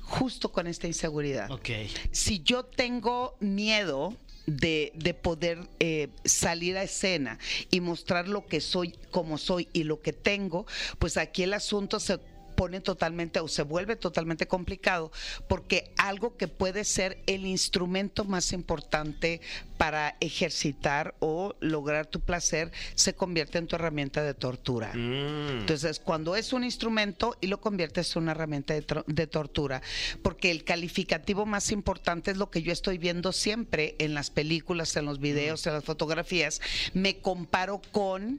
justo 0.00 0.52
con 0.52 0.66
esta 0.66 0.86
inseguridad. 0.86 1.50
Ok. 1.50 1.70
Si 2.10 2.42
yo 2.42 2.64
tengo 2.64 3.36
miedo 3.40 4.16
de, 4.46 4.92
de 4.94 5.14
poder 5.14 5.58
eh, 5.78 6.08
salir 6.24 6.76
a 6.76 6.82
escena 6.82 7.38
y 7.70 7.80
mostrar 7.80 8.28
lo 8.28 8.46
que 8.46 8.60
soy, 8.60 8.94
como 9.10 9.38
soy 9.38 9.68
y 9.72 9.84
lo 9.84 10.02
que 10.02 10.12
tengo, 10.12 10.66
pues 10.98 11.16
aquí 11.16 11.44
el 11.44 11.54
asunto 11.54 12.00
se 12.00 12.18
pone 12.62 12.80
totalmente 12.80 13.40
o 13.40 13.48
se 13.48 13.64
vuelve 13.64 13.96
totalmente 13.96 14.46
complicado 14.46 15.10
porque 15.48 15.90
algo 15.96 16.36
que 16.36 16.46
puede 16.46 16.84
ser 16.84 17.20
el 17.26 17.44
instrumento 17.44 18.24
más 18.24 18.52
importante 18.52 19.40
para 19.82 20.16
ejercitar 20.20 21.16
o 21.18 21.56
lograr 21.58 22.06
tu 22.06 22.20
placer 22.20 22.70
se 22.94 23.14
convierte 23.14 23.58
en 23.58 23.66
tu 23.66 23.74
herramienta 23.74 24.22
de 24.22 24.32
tortura. 24.32 24.92
Mm. 24.94 25.58
Entonces, 25.58 25.98
cuando 25.98 26.36
es 26.36 26.52
un 26.52 26.62
instrumento 26.62 27.36
y 27.40 27.48
lo 27.48 27.60
conviertes 27.60 28.14
en 28.14 28.22
una 28.22 28.30
herramienta 28.30 28.74
de, 28.74 29.26
tortura, 29.26 29.82
porque 30.22 30.52
el 30.52 30.62
calificativo 30.62 31.46
más 31.46 31.72
importante 31.72 32.30
es 32.30 32.36
lo 32.36 32.48
que 32.48 32.62
yo 32.62 32.72
estoy 32.72 32.98
viendo 32.98 33.32
siempre 33.32 33.96
en 33.98 34.14
las 34.14 34.30
películas, 34.30 34.94
en 34.94 35.04
los 35.04 35.18
videos, 35.18 35.66
en 35.66 35.72
las 35.72 35.82
fotografías, 35.82 36.60
me 36.94 37.18
comparo 37.18 37.82
con, 37.90 38.38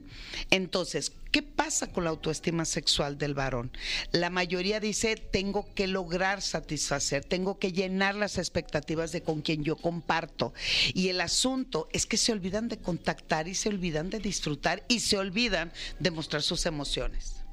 entonces, 0.50 1.12
¿qué 1.30 1.42
pasa 1.42 1.92
con 1.92 2.04
la 2.04 2.10
autoestima 2.10 2.64
sexual 2.64 3.18
del 3.18 3.34
varón? 3.34 3.70
La 4.14 4.30
mayoría 4.30 4.78
dice, 4.78 5.16
tengo 5.16 5.74
que 5.74 5.88
lograr 5.88 6.40
satisfacer, 6.40 7.24
tengo 7.24 7.58
que 7.58 7.72
llenar 7.72 8.14
las 8.14 8.38
expectativas 8.38 9.10
de 9.10 9.24
con 9.24 9.42
quien 9.42 9.64
yo 9.64 9.74
comparto. 9.74 10.54
Y 10.94 11.08
el 11.08 11.20
asunto 11.20 11.88
es 11.92 12.06
que 12.06 12.16
se 12.16 12.30
olvidan 12.30 12.68
de 12.68 12.78
contactar 12.78 13.48
y 13.48 13.56
se 13.56 13.70
olvidan 13.70 14.10
de 14.10 14.20
disfrutar 14.20 14.84
y 14.86 15.00
se 15.00 15.18
olvidan 15.18 15.72
de 15.98 16.12
mostrar 16.12 16.42
sus 16.42 16.64
emociones. 16.64 17.43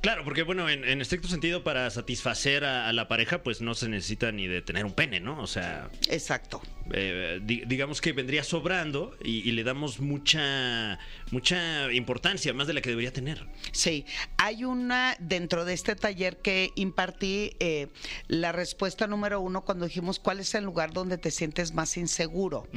Claro, 0.00 0.24
porque 0.24 0.42
bueno, 0.42 0.68
en, 0.68 0.84
en 0.84 1.00
estricto 1.00 1.28
sentido, 1.28 1.62
para 1.64 1.88
satisfacer 1.90 2.64
a, 2.64 2.88
a 2.88 2.92
la 2.92 3.08
pareja, 3.08 3.42
pues 3.42 3.60
no 3.60 3.74
se 3.74 3.88
necesita 3.88 4.32
ni 4.32 4.46
de 4.46 4.62
tener 4.62 4.84
un 4.84 4.92
pene, 4.92 5.20
¿no? 5.20 5.40
O 5.40 5.46
sea, 5.46 5.88
Exacto. 6.08 6.62
eh, 6.92 7.40
di- 7.42 7.62
digamos 7.66 8.00
que 8.00 8.12
vendría 8.12 8.44
sobrando 8.44 9.16
y, 9.22 9.48
y 9.48 9.52
le 9.52 9.64
damos 9.64 10.00
mucha, 10.00 10.98
mucha 11.30 11.92
importancia, 11.92 12.52
más 12.54 12.66
de 12.66 12.74
la 12.74 12.80
que 12.80 12.90
debería 12.90 13.12
tener. 13.12 13.44
Sí, 13.72 14.04
hay 14.38 14.64
una 14.64 15.16
dentro 15.20 15.64
de 15.64 15.74
este 15.74 15.96
taller 15.96 16.38
que 16.38 16.70
impartí, 16.76 17.52
eh, 17.60 17.88
la 18.28 18.52
respuesta 18.52 19.06
número 19.06 19.40
uno 19.40 19.64
cuando 19.64 19.86
dijimos 19.86 20.18
cuál 20.18 20.40
es 20.40 20.54
el 20.54 20.64
lugar 20.64 20.92
donde 20.92 21.18
te 21.18 21.30
sientes 21.30 21.72
más 21.74 21.96
inseguro. 21.96 22.68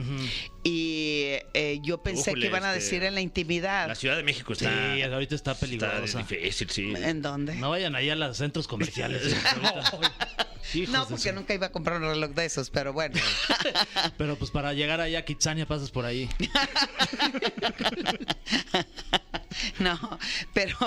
Y 0.64 1.34
eh, 1.54 1.80
yo 1.84 2.02
pensé 2.04 2.34
que 2.34 2.46
iban 2.48 2.64
a 2.64 2.74
este, 2.76 2.84
decir 2.84 3.04
en 3.04 3.16
la 3.16 3.22
intimidad. 3.22 3.88
La 3.88 3.96
Ciudad 3.96 4.18
de 4.18 4.24
México 4.24 4.54
Sí, 4.56 4.66
está, 4.66 5.14
ahorita 5.14 5.36
está 5.36 5.52
está 5.52 5.66
peligrosa. 5.66 6.20
difícil, 6.20 6.70
sí. 6.70 6.94
¿En 7.10 7.24
dónde? 7.24 7.55
No 7.55 7.72
vayan 7.72 7.95
allá 7.95 8.14
a 8.14 8.16
los 8.16 8.38
centros 8.38 8.68
comerciales. 8.68 9.24
Hijos 10.76 10.93
No, 10.93 11.07
porque 11.07 11.34
nunca 11.34 11.55
iba 11.55 11.66
a 11.66 11.72
comprar 11.72 11.97
un 11.97 12.07
reloj 12.07 12.36
de 12.36 12.45
esos, 12.45 12.70
pero 12.70 12.93
bueno. 12.93 13.20
Pero 14.20 14.36
pues 14.36 14.51
para 14.51 14.74
llegar 14.74 15.01
allá 15.01 15.20
a 15.20 15.22
Kitsania 15.24 15.66
pasas 15.66 15.89
por 15.89 16.05
ahí. 16.05 16.30
no, 19.80 19.97
pero 20.53 20.78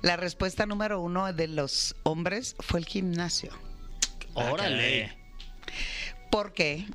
la 0.00 0.16
respuesta 0.16 0.64
número 0.64 1.00
uno 1.00 1.30
de 1.32 1.48
los 1.48 1.94
hombres 2.04 2.56
fue 2.60 2.80
el 2.80 2.86
gimnasio. 2.86 3.52
Ah, 4.34 4.52
Órale. 4.52 5.18
¿Por 6.30 6.54
qué? 6.54 6.86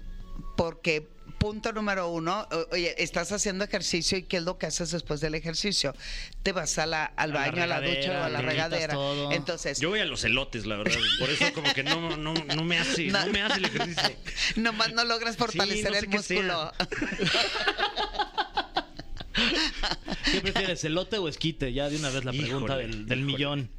Porque 0.58 1.08
punto 1.46 1.72
número 1.74 2.10
uno, 2.10 2.48
oye, 2.72 2.96
estás 3.04 3.32
haciendo 3.32 3.64
ejercicio 3.64 4.18
y 4.18 4.24
¿qué 4.24 4.38
es 4.38 4.44
lo 4.44 4.58
que 4.58 4.66
haces 4.66 4.90
después 4.90 5.22
del 5.22 5.36
ejercicio? 5.36 5.94
Te 6.42 6.54
vas 6.54 6.80
a 6.80 6.88
la, 6.88 7.06
al 7.06 7.30
A 7.30 7.34
la 7.34 7.40
baño, 7.52 7.62
a 7.62 7.68
la 7.68 7.82
ducha 7.82 7.92
regadera, 7.92 8.22
o 8.22 8.24
a 8.24 8.30
la 8.30 8.42
regadera. 8.42 8.94
todo. 8.96 9.32
Entonces, 9.32 9.80
Yo 9.80 9.90
voy 9.90 10.00
a 10.00 10.06
los 10.06 10.24
elotes, 10.24 10.66
la 10.66 10.78
verdad. 10.78 10.98
Por 11.20 11.30
eso 11.30 11.46
como 11.54 11.72
que 11.72 11.84
no, 11.84 12.18
no, 12.18 12.34
no 12.34 12.64
me 12.64 12.80
hace, 12.80 13.06
no. 13.10 13.24
No. 13.28 13.32
me 13.32 13.44
hace 13.44 13.60
el 13.60 13.66
ejercicio. 13.66 14.16
nomás 14.56 14.92
no 14.94 15.06
logras 15.06 15.38
fortalecer 15.38 15.92
no 15.92 15.94
sé 15.94 16.00
el 16.00 16.08
músculo. 16.08 16.74
¿Qué 20.32 20.42
prefieres, 20.42 20.84
elote 20.84 21.20
o 21.20 21.30
esquite? 21.30 21.74
Ya 21.74 21.90
de 21.90 21.98
una 21.98 22.10
vez 22.10 22.26
la 22.26 22.32
pregunta 22.32 22.74
Híjole, 22.74 22.88
del, 22.88 23.06
del 23.06 23.20
híjole. 23.20 23.34
millón. 23.34 23.70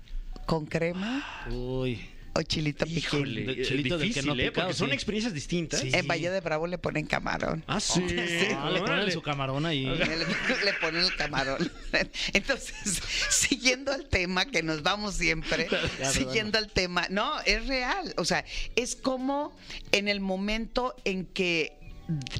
¿Con 0.46 0.66
crema 0.66 1.44
Uy. 1.50 2.08
O 2.36 2.42
chilito 2.42 2.84
piquín? 2.84 2.98
Híjole, 2.98 3.44
de 3.44 3.52
eh, 3.52 3.64
chilito 3.64 3.98
del 3.98 4.08
que 4.08 4.20
difícil, 4.20 4.26
no 4.26 4.34
¿eh? 4.34 4.48
pica, 4.48 4.52
Porque 4.62 4.70
¿o 4.72 4.74
son 4.74 4.88
sí? 4.88 4.94
experiencias 4.94 5.34
distintas. 5.34 5.80
Sí. 5.80 5.90
En 5.92 6.06
Valle 6.06 6.30
de 6.30 6.40
Bravo 6.40 6.66
le 6.66 6.78
ponen 6.78 7.06
camarón. 7.06 7.64
Ah, 7.66 7.80
sí. 7.80 8.04
Ah, 8.56 8.70
le 8.70 8.80
ponen 8.80 8.94
Órale. 8.94 9.12
su 9.12 9.22
camarón 9.22 9.66
ahí. 9.66 9.84
Le, 9.84 10.16
le 10.16 10.72
ponen 10.80 11.02
el 11.02 11.14
camarón. 11.16 11.70
Entonces, 12.32 12.74
siguiendo 13.30 13.92
al 13.92 14.06
tema, 14.08 14.46
que 14.46 14.62
nos 14.62 14.82
vamos 14.82 15.14
siempre, 15.14 15.68
Ya, 16.00 16.10
siguiendo 16.10 16.58
al 16.58 16.70
tema, 16.70 17.06
no, 17.10 17.40
es 17.42 17.66
real. 17.66 18.14
O 18.16 18.24
sea, 18.24 18.44
es 18.76 18.96
como 18.96 19.56
en 19.92 20.08
el 20.08 20.20
momento 20.20 20.94
en 21.04 21.26
que 21.26 21.76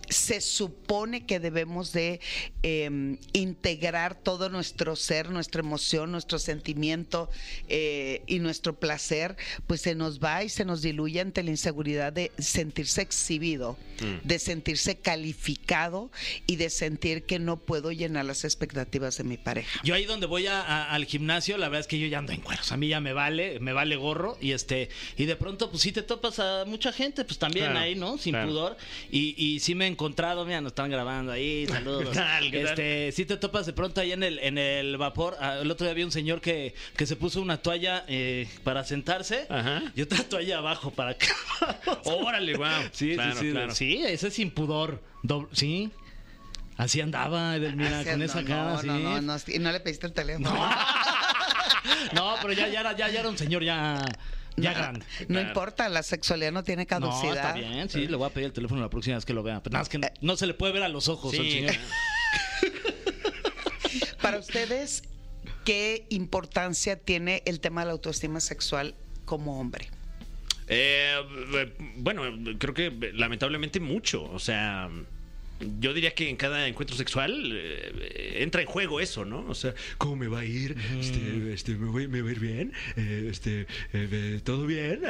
se 0.09 0.41
supone 0.41 1.27
que 1.27 1.41
debemos 1.41 1.93
de 1.93 2.21
eh, 2.63 3.19
integrar 3.33 4.15
todo 4.15 4.49
nuestro 4.49 4.97
ser, 4.97 5.31
nuestra 5.31 5.61
emoción, 5.61 6.13
nuestro 6.13 6.39
sentimiento 6.39 7.31
eh, 7.69 8.23
y 8.27 8.39
nuestro 8.39 8.79
placer, 8.79 9.37
pues 9.67 9.81
se 9.81 9.95
nos 9.95 10.21
va 10.21 10.45
y 10.45 10.49
se 10.49 10.65
nos 10.65 10.83
diluye 10.83 11.21
ante 11.21 11.43
la 11.43 11.51
inseguridad 11.51 12.13
de 12.13 12.31
sentirse 12.39 13.03
exhibido, 13.03 13.77
de 14.25 14.39
sentirse 14.39 14.97
calificado 14.99 16.11
y 16.47 16.57
de 16.57 16.71
sentir 16.71 17.25
que 17.25 17.39
no 17.39 17.59
puedo 17.59 17.93
llenar 17.93 18.25
las 18.25 18.45
expectativas 18.45 19.17
de 19.19 19.25
mi 19.25 19.37
pareja. 19.37 19.81
Yo 19.85 19.95
ahí 19.95 20.05
donde 20.05 20.27
voy 20.27 20.47
a- 20.47 20.61
a- 20.61 20.91
al 20.93 21.05
gimnasio, 21.07 21.57
la 21.59 21.69
verdad 21.69 21.81
es 21.81 21.87
que 21.87 21.99
yo 21.99 22.07
ya 22.07 22.19
ando 22.19 22.33
en 22.33 22.41
cueros. 22.41 22.73
A 22.73 22.77
mí 22.77 22.89
ya 22.89 23.01
me 23.01 23.13
vale, 23.13 23.59
me 23.61 23.73
vale 23.73 23.97
gorro. 23.97 24.37
Y 24.41 24.53
este, 24.53 24.89
y 25.17 25.25
de 25.25 25.37
pronto, 25.37 25.71
pues 25.71 25.83
sí 25.83 25.93
te 25.93 26.03
topas 26.03 26.39
a 26.39 26.65
mucha 26.67 26.93
gente, 26.93 27.25
pues 27.25 27.39
también 27.39 27.67
Claro, 27.67 27.79
ahí, 27.81 27.95
¿no? 27.95 28.19
Sin 28.19 28.33
claro. 28.33 28.49
pudor. 28.49 28.77
Y, 29.11 29.35
y 29.37 29.56
sí 29.61 29.75
me 29.75 29.85
he 29.87 29.89
encontrado, 29.89 30.45
mira, 30.45 30.61
nos 30.61 30.71
están 30.71 30.91
grabando 30.91 31.33
ahí, 31.33 31.67
saludos. 31.69 32.09
¿Qué 32.09 32.15
tal, 32.15 32.51
qué 32.51 32.61
tal? 32.63 32.69
este, 32.71 33.13
sí 33.13 33.25
te 33.25 33.37
topas 33.37 33.67
de 33.67 33.73
pronto 33.73 34.01
ahí 34.01 34.13
en 34.13 34.23
el, 34.23 34.39
en 34.41 34.59
el 34.59 34.97
vapor. 34.97 35.37
Ah, 35.41 35.59
El 35.61 35.71
otro 35.71 35.85
día 35.87 35.93
había 35.93 36.05
un 36.05 36.13
señor 36.13 36.41
que, 36.41 36.75
que 36.97 37.07
se 37.07 37.17
puso 37.17 37.41
una 37.41 37.59
toalla 37.59 38.05
eh, 38.09 38.49
para 38.65 38.85
sentarse 38.85 39.47
Ajá. 39.49 39.83
y 39.95 40.03
otra 40.03 40.23
toalla 40.25 40.59
abajo 40.59 40.91
para 40.91 41.11
acá. 41.11 41.27
Órale, 42.05 42.57
wow. 42.57 42.67
Sí, 42.93 43.15
claro, 43.15 43.33
sí, 43.35 43.47
sí. 43.47 43.51
claro. 43.53 43.75
Sí, 43.75 44.03
ese 44.07 44.29
es 44.29 44.35
sin 44.35 44.51
pudor. 44.51 45.03
Doble- 45.23 45.49
sí. 45.53 45.91
Así 46.77 47.01
andaba, 47.01 47.57
Edelmira, 47.57 48.01
Así 48.01 48.11
con 48.11 48.21
esa 48.23 48.43
no, 48.43 48.49
cara, 48.49 48.73
no, 48.75 48.81
sí. 48.81 48.87
no, 48.87 48.99
no, 48.99 49.21
no, 49.23 49.37
y 49.47 49.59
no 49.59 49.73
le 49.73 49.81
pediste 49.81 50.07
el 50.07 50.13
teléfono. 50.13 50.51
No, 52.13 52.35
pero 52.43 52.53
ya, 52.53 52.69
ya, 52.69 52.81
era, 52.81 52.95
ya, 52.97 53.09
ya 53.09 53.21
era 53.21 53.29
un 53.29 53.39
señor 53.39 53.63
ya, 53.63 54.05
ya 54.57 54.73
No, 54.73 54.79
grande. 54.79 55.07
No 55.21 55.27
Claro. 55.27 55.49
importa, 55.49 55.89
la 55.89 56.03
sexualidad 56.03 56.53
no 56.53 56.65
tiene 56.65 56.83
No, 56.83 56.89
caducidad. 56.89 57.37
está 57.37 57.53
bien, 57.53 57.89
sí, 57.89 58.07
le 58.07 58.17
voy 58.17 58.27
a 58.27 58.31
pedir 58.31 58.47
el 58.47 58.53
teléfono 58.53 58.81
la 58.81 58.91
próxima 58.91 59.17
vez 59.17 59.25
que 59.25 59.35
lo 59.35 59.43
vea. 59.43 59.63
Pero 59.63 59.73
nada, 59.75 59.83
es 59.83 59.89
que 59.89 59.99
no, 59.99 60.09
no 60.21 60.37
se 60.37 60.47
le 60.47 60.55
puede 60.55 60.73
ver 60.73 60.83
a 60.83 60.89
los 60.89 61.09
ojos 61.09 61.33
al 61.35 61.41
Sí. 61.45 61.51
señor. 61.53 61.75
Para 64.23 64.39
ustedes, 64.39 65.05
¿qué 65.65 66.07
importancia 66.11 66.97
tiene 66.99 67.43
el 67.47 67.61
tema 67.61 67.83
de 67.83 67.87
la 67.87 67.93
autoestima 67.93 68.41
sexual 68.41 68.95
como 69.25 69.61
hombre? 69.61 69.89
Eh, 70.69 71.15
bueno, 71.97 72.23
creo 72.59 72.75
que 72.75 72.91
lamentablemente 73.15 73.79
mucho. 73.79 74.25
O 74.25 74.41
sea, 74.41 74.89
yo 75.81 75.95
diría 75.95 76.15
que 76.15 76.29
en 76.29 76.37
cada 76.37 76.67
encuentro 76.69 76.97
sexual 76.97 77.53
eh, 77.55 78.39
entra 78.43 78.61
en 78.61 78.67
juego 78.67 79.01
eso, 79.01 79.25
¿no? 79.25 79.45
O 79.49 79.55
sea, 79.55 79.75
¿cómo 79.99 80.17
me 80.17 80.29
va 80.29 80.41
a 80.41 80.45
ir? 80.45 80.77
Este, 81.01 81.53
este, 81.53 81.75
¿me, 81.77 81.89
voy, 81.91 82.09
¿Me 82.09 82.23
va 82.23 82.29
a 82.29 82.33
ir 82.33 82.41
bien? 82.41 82.73
Eh, 82.97 83.29
este, 83.31 83.67
eh, 83.93 84.41
¿Todo 84.45 84.67
bien? 84.67 85.03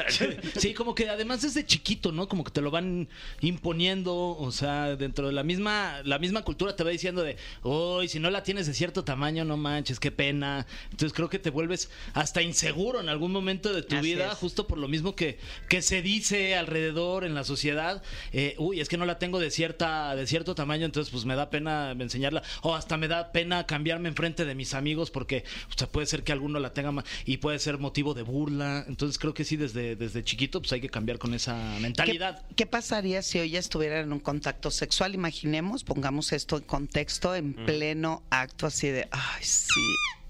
Sí, 0.57 0.75
como 0.75 0.95
que 0.95 1.09
además 1.09 1.43
desde 1.43 1.67
chiquito, 1.67 2.13
¿no? 2.13 2.29
Como 2.29 2.45
que 2.45 2.51
te 2.51 2.61
lo 2.61 2.71
van 2.71 3.09
imponiendo, 3.41 4.15
o 4.15 4.53
sea, 4.53 4.97
dentro 4.97 5.27
de 5.27 5.33
la 5.33 5.43
misma, 5.43 6.01
la 6.05 6.19
misma 6.19 6.43
cultura 6.43 6.77
te 6.77 6.85
va 6.85 6.91
diciendo 6.91 7.23
de, 7.23 7.37
uy, 7.63 8.09
si 8.09 8.21
no 8.21 8.31
la 8.31 8.43
tienes 8.43 8.67
de 8.67 8.75
cierto 8.75 9.05
tamaño, 9.05 9.45
no 9.45 9.57
manches, 9.57 10.01
qué 10.01 10.11
pena. 10.11 10.67
Entonces 10.91 11.13
creo 11.13 11.29
que 11.29 11.39
te 11.39 11.51
vuelves 11.51 11.91
hasta 12.15 12.43
inseguro 12.43 13.01
en 13.01 13.09
algún 13.09 13.33
momento 13.33 13.73
de 13.73 13.83
tu 13.83 13.97
Así 13.97 14.07
vida, 14.07 14.33
es. 14.33 14.39
justo 14.39 14.67
por 14.67 14.79
lo 14.79 14.89
mismo 14.89 15.17
que, 15.17 15.39
que 15.69 15.83
se 15.83 16.03
dice 16.03 16.55
alrededor 16.57 17.25
en 17.25 17.35
la 17.35 17.45
sociedad. 17.45 18.03
Eh, 18.33 18.55
uy, 18.59 18.81
es 18.81 18.89
que 18.89 18.97
no 18.97 19.07
la 19.07 19.19
tengo 19.19 19.39
de 19.39 19.51
cierta, 19.51 20.15
de 20.15 20.27
cierto 20.37 20.55
tamaño, 20.55 20.85
entonces 20.85 21.11
pues 21.11 21.25
me 21.25 21.35
da 21.35 21.49
pena 21.49 21.93
enseñarla. 21.93 22.43
O 22.61 22.75
hasta 22.75 22.99
me 22.99 23.09
da 23.09 23.33
pena 23.33 23.65
cambiarme 23.67 24.11
enfrente 24.11 24.45
de 24.45 24.55
mis 24.55 24.75
amigos 24.75 25.11
porque 25.11 25.45
o 25.71 25.79
sea, 25.79 25.89
puede 25.89 26.07
ser 26.07 26.25
que 26.25 26.33
alguno 26.33 26.61
la 26.61 26.75
tenga 26.75 26.93
más 26.93 27.07
y 27.25 27.39
puede 27.39 27.59
ser 27.59 27.79
motivo 27.79 28.13
de 28.13 28.21
burla. 28.21 28.85
Entonces 28.87 29.19
creo 29.19 29.33
que 29.33 29.45
sí, 29.45 29.57
desde, 29.57 29.97
desde 29.97 30.23
chiquito 30.25 30.61
pues 30.61 30.73
hay 30.73 30.83
que 30.83 30.91
cambiar 30.91 31.19
con 31.19 31.33
esa 31.33 31.55
¿Qué, 31.77 31.81
mentalidad. 31.81 32.43
qué 32.55 32.67
pasaría 32.67 33.23
si 33.23 33.39
hoy 33.39 33.57
estuvieran 33.57 34.05
en 34.05 34.13
un 34.13 34.21
contacto 34.21 34.71
sexual? 34.71 35.15
Imaginemos, 35.15 35.85
pongamos 35.85 36.33
esto 36.33 36.59
en 36.59 36.65
contexto, 36.65 37.35
en 37.35 37.55
pleno 37.55 38.23
acto 38.29 38.67
así 38.67 38.89
de, 38.89 39.09
ay, 39.11 39.43
sí, 39.43 39.81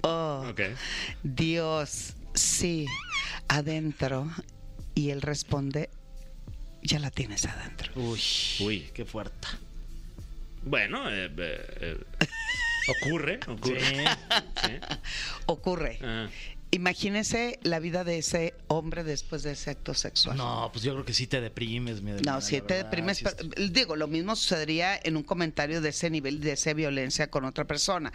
oh. 0.03 0.45
Dios, 1.25 2.15
sí, 2.35 2.87
adentro. 3.49 4.31
Y 4.95 5.11
él 5.11 5.21
responde, 5.21 5.91
ya 6.83 7.01
la 7.01 7.11
tienes 7.11 7.45
adentro. 7.45 7.93
Uy, 7.97 8.21
Uy. 8.61 8.91
qué 8.95 9.05
fuerte. 9.05 9.49
Bueno, 10.67 11.09
eh, 11.09 11.31
eh, 11.39 11.61
eh, 11.81 11.97
ocurre, 12.89 13.39
ocurre. 13.47 13.81
Sí. 13.81 14.81
Ocurre. 15.47 15.99
Ah. 16.03 16.27
Imagínese 16.73 17.59
la 17.63 17.79
vida 17.79 18.05
de 18.05 18.19
ese 18.19 18.55
hombre 18.69 19.05
después 19.05 19.43
de 19.43 19.53
ese 19.53 19.71
acto 19.71 19.95
sexual. 19.95 20.37
No, 20.37 20.69
pues 20.73 20.85
yo 20.85 20.93
creo 20.93 21.05
que 21.05 21.15
sí 21.15 21.27
te 21.27 21.41
deprimes, 21.41 22.03
mi 22.03 22.11
No, 22.13 22.19
la 22.23 22.41
te 22.41 22.75
deprimes, 22.75 23.19
sí 23.19 23.25
pero, 23.25 23.49
digo, 23.71 23.97
lo 23.97 24.09
mismo 24.09 24.35
sucedería 24.37 24.99
en 25.03 25.17
un 25.17 25.23
comentario 25.23 25.81
de 25.81 25.91
ese 25.91 26.11
nivel, 26.11 26.41
de 26.41 26.53
esa 26.53 26.73
violencia 26.75 27.31
con 27.31 27.45
otra 27.45 27.65
persona, 27.67 28.13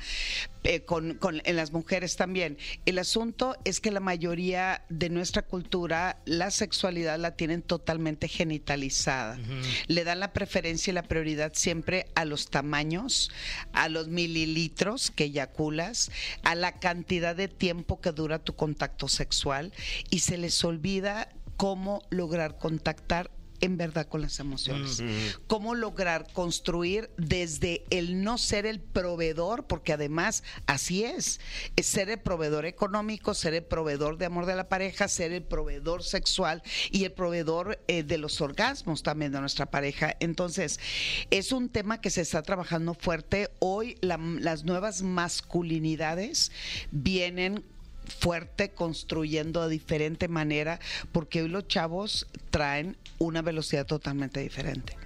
Eh, 0.64 0.82
con, 0.82 1.16
con- 1.16 1.42
en 1.46 1.56
las 1.56 1.72
mujeres 1.72 2.18
también. 2.18 2.56
El 2.86 3.00
asunto 3.00 3.56
es 3.66 3.80
que 3.80 3.90
la 3.90 4.00
mayoría 4.00 4.84
de 4.90 5.10
nuestra 5.10 5.42
cultura, 5.42 6.20
la 6.26 6.52
sexualidad 6.52 7.18
la 7.18 7.36
tienen 7.36 7.64
totalmente 7.64 8.28
genitalizada. 8.28 9.40
Le 9.88 10.04
dan 10.04 10.20
la 10.20 10.34
preferencia 10.34 10.92
y 10.92 10.94
la 10.94 11.02
prioridad 11.02 11.54
siempre 11.56 12.06
a 12.14 12.26
los 12.26 12.50
tamaños, 12.52 13.32
a 13.74 13.90
los 13.90 14.08
mililitros 14.10 15.10
que 15.10 15.24
eyaculas, 15.26 16.12
a 16.44 16.54
la 16.54 16.74
cantidad 16.80 17.36
de 17.36 17.48
tiempo 17.48 18.00
que 18.00 18.12
dura 18.12 18.38
tu 18.38 18.51
contacto 18.56 19.08
sexual 19.08 19.74
y 20.10 20.20
se 20.20 20.38
les 20.38 20.64
olvida 20.64 21.30
cómo 21.58 22.02
lograr 22.10 22.58
contactar 22.58 23.32
en 23.64 23.78
verdad 23.78 24.08
con 24.08 24.24
las 24.24 24.40
emociones. 24.40 25.04
Cómo 25.46 25.76
lograr 25.76 26.26
construir 26.34 27.12
desde 27.18 27.84
el 27.92 28.24
no 28.24 28.40
ser 28.40 28.66
el 28.66 28.80
proveedor, 28.80 29.68
porque 29.68 29.94
además 29.94 30.42
así 30.66 31.04
es, 31.04 31.40
es 31.76 31.86
ser 31.86 32.10
el 32.10 32.18
proveedor 32.20 32.66
económico, 32.66 33.36
ser 33.36 33.54
el 33.54 33.64
proveedor 33.64 34.18
de 34.18 34.26
amor 34.26 34.48
de 34.48 34.56
la 34.56 34.68
pareja, 34.68 35.08
ser 35.08 35.32
el 35.32 35.44
proveedor 35.44 36.02
sexual 36.02 36.64
y 36.90 37.04
el 37.04 37.12
proveedor 37.12 37.80
eh, 37.88 38.02
de 38.02 38.18
los 38.18 38.42
orgasmos 38.42 39.04
también 39.04 39.32
de 39.32 39.40
nuestra 39.42 39.68
pareja. 39.68 40.16
Entonces, 40.20 40.80
es 41.30 41.52
un 41.52 41.70
tema 41.70 42.02
que 42.02 42.10
se 42.10 42.22
está 42.22 42.42
trabajando 42.42 42.96
fuerte. 42.96 43.52
Hoy 43.60 43.96
la- 44.02 44.18
las 44.18 44.64
nuevas 44.64 45.04
masculinidades 45.04 46.52
vienen 46.90 47.64
fuerte, 48.12 48.72
construyendo 48.72 49.64
de 49.64 49.70
diferente 49.70 50.28
manera, 50.28 50.80
porque 51.12 51.42
hoy 51.42 51.50
los 51.50 51.68
chavos 51.68 52.28
traen 52.50 52.98
una 53.20 53.42
velocidad 53.42 53.86
totalmente 53.86 54.40
diferente. 54.42 54.98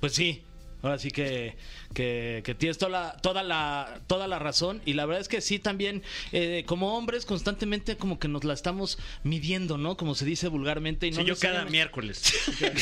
Pues 0.00 0.12
sí. 0.14 0.42
Ahora 0.80 0.96
sí 0.98 1.10
que, 1.10 1.56
que, 1.92 2.40
que 2.44 2.54
tienes 2.54 2.78
toda 2.78 2.90
la, 2.90 3.16
toda, 3.16 3.42
la, 3.42 4.00
toda 4.06 4.28
la 4.28 4.38
razón 4.38 4.80
y 4.86 4.92
la 4.92 5.06
verdad 5.06 5.20
es 5.22 5.26
que 5.26 5.40
sí 5.40 5.58
también 5.58 6.04
eh, 6.30 6.62
como 6.68 6.96
hombres 6.96 7.26
constantemente 7.26 7.96
como 7.96 8.20
que 8.20 8.28
nos 8.28 8.44
la 8.44 8.54
estamos 8.54 8.96
midiendo, 9.24 9.76
¿no? 9.76 9.96
Como 9.96 10.14
se 10.14 10.24
dice 10.24 10.46
vulgarmente. 10.46 11.08
Y 11.08 11.10
no 11.10 11.16
Sí, 11.22 11.24
yo 11.24 11.36
cada 11.36 11.54
sabemos- 11.64 11.72
miércoles. 11.72 12.32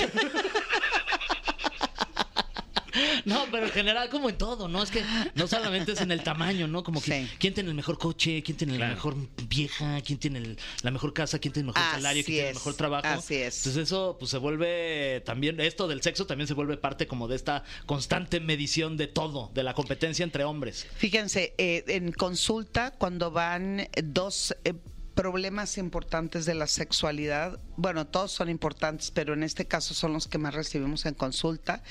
No, 3.24 3.44
pero 3.51 3.66
en 3.66 3.72
general 3.72 4.09
como 4.09 4.28
en 4.28 4.38
todo, 4.38 4.68
¿no? 4.68 4.82
Es 4.82 4.90
que 4.90 5.03
no 5.34 5.47
solamente 5.47 5.92
es 5.92 6.01
en 6.01 6.11
el 6.12 6.22
tamaño, 6.22 6.66
¿no? 6.68 6.82
Como 6.82 7.01
que 7.03 7.26
Sí. 7.26 7.30
quién 7.38 7.55
tiene 7.55 7.68
el 7.70 7.74
mejor 7.76 7.99
coche, 7.99 8.42
quién 8.42 8.57
tiene 8.57 8.76
Claro. 8.76 8.90
la 8.90 8.94
mejor 8.94 9.16
vieja, 9.49 10.01
quién 10.03 10.18
tiene 10.18 10.38
el- 10.38 10.59
la 10.82 10.90
mejor 10.90 11.12
casa, 11.12 11.38
quién 11.38 11.53
tiene 11.53 11.68
el 11.68 11.74
mejor 11.74 11.82
Así 11.88 11.97
salario, 11.97 12.24
quién 12.24 12.34
tiene 12.36 12.49
el 12.51 12.55
mejor 12.55 12.74
trabajo. 12.74 13.07
así 13.09 13.34
es. 13.36 13.59
Entonces 13.59 13.82
eso 13.84 14.16
pues 14.18 14.30
se 14.30 14.38
vuelve 14.38 15.22
también, 15.24 15.61
esto 15.61 15.88
del 15.88 16.03
sexo 16.03 16.26
también 16.26 16.47
se 16.49 16.55
vuelve 16.55 16.76
parte 16.76 17.07
como 17.07 17.28
de 17.28 17.36
esta 17.36 17.64
constante 17.86 18.40
medición 18.40 18.97
de 18.97 19.07
todo, 19.07 19.51
de 19.55 19.62
la 19.62 19.74
competencia 19.74 20.22
entre 20.24 20.44
hombres. 20.44 20.86
Fíjense, 20.97 21.55
eh, 21.59 21.84
en 21.88 22.12
consulta, 22.12 22.92
cuando 22.92 23.30
van 23.30 23.88
dos 24.03 24.55
eh, 24.64 24.74
problemas 25.17 25.79
importantes 25.79 26.45
de 26.45 26.55
la 26.55 26.69
sexualidad, 26.69 27.59
bueno, 27.77 28.07
todos 28.07 28.31
son 28.31 28.49
importantes, 28.51 29.11
pero 29.11 29.33
en 29.33 29.43
este 29.43 29.67
caso 29.67 29.95
son 29.95 30.12
los 30.12 30.29
que 30.29 30.39
más 30.39 30.55
recibimos 30.55 31.07
en 31.07 31.14
consulta. 31.14 31.83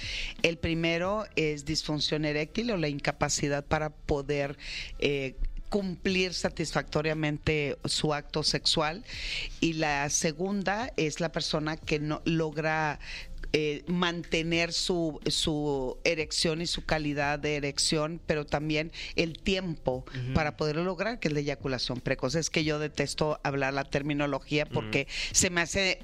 El 0.43 0.57
primero 0.57 1.25
es 1.35 1.65
disfunción 1.65 2.23
eréctil 2.23 2.71
o 2.71 2.77
la 2.77 2.87
incapacidad 2.87 3.65
para 3.65 3.89
poder... 3.89 4.57
eh, 4.99 5.35
cumplir 5.69 6.33
satisfactoriamente 6.33 7.77
su 7.83 8.13
acto 8.13 8.43
sexual 8.43 9.03
y 9.59 9.73
la 9.73 10.09
segunda 10.09 10.93
es 10.95 11.19
la 11.19 11.33
persona 11.33 11.75
que 11.75 11.99
no 11.99 12.21
logra 12.23 12.99
eh, 13.57 13.85
mantener 13.87 14.73
su, 14.73 15.17
su 15.27 15.97
erección 16.03 16.61
y 16.61 16.67
su 16.67 16.83
calidad 16.83 17.39
de 17.39 17.55
erección, 17.55 18.19
pero 18.25 18.45
también 18.45 18.91
el 19.15 19.39
tiempo 19.39 20.03
para 20.33 20.57
poderlo 20.57 20.83
lograr, 20.83 21.21
que 21.21 21.29
es 21.29 21.33
la 21.33 21.39
eyaculación 21.39 22.01
precoz. 22.01 22.35
Es 22.35 22.49
que 22.49 22.65
yo 22.65 22.79
detesto 22.79 23.39
hablar 23.43 23.73
la 23.73 23.85
terminología 23.85 24.65
porque 24.65 25.07
se 25.31 25.49
me 25.51 25.61
hace 25.61 25.99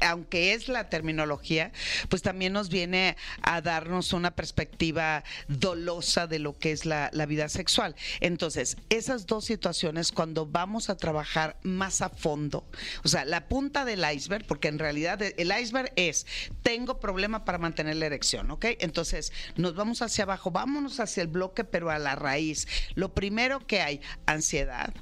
aunque 0.00 0.52
es 0.52 0.68
la 0.68 0.88
terminología, 0.88 1.72
pues 2.08 2.22
también 2.22 2.52
nos 2.52 2.68
viene 2.68 3.16
a 3.42 3.60
darnos 3.60 4.12
una 4.12 4.30
perspectiva 4.32 5.24
dolosa 5.48 6.26
de 6.26 6.38
lo 6.38 6.58
que 6.58 6.72
es 6.72 6.86
la, 6.86 7.10
la 7.12 7.26
vida 7.26 7.48
sexual. 7.48 7.94
Entonces, 8.20 8.76
esas 8.88 9.26
dos 9.26 9.44
situaciones, 9.44 10.12
cuando 10.12 10.46
vamos 10.46 10.90
a 10.90 10.96
trabajar 10.96 11.58
más 11.62 12.02
a 12.02 12.08
fondo, 12.08 12.66
o 13.04 13.08
sea, 13.08 13.24
la 13.24 13.48
punta 13.48 13.84
del 13.84 14.04
iceberg, 14.12 14.46
porque 14.46 14.68
en 14.68 14.78
realidad 14.78 15.20
el 15.22 15.52
iceberg 15.58 15.92
es, 15.96 16.26
tengo 16.62 17.00
problema 17.00 17.44
para 17.44 17.58
mantener 17.58 17.96
la 17.96 18.06
erección, 18.06 18.50
¿ok? 18.50 18.66
Entonces, 18.80 19.32
nos 19.56 19.74
vamos 19.74 20.02
hacia 20.02 20.24
abajo, 20.24 20.50
vámonos 20.50 21.00
hacia 21.00 21.22
el 21.22 21.28
bloque, 21.28 21.64
pero 21.64 21.90
a 21.90 21.98
la 21.98 22.14
raíz. 22.14 22.66
Lo 22.94 23.14
primero 23.14 23.66
que 23.66 23.80
hay, 23.80 24.00
ansiedad, 24.26 24.92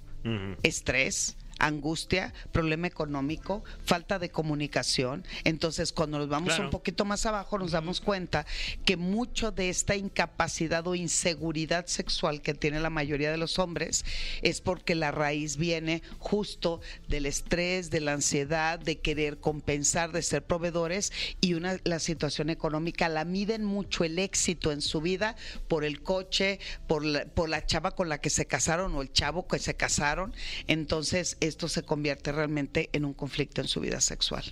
estrés, 0.63 1.37
angustia, 1.59 2.33
problema 2.53 2.87
económico, 2.87 3.65
falta 3.85 4.19
de 4.19 4.31
comunicación. 4.31 5.25
Entonces, 5.45 5.93
cuando 5.93 6.19
nos 6.19 6.29
vamos 6.29 6.51
Claro. 6.51 6.65
un 6.65 6.71
poquito 6.71 7.05
más 7.05 7.27
abajo, 7.27 7.59
nos 7.59 7.73
damos 7.73 8.01
cuenta 8.01 8.47
que 8.85 8.97
mucho 8.97 9.51
de 9.53 9.69
esta 9.71 9.97
incapacidad 9.97 10.87
o 10.87 10.95
inseguridad 10.95 11.87
sexual 11.87 12.43
que 12.43 12.55
tiene 12.55 12.81
la 12.81 12.91
mayoría 12.91 13.31
de 13.31 13.37
los 13.37 13.59
hombres 13.59 14.05
es 14.43 14.61
porque 14.61 14.95
la 14.95 15.11
raíz 15.11 15.57
viene 15.57 16.03
justo 16.19 16.81
del 17.09 17.27
estrés, 17.27 17.91
de 17.91 18.01
la 18.01 18.13
ansiedad, 18.13 18.79
de 18.79 18.99
querer 19.01 19.39
compensar, 19.39 20.13
de 20.13 20.23
ser 20.23 20.45
proveedores 20.45 21.13
y 21.41 21.55
una 21.55 21.79
la 21.85 21.99
situación 21.99 22.51
económica 22.51 23.09
la 23.09 23.25
miden 23.25 23.65
mucho 23.65 24.05
el 24.05 24.19
éxito 24.19 24.73
en 24.73 24.81
su 24.81 25.01
vida 25.01 25.37
por 25.69 25.85
el 25.85 26.03
coche, 26.03 26.59
por 26.87 27.05
la, 27.05 27.25
por 27.27 27.49
la 27.49 27.65
chava 27.67 27.91
con 27.93 28.09
la 28.09 28.19
que 28.19 28.31
se 28.31 28.47
casaron 28.47 28.95
o 28.95 29.03
el 29.03 29.13
chavo 29.13 29.47
que 29.47 29.59
se 29.59 29.75
casaron. 29.75 30.35
Entonces, 30.67 31.37
esto 31.47 31.69
se 31.69 31.83
convierte 31.83 32.33
realmente 32.33 32.91
en 32.93 33.05
un 33.05 33.15
conflicto 33.15 33.61
en 33.61 33.69
su 33.69 33.81
vida 33.81 34.01
sexual. 34.01 34.45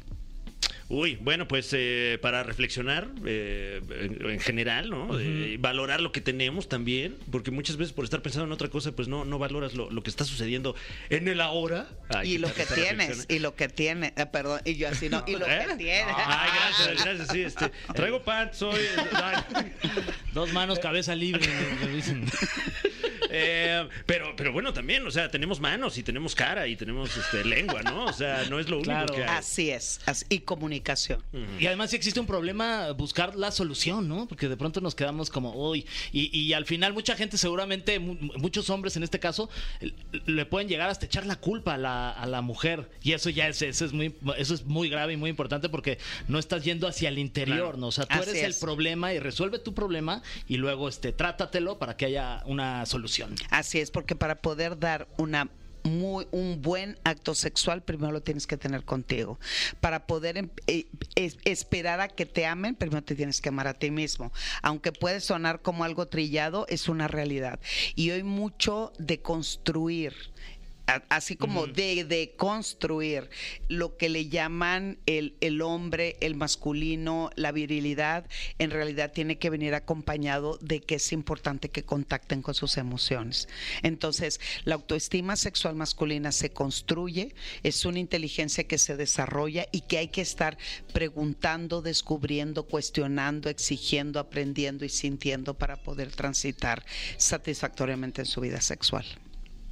Uy, 0.88 1.16
bueno, 1.16 1.48
pues 1.48 1.70
eh, 1.72 2.18
para 2.20 2.42
reflexionar 2.42 3.08
eh, 3.24 3.80
en, 3.88 4.30
en 4.30 4.40
general, 4.40 4.90
¿no? 4.90 5.18
Eh, 5.18 5.56
valorar 5.58 6.02
lo 6.02 6.12
que 6.12 6.20
tenemos 6.20 6.68
también, 6.68 7.16
porque 7.32 7.50
muchas 7.50 7.76
veces 7.76 7.94
por 7.94 8.04
estar 8.04 8.20
pensando 8.20 8.46
en 8.46 8.52
otra 8.52 8.68
cosa, 8.68 8.92
pues 8.92 9.08
no, 9.08 9.24
no 9.24 9.38
valoras 9.38 9.72
lo, 9.74 9.90
lo 9.90 10.02
que 10.02 10.10
está 10.10 10.24
sucediendo 10.24 10.74
en 11.08 11.26
el 11.26 11.40
ahora. 11.40 11.88
Ay, 12.10 12.34
y 12.34 12.38
lo 12.38 12.52
que 12.52 12.66
tienes, 12.66 13.24
y 13.30 13.38
lo 13.38 13.54
que 13.54 13.68
tiene, 13.68 14.12
ah, 14.18 14.26
perdón, 14.26 14.60
y 14.66 14.74
yo 14.74 14.88
así 14.88 15.08
no, 15.08 15.24
y 15.26 15.36
lo 15.36 15.46
¿Eh? 15.46 15.64
que 15.68 15.76
tiene. 15.76 16.12
Ay, 16.14 16.50
gracias, 16.54 17.04
gracias, 17.04 17.28
sí, 17.32 17.42
este, 17.42 17.70
traigo 17.94 18.22
pants, 18.24 18.58
soy... 18.58 18.80
Dos 20.34 20.52
manos, 20.52 20.78
cabeza 20.80 21.14
libre. 21.14 21.46
dicen. 21.94 22.26
Eh, 23.36 23.88
pero, 24.06 24.34
pero 24.36 24.52
bueno, 24.52 24.72
también, 24.72 25.06
o 25.06 25.10
sea, 25.10 25.30
tenemos 25.30 25.60
manos 25.60 25.98
y 25.98 26.02
tenemos 26.02 26.34
cara 26.34 26.66
y 26.66 26.76
tenemos 26.76 27.16
este, 27.16 27.44
lengua, 27.44 27.82
¿no? 27.82 28.06
O 28.06 28.12
sea, 28.12 28.44
no 28.48 28.58
es 28.58 28.68
lo 28.68 28.76
único 28.76 28.90
Claro. 28.90 29.14
que 29.14 29.22
hay. 29.24 29.28
Así 29.38 29.70
es, 29.70 30.00
así- 30.06 30.26
y 30.28 30.40
comunicación. 30.40 31.22
Y 31.58 31.66
además 31.66 31.90
si 31.90 31.96
existe 31.96 32.20
un 32.20 32.26
problema, 32.26 32.90
buscar 32.92 33.34
la 33.36 33.50
solución, 33.50 34.08
¿no? 34.08 34.26
Porque 34.26 34.48
de 34.48 34.56
pronto 34.56 34.80
nos 34.80 34.94
quedamos 34.94 35.30
como, 35.30 35.52
uy, 35.70 35.86
y, 36.12 36.36
y 36.38 36.52
al 36.52 36.66
final 36.66 36.92
mucha 36.92 37.16
gente 37.16 37.36
seguramente, 37.38 37.98
mu- 37.98 38.14
muchos 38.36 38.70
hombres 38.70 38.96
en 38.96 39.02
este 39.02 39.18
caso, 39.20 39.48
le 40.26 40.46
pueden 40.46 40.68
llegar 40.68 40.88
hasta 40.90 41.06
echar 41.06 41.26
la 41.26 41.36
culpa 41.36 41.74
a 41.74 41.78
la, 41.78 42.10
a 42.10 42.26
la 42.26 42.40
mujer. 42.42 42.88
Y 43.02 43.12
eso 43.12 43.30
ya 43.30 43.48
es, 43.48 43.60
eso 43.62 43.84
es 43.84 43.92
muy, 43.92 44.14
eso 44.36 44.54
es 44.54 44.64
muy 44.64 44.88
grave 44.88 45.12
y 45.14 45.16
muy 45.16 45.30
importante 45.30 45.68
porque 45.68 45.98
no 46.28 46.38
estás 46.38 46.64
yendo 46.64 46.86
hacia 46.88 47.08
el 47.08 47.18
interior, 47.18 47.58
Claro. 47.72 47.76
¿no? 47.78 47.86
O 47.88 47.92
sea, 47.92 48.06
tú 48.06 48.14
Así 48.18 48.30
eres 48.30 48.42
el 48.42 48.54
problema 48.60 49.12
y 49.12 49.18
resuelve 49.18 49.58
tu 49.58 49.74
problema 49.74 50.22
y 50.48 50.56
luego 50.56 50.88
este, 50.88 51.12
trátatelo 51.12 51.78
para 51.78 51.96
que 51.96 52.06
haya 52.06 52.42
una 52.46 52.86
solución. 52.86 53.23
Así 53.50 53.78
es, 53.80 53.90
porque 53.90 54.14
para 54.16 54.36
poder 54.36 54.78
dar 54.78 55.06
una 55.18 55.48
muy 55.86 56.26
un 56.30 56.62
buen 56.62 56.98
acto 57.04 57.34
sexual 57.34 57.82
primero 57.82 58.10
lo 58.10 58.22
tienes 58.22 58.46
que 58.46 58.56
tener 58.56 58.84
contigo. 58.84 59.38
Para 59.82 60.06
poder 60.06 60.38
em- 60.38 60.48
eh, 60.66 60.86
es- 61.14 61.36
esperar 61.44 62.00
a 62.00 62.08
que 62.08 62.24
te 62.24 62.46
amen, 62.46 62.74
primero 62.74 63.02
te 63.04 63.14
tienes 63.14 63.42
que 63.42 63.50
amar 63.50 63.66
a 63.66 63.74
ti 63.74 63.90
mismo. 63.90 64.32
Aunque 64.62 64.92
puede 64.92 65.20
sonar 65.20 65.60
como 65.60 65.84
algo 65.84 66.06
trillado, 66.08 66.64
es 66.70 66.88
una 66.88 67.06
realidad. 67.06 67.60
Y 67.96 68.12
hoy 68.12 68.22
mucho 68.22 68.94
de 68.98 69.20
construir 69.20 70.14
así 70.86 71.36
como 71.36 71.66
de, 71.66 72.04
de 72.04 72.34
construir 72.36 73.30
lo 73.68 73.96
que 73.96 74.08
le 74.08 74.28
llaman 74.28 74.98
el, 75.06 75.36
el 75.40 75.62
hombre, 75.62 76.16
el 76.20 76.34
masculino, 76.34 77.30
la 77.36 77.52
virilidad, 77.52 78.28
en 78.58 78.70
realidad 78.70 79.12
tiene 79.12 79.38
que 79.38 79.50
venir 79.50 79.74
acompañado 79.74 80.58
de 80.60 80.80
que 80.80 80.96
es 80.96 81.12
importante 81.12 81.70
que 81.70 81.84
contacten 81.84 82.42
con 82.42 82.54
sus 82.54 82.76
emociones. 82.76 83.48
Entonces, 83.82 84.40
la 84.64 84.74
autoestima 84.74 85.36
sexual 85.36 85.74
masculina 85.74 86.32
se 86.32 86.50
construye, 86.50 87.34
es 87.62 87.84
una 87.84 87.98
inteligencia 87.98 88.64
que 88.64 88.78
se 88.78 88.96
desarrolla 88.96 89.66
y 89.72 89.82
que 89.82 89.98
hay 89.98 90.08
que 90.08 90.20
estar 90.20 90.58
preguntando, 90.92 91.82
descubriendo, 91.82 92.64
cuestionando, 92.64 93.48
exigiendo, 93.48 94.20
aprendiendo 94.20 94.84
y 94.84 94.88
sintiendo 94.88 95.54
para 95.54 95.76
poder 95.76 96.10
transitar 96.12 96.84
satisfactoriamente 97.16 98.22
en 98.22 98.26
su 98.26 98.40
vida 98.40 98.60
sexual. 98.60 99.04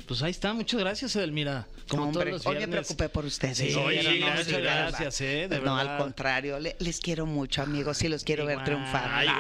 Pues 0.06 0.22
ahí 0.22 0.30
está, 0.30 0.52
muchas 0.52 0.78
gracias, 0.80 1.16
Edelmira. 1.16 1.66
Como 1.88 2.04
Hombre, 2.04 2.30
todos 2.30 2.44
los 2.44 2.46
hoy 2.46 2.58
me 2.60 2.68
preocupé 2.68 3.08
por 3.08 3.24
ustedes. 3.24 3.58
Sí, 3.58 3.74
Oye, 3.74 4.02
no, 4.02 4.10
no, 4.10 4.16
gracias, 4.26 4.46
muchas 4.48 4.62
gracias, 4.62 5.20
eh, 5.20 5.48
de 5.48 5.58
no, 5.60 5.74
verdad. 5.76 5.96
al 5.96 5.98
contrario, 5.98 6.58
le- 6.60 6.76
les 6.78 7.00
quiero 7.00 7.26
mucho, 7.26 7.62
amigos, 7.62 8.02
y 8.02 8.08
los 8.08 8.22
quiero 8.24 8.44
ver 8.46 8.62
triunfar. 8.64 9.24
Eli. 9.24 9.32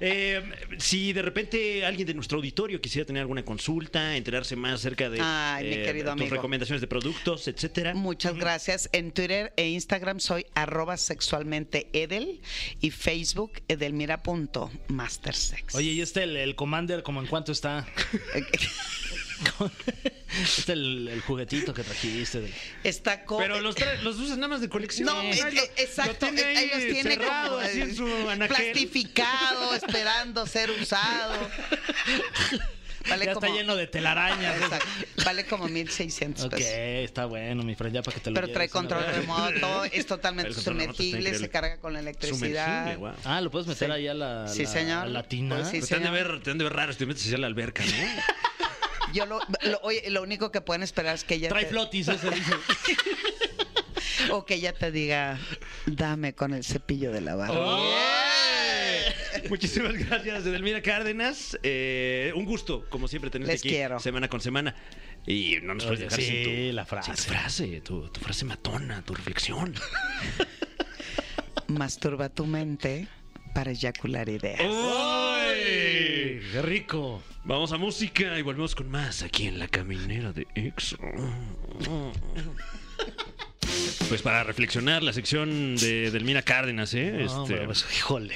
Eh, 0.00 0.42
si 0.78 1.12
de 1.12 1.22
repente 1.22 1.84
alguien 1.86 2.06
de 2.06 2.14
nuestro 2.14 2.36
auditorio 2.38 2.80
quisiera 2.80 3.04
tener 3.06 3.20
alguna 3.22 3.44
consulta, 3.44 4.16
enterarse 4.16 4.54
más 4.56 4.74
acerca 4.74 5.08
de 5.10 5.18
Ay, 5.20 5.68
mi 5.68 5.74
querido 5.76 6.12
tus 6.12 6.20
amigo. 6.20 6.36
recomendaciones 6.36 6.80
de 6.80 6.86
productos, 6.86 7.48
etcétera. 7.48 7.94
Muchas 7.94 8.34
gracias. 8.36 8.88
En 8.92 9.12
Twitter 9.12 9.52
e 9.56 9.68
Instagram 9.70 10.20
soy 10.20 10.46
arroba 10.54 10.96
sexualmente 10.96 11.88
edel 11.92 12.40
y 12.80 12.90
Facebook 12.90 13.52
edelmira.mastersex. 13.68 15.74
Oye, 15.74 15.90
¿y 15.92 16.00
este, 16.00 16.22
el, 16.24 16.36
el 16.36 16.54
Commander, 16.54 17.02
como 17.02 17.20
en 17.20 17.26
cuánto 17.26 17.52
está? 17.52 17.86
este, 20.42 20.72
el, 20.72 21.08
el 21.08 21.20
juguetito 21.20 21.72
que 21.74 21.82
trajiste. 21.82 22.40
del- 22.40 22.54
está 22.84 23.24
co- 23.24 23.38
Pero 23.38 23.60
los, 23.60 23.74
trae- 23.76 24.00
los 24.02 24.16
usas 24.16 24.36
nada 24.36 24.48
más 24.48 24.60
de 24.60 24.68
colección. 24.68 25.06
No, 25.06 25.18
Ahí 25.20 25.30
eh, 25.38 25.50
lo- 25.52 25.62
eh, 25.62 25.70
exacto. 25.78 26.26
Lo 26.26 26.32
tiene 26.34 26.52
eh, 26.52 26.56
ahí 26.58 26.66
los 26.68 26.76
ahí 26.76 26.92
tiene 26.92 27.10
cerrado, 27.16 27.48
como, 27.56 27.60
así 27.66 27.78
eh, 27.78 27.82
en 27.82 27.96
su 27.96 28.06
anaquel. 28.30 28.56
plastificado, 28.56 29.74
esperando 29.76 30.46
ser 30.46 30.70
usado. 30.70 31.48
Vale 33.08 33.24
ya 33.24 33.34
como, 33.34 33.46
está 33.46 33.56
lleno 33.56 33.76
de 33.76 33.86
telarañas. 33.86 34.56
Exacto. 34.56 34.86
Vale 35.24 35.46
como 35.46 35.68
1600 35.68 36.44
Ok, 36.46 36.50
pesos. 36.54 36.72
está 36.74 37.26
bueno, 37.26 37.62
mi 37.62 37.76
friend, 37.76 37.94
ya 37.94 38.02
para 38.02 38.16
que 38.16 38.20
te 38.20 38.30
lo 38.30 38.34
Pero 38.34 38.48
trae 38.52 38.68
control 38.70 39.04
remoto, 39.06 39.84
es 39.84 40.06
totalmente 40.06 40.52
sumergible, 40.54 41.38
se 41.38 41.48
carga 41.48 41.78
con 41.78 41.92
la 41.92 42.00
electricidad. 42.00 42.96
Guau. 42.98 43.14
Ah, 43.24 43.40
¿lo 43.40 43.50
puedes 43.52 43.68
meter 43.68 43.86
Sí. 43.88 43.92
ahí 43.94 44.08
a 44.08 44.14
la, 44.14 44.48
Sí, 44.48 44.64
la- 44.64 44.68
señor. 44.70 44.98
a 45.04 45.06
la 45.06 45.22
tina? 45.22 45.54
Pues 45.54 45.68
sí, 45.68 45.80
Te 45.80 45.94
han, 45.94 46.02
de 46.02 46.08
señor. 46.08 46.28
ver, 46.32 46.42
te 46.42 46.50
han 46.50 46.58
de 46.58 46.64
ver 46.64 46.72
raro 46.72 46.92
si 46.92 46.98
te 46.98 47.06
metes 47.06 47.22
hacia 47.24 47.38
la 47.38 47.46
alberca, 47.46 47.84
¿no? 47.84 47.92
Yo 49.12 49.26
lo, 49.26 49.40
lo- 49.62 49.80
oye, 49.82 50.08
lo 50.10 50.22
único 50.22 50.50
que 50.50 50.60
pueden 50.60 50.82
esperar 50.82 51.14
es 51.14 51.24
que 51.24 51.34
ella 51.34 51.48
Trae 51.48 51.64
te, 51.64 51.70
flotis, 51.70 52.08
ese 52.08 52.30
dice. 52.30 52.52
o 54.30 54.44
que 54.44 54.54
ella 54.54 54.72
te 54.72 54.90
diga, 54.90 55.38
dame 55.86 56.34
con 56.34 56.52
el 56.54 56.64
cepillo 56.64 57.12
de 57.12 57.20
lavar. 57.20 57.50
Muchísimas 59.48 59.92
gracias, 59.94 60.46
Edelmira 60.46 60.82
Cárdenas. 60.82 61.58
Eh, 61.62 62.32
un 62.34 62.44
gusto, 62.44 62.84
como 62.90 63.06
siempre, 63.06 63.30
tenerte 63.30 63.52
Les 63.54 63.60
aquí 63.60 63.68
quiero. 63.70 64.00
semana 64.00 64.28
con 64.28 64.40
semana. 64.40 64.74
Y 65.26 65.58
no 65.62 65.74
nos 65.74 65.84
puedes 65.84 66.00
dejar 66.00 66.20
sí, 66.20 66.26
sin 66.26 66.68
tu, 66.70 66.74
la 66.74 66.84
frase. 66.86 67.14
sin 67.14 67.24
tu 67.24 67.30
frase, 67.32 67.80
tu, 67.82 68.08
tu 68.08 68.20
frase 68.20 68.44
matona, 68.44 69.02
tu 69.02 69.14
reflexión. 69.14 69.74
Masturba 71.68 72.28
tu 72.28 72.46
mente 72.46 73.08
para 73.56 73.70
eyacular 73.70 74.28
ideas. 74.28 74.60
¡Ay! 74.60 76.42
¡Qué 76.52 76.60
rico! 76.60 77.22
Vamos 77.42 77.72
a 77.72 77.78
música 77.78 78.38
y 78.38 78.42
volvemos 78.42 78.74
con 78.74 78.90
más 78.90 79.22
aquí 79.22 79.46
en 79.46 79.58
la 79.58 79.66
caminera 79.66 80.30
de 80.30 80.46
EXO. 80.54 80.98
Pues 84.08 84.22
para 84.22 84.44
reflexionar, 84.44 85.02
la 85.02 85.12
sección 85.12 85.76
de 85.76 86.10
Delmira 86.10 86.42
Cárdenas, 86.42 86.94
¿eh? 86.94 87.10
No, 87.12 87.20
Este, 87.20 87.34
hombre, 87.34 87.64
pues, 87.66 87.84
híjole. 87.96 88.34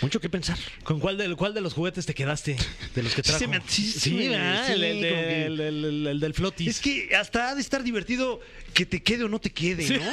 mucho 0.00 0.20
que 0.20 0.28
pensar. 0.28 0.58
¿Con 0.82 0.98
cuál 1.00 1.16
de, 1.16 1.34
cuál 1.36 1.54
de 1.54 1.60
los 1.60 1.74
juguetes 1.74 2.06
te 2.06 2.14
quedaste? 2.14 2.56
De 2.94 3.02
los 3.02 3.14
que 3.14 3.22
trajo. 3.22 3.46
me- 3.48 3.60
sí, 3.68 3.92
el, 4.26 5.00
que- 5.00 6.16
del 6.20 6.34
flotis. 6.34 6.68
Es 6.68 6.80
que 6.80 7.14
hasta 7.14 7.50
ha 7.50 7.54
de 7.54 7.60
estar 7.60 7.82
divertido 7.84 8.40
que 8.74 8.84
te 8.86 9.02
quede 9.02 9.24
o 9.24 9.28
no 9.28 9.38
te 9.38 9.50
quede, 9.50 9.98
¿no? 9.98 10.04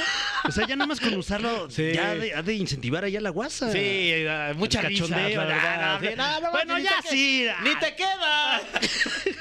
O 0.44 0.52
sea, 0.52 0.66
ya 0.66 0.76
nada 0.76 0.86
más 0.86 1.00
con 1.00 1.14
usarlo, 1.16 1.68
ya 1.94 2.10
ha 2.10 2.14
de, 2.14 2.34
ha 2.34 2.42
de 2.42 2.54
incentivar 2.54 3.04
allá 3.04 3.20
la 3.20 3.30
guasa. 3.30 3.72
Sí, 3.72 3.78
eh, 3.82 4.52
mucha 4.56 4.80
cachondeo, 4.82 5.18
la 5.44 5.98
verdad. 5.98 6.00
ya, 6.02 7.00
Sí, 7.10 7.44
bueno, 7.46 7.64
ni 7.64 7.80
te 7.80 7.96
queda- 7.96 8.62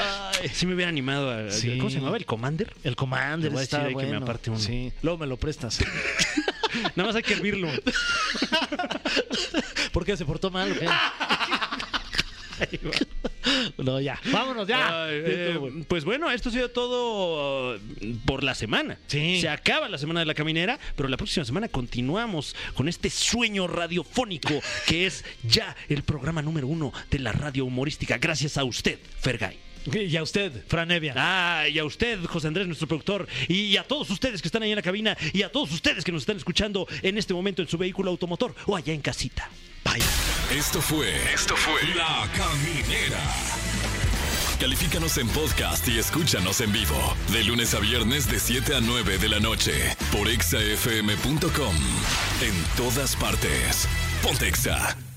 Queda. 0.00 0.32
Sí 0.52 0.66
me 0.66 0.74
hubiera 0.74 0.88
animado 0.88 1.30
a... 1.30 1.50
Sí. 1.50 1.78
¿Cómo 1.78 1.90
se 1.90 1.96
llamaba? 1.96 2.16
¿El 2.16 2.26
Commander? 2.26 2.74
El 2.82 2.96
Commander 2.96 3.50
Le 3.50 3.54
voy 3.54 3.58
a 3.58 3.60
decir 3.60 3.96
que 3.96 4.06
me 4.06 4.16
aparte 4.16 4.50
uno. 4.50 4.58
Sí, 4.58 4.92
luego 5.02 5.18
me 5.18 5.26
lo 5.26 5.36
prestas. 5.36 5.80
Nada 6.96 7.08
más 7.08 7.16
hay 7.16 7.22
que 7.22 7.34
hervirlo. 7.34 7.68
¿Por 9.92 10.04
qué 10.04 10.16
se 10.16 10.24
portó 10.24 10.50
mal? 10.50 10.74
no, 13.78 14.00
ya. 14.00 14.20
Vámonos, 14.30 14.68
ya. 14.68 15.04
Ay, 15.04 15.22
eh, 15.24 15.84
pues 15.88 16.04
bueno, 16.04 16.30
esto 16.30 16.48
ha 16.48 16.52
sido 16.52 16.70
todo 16.70 17.76
uh, 17.76 17.80
por 18.24 18.44
la 18.44 18.54
semana. 18.54 18.98
Sí. 19.06 19.40
Se 19.40 19.48
acaba 19.48 19.88
la 19.88 19.98
semana 19.98 20.20
de 20.20 20.26
la 20.26 20.34
caminera, 20.34 20.78
pero 20.96 21.08
la 21.08 21.16
próxima 21.16 21.44
semana 21.44 21.68
continuamos 21.68 22.54
con 22.74 22.88
este 22.88 23.10
sueño 23.10 23.66
radiofónico 23.66 24.60
que 24.86 25.06
es 25.06 25.24
ya 25.42 25.76
el 25.88 26.02
programa 26.02 26.42
número 26.42 26.66
uno 26.66 26.92
de 27.10 27.18
la 27.18 27.32
radio 27.32 27.64
humorística. 27.64 28.18
Gracias 28.18 28.56
a 28.56 28.64
usted, 28.64 28.98
Fergay. 29.20 29.69
Y 29.86 30.16
a 30.16 30.22
usted, 30.22 30.52
Fran 30.66 30.90
Evia. 30.90 31.14
Ah, 31.16 31.68
y 31.68 31.78
a 31.78 31.84
usted, 31.84 32.24
José 32.24 32.48
Andrés, 32.48 32.66
nuestro 32.66 32.88
productor, 32.88 33.26
y 33.48 33.76
a 33.76 33.84
todos 33.84 34.10
ustedes 34.10 34.42
que 34.42 34.48
están 34.48 34.62
ahí 34.62 34.70
en 34.70 34.76
la 34.76 34.82
cabina, 34.82 35.16
y 35.32 35.42
a 35.42 35.50
todos 35.50 35.72
ustedes 35.72 36.04
que 36.04 36.12
nos 36.12 36.22
están 36.22 36.36
escuchando 36.36 36.86
en 37.02 37.18
este 37.18 37.34
momento 37.34 37.62
en 37.62 37.68
su 37.68 37.78
vehículo 37.78 38.10
automotor 38.10 38.54
o 38.66 38.76
allá 38.76 38.92
en 38.92 39.00
casita. 39.00 39.48
Bye. 39.84 40.02
Esto 40.56 40.80
fue. 40.82 41.08
Esto 41.32 41.56
fue. 41.56 41.80
La 41.94 42.28
Caminera. 42.36 43.20
Califícanos 44.58 45.16
en 45.16 45.26
podcast 45.28 45.88
y 45.88 45.98
escúchanos 45.98 46.60
en 46.60 46.72
vivo. 46.72 47.16
De 47.32 47.42
lunes 47.44 47.72
a 47.74 47.80
viernes, 47.80 48.30
de 48.30 48.38
7 48.38 48.74
a 48.74 48.80
9 48.80 49.16
de 49.16 49.28
la 49.28 49.40
noche. 49.40 49.72
Por 50.12 50.28
exafm.com. 50.28 51.76
En 52.42 52.76
todas 52.76 53.16
partes. 53.16 53.88
Pontexa. 54.22 55.09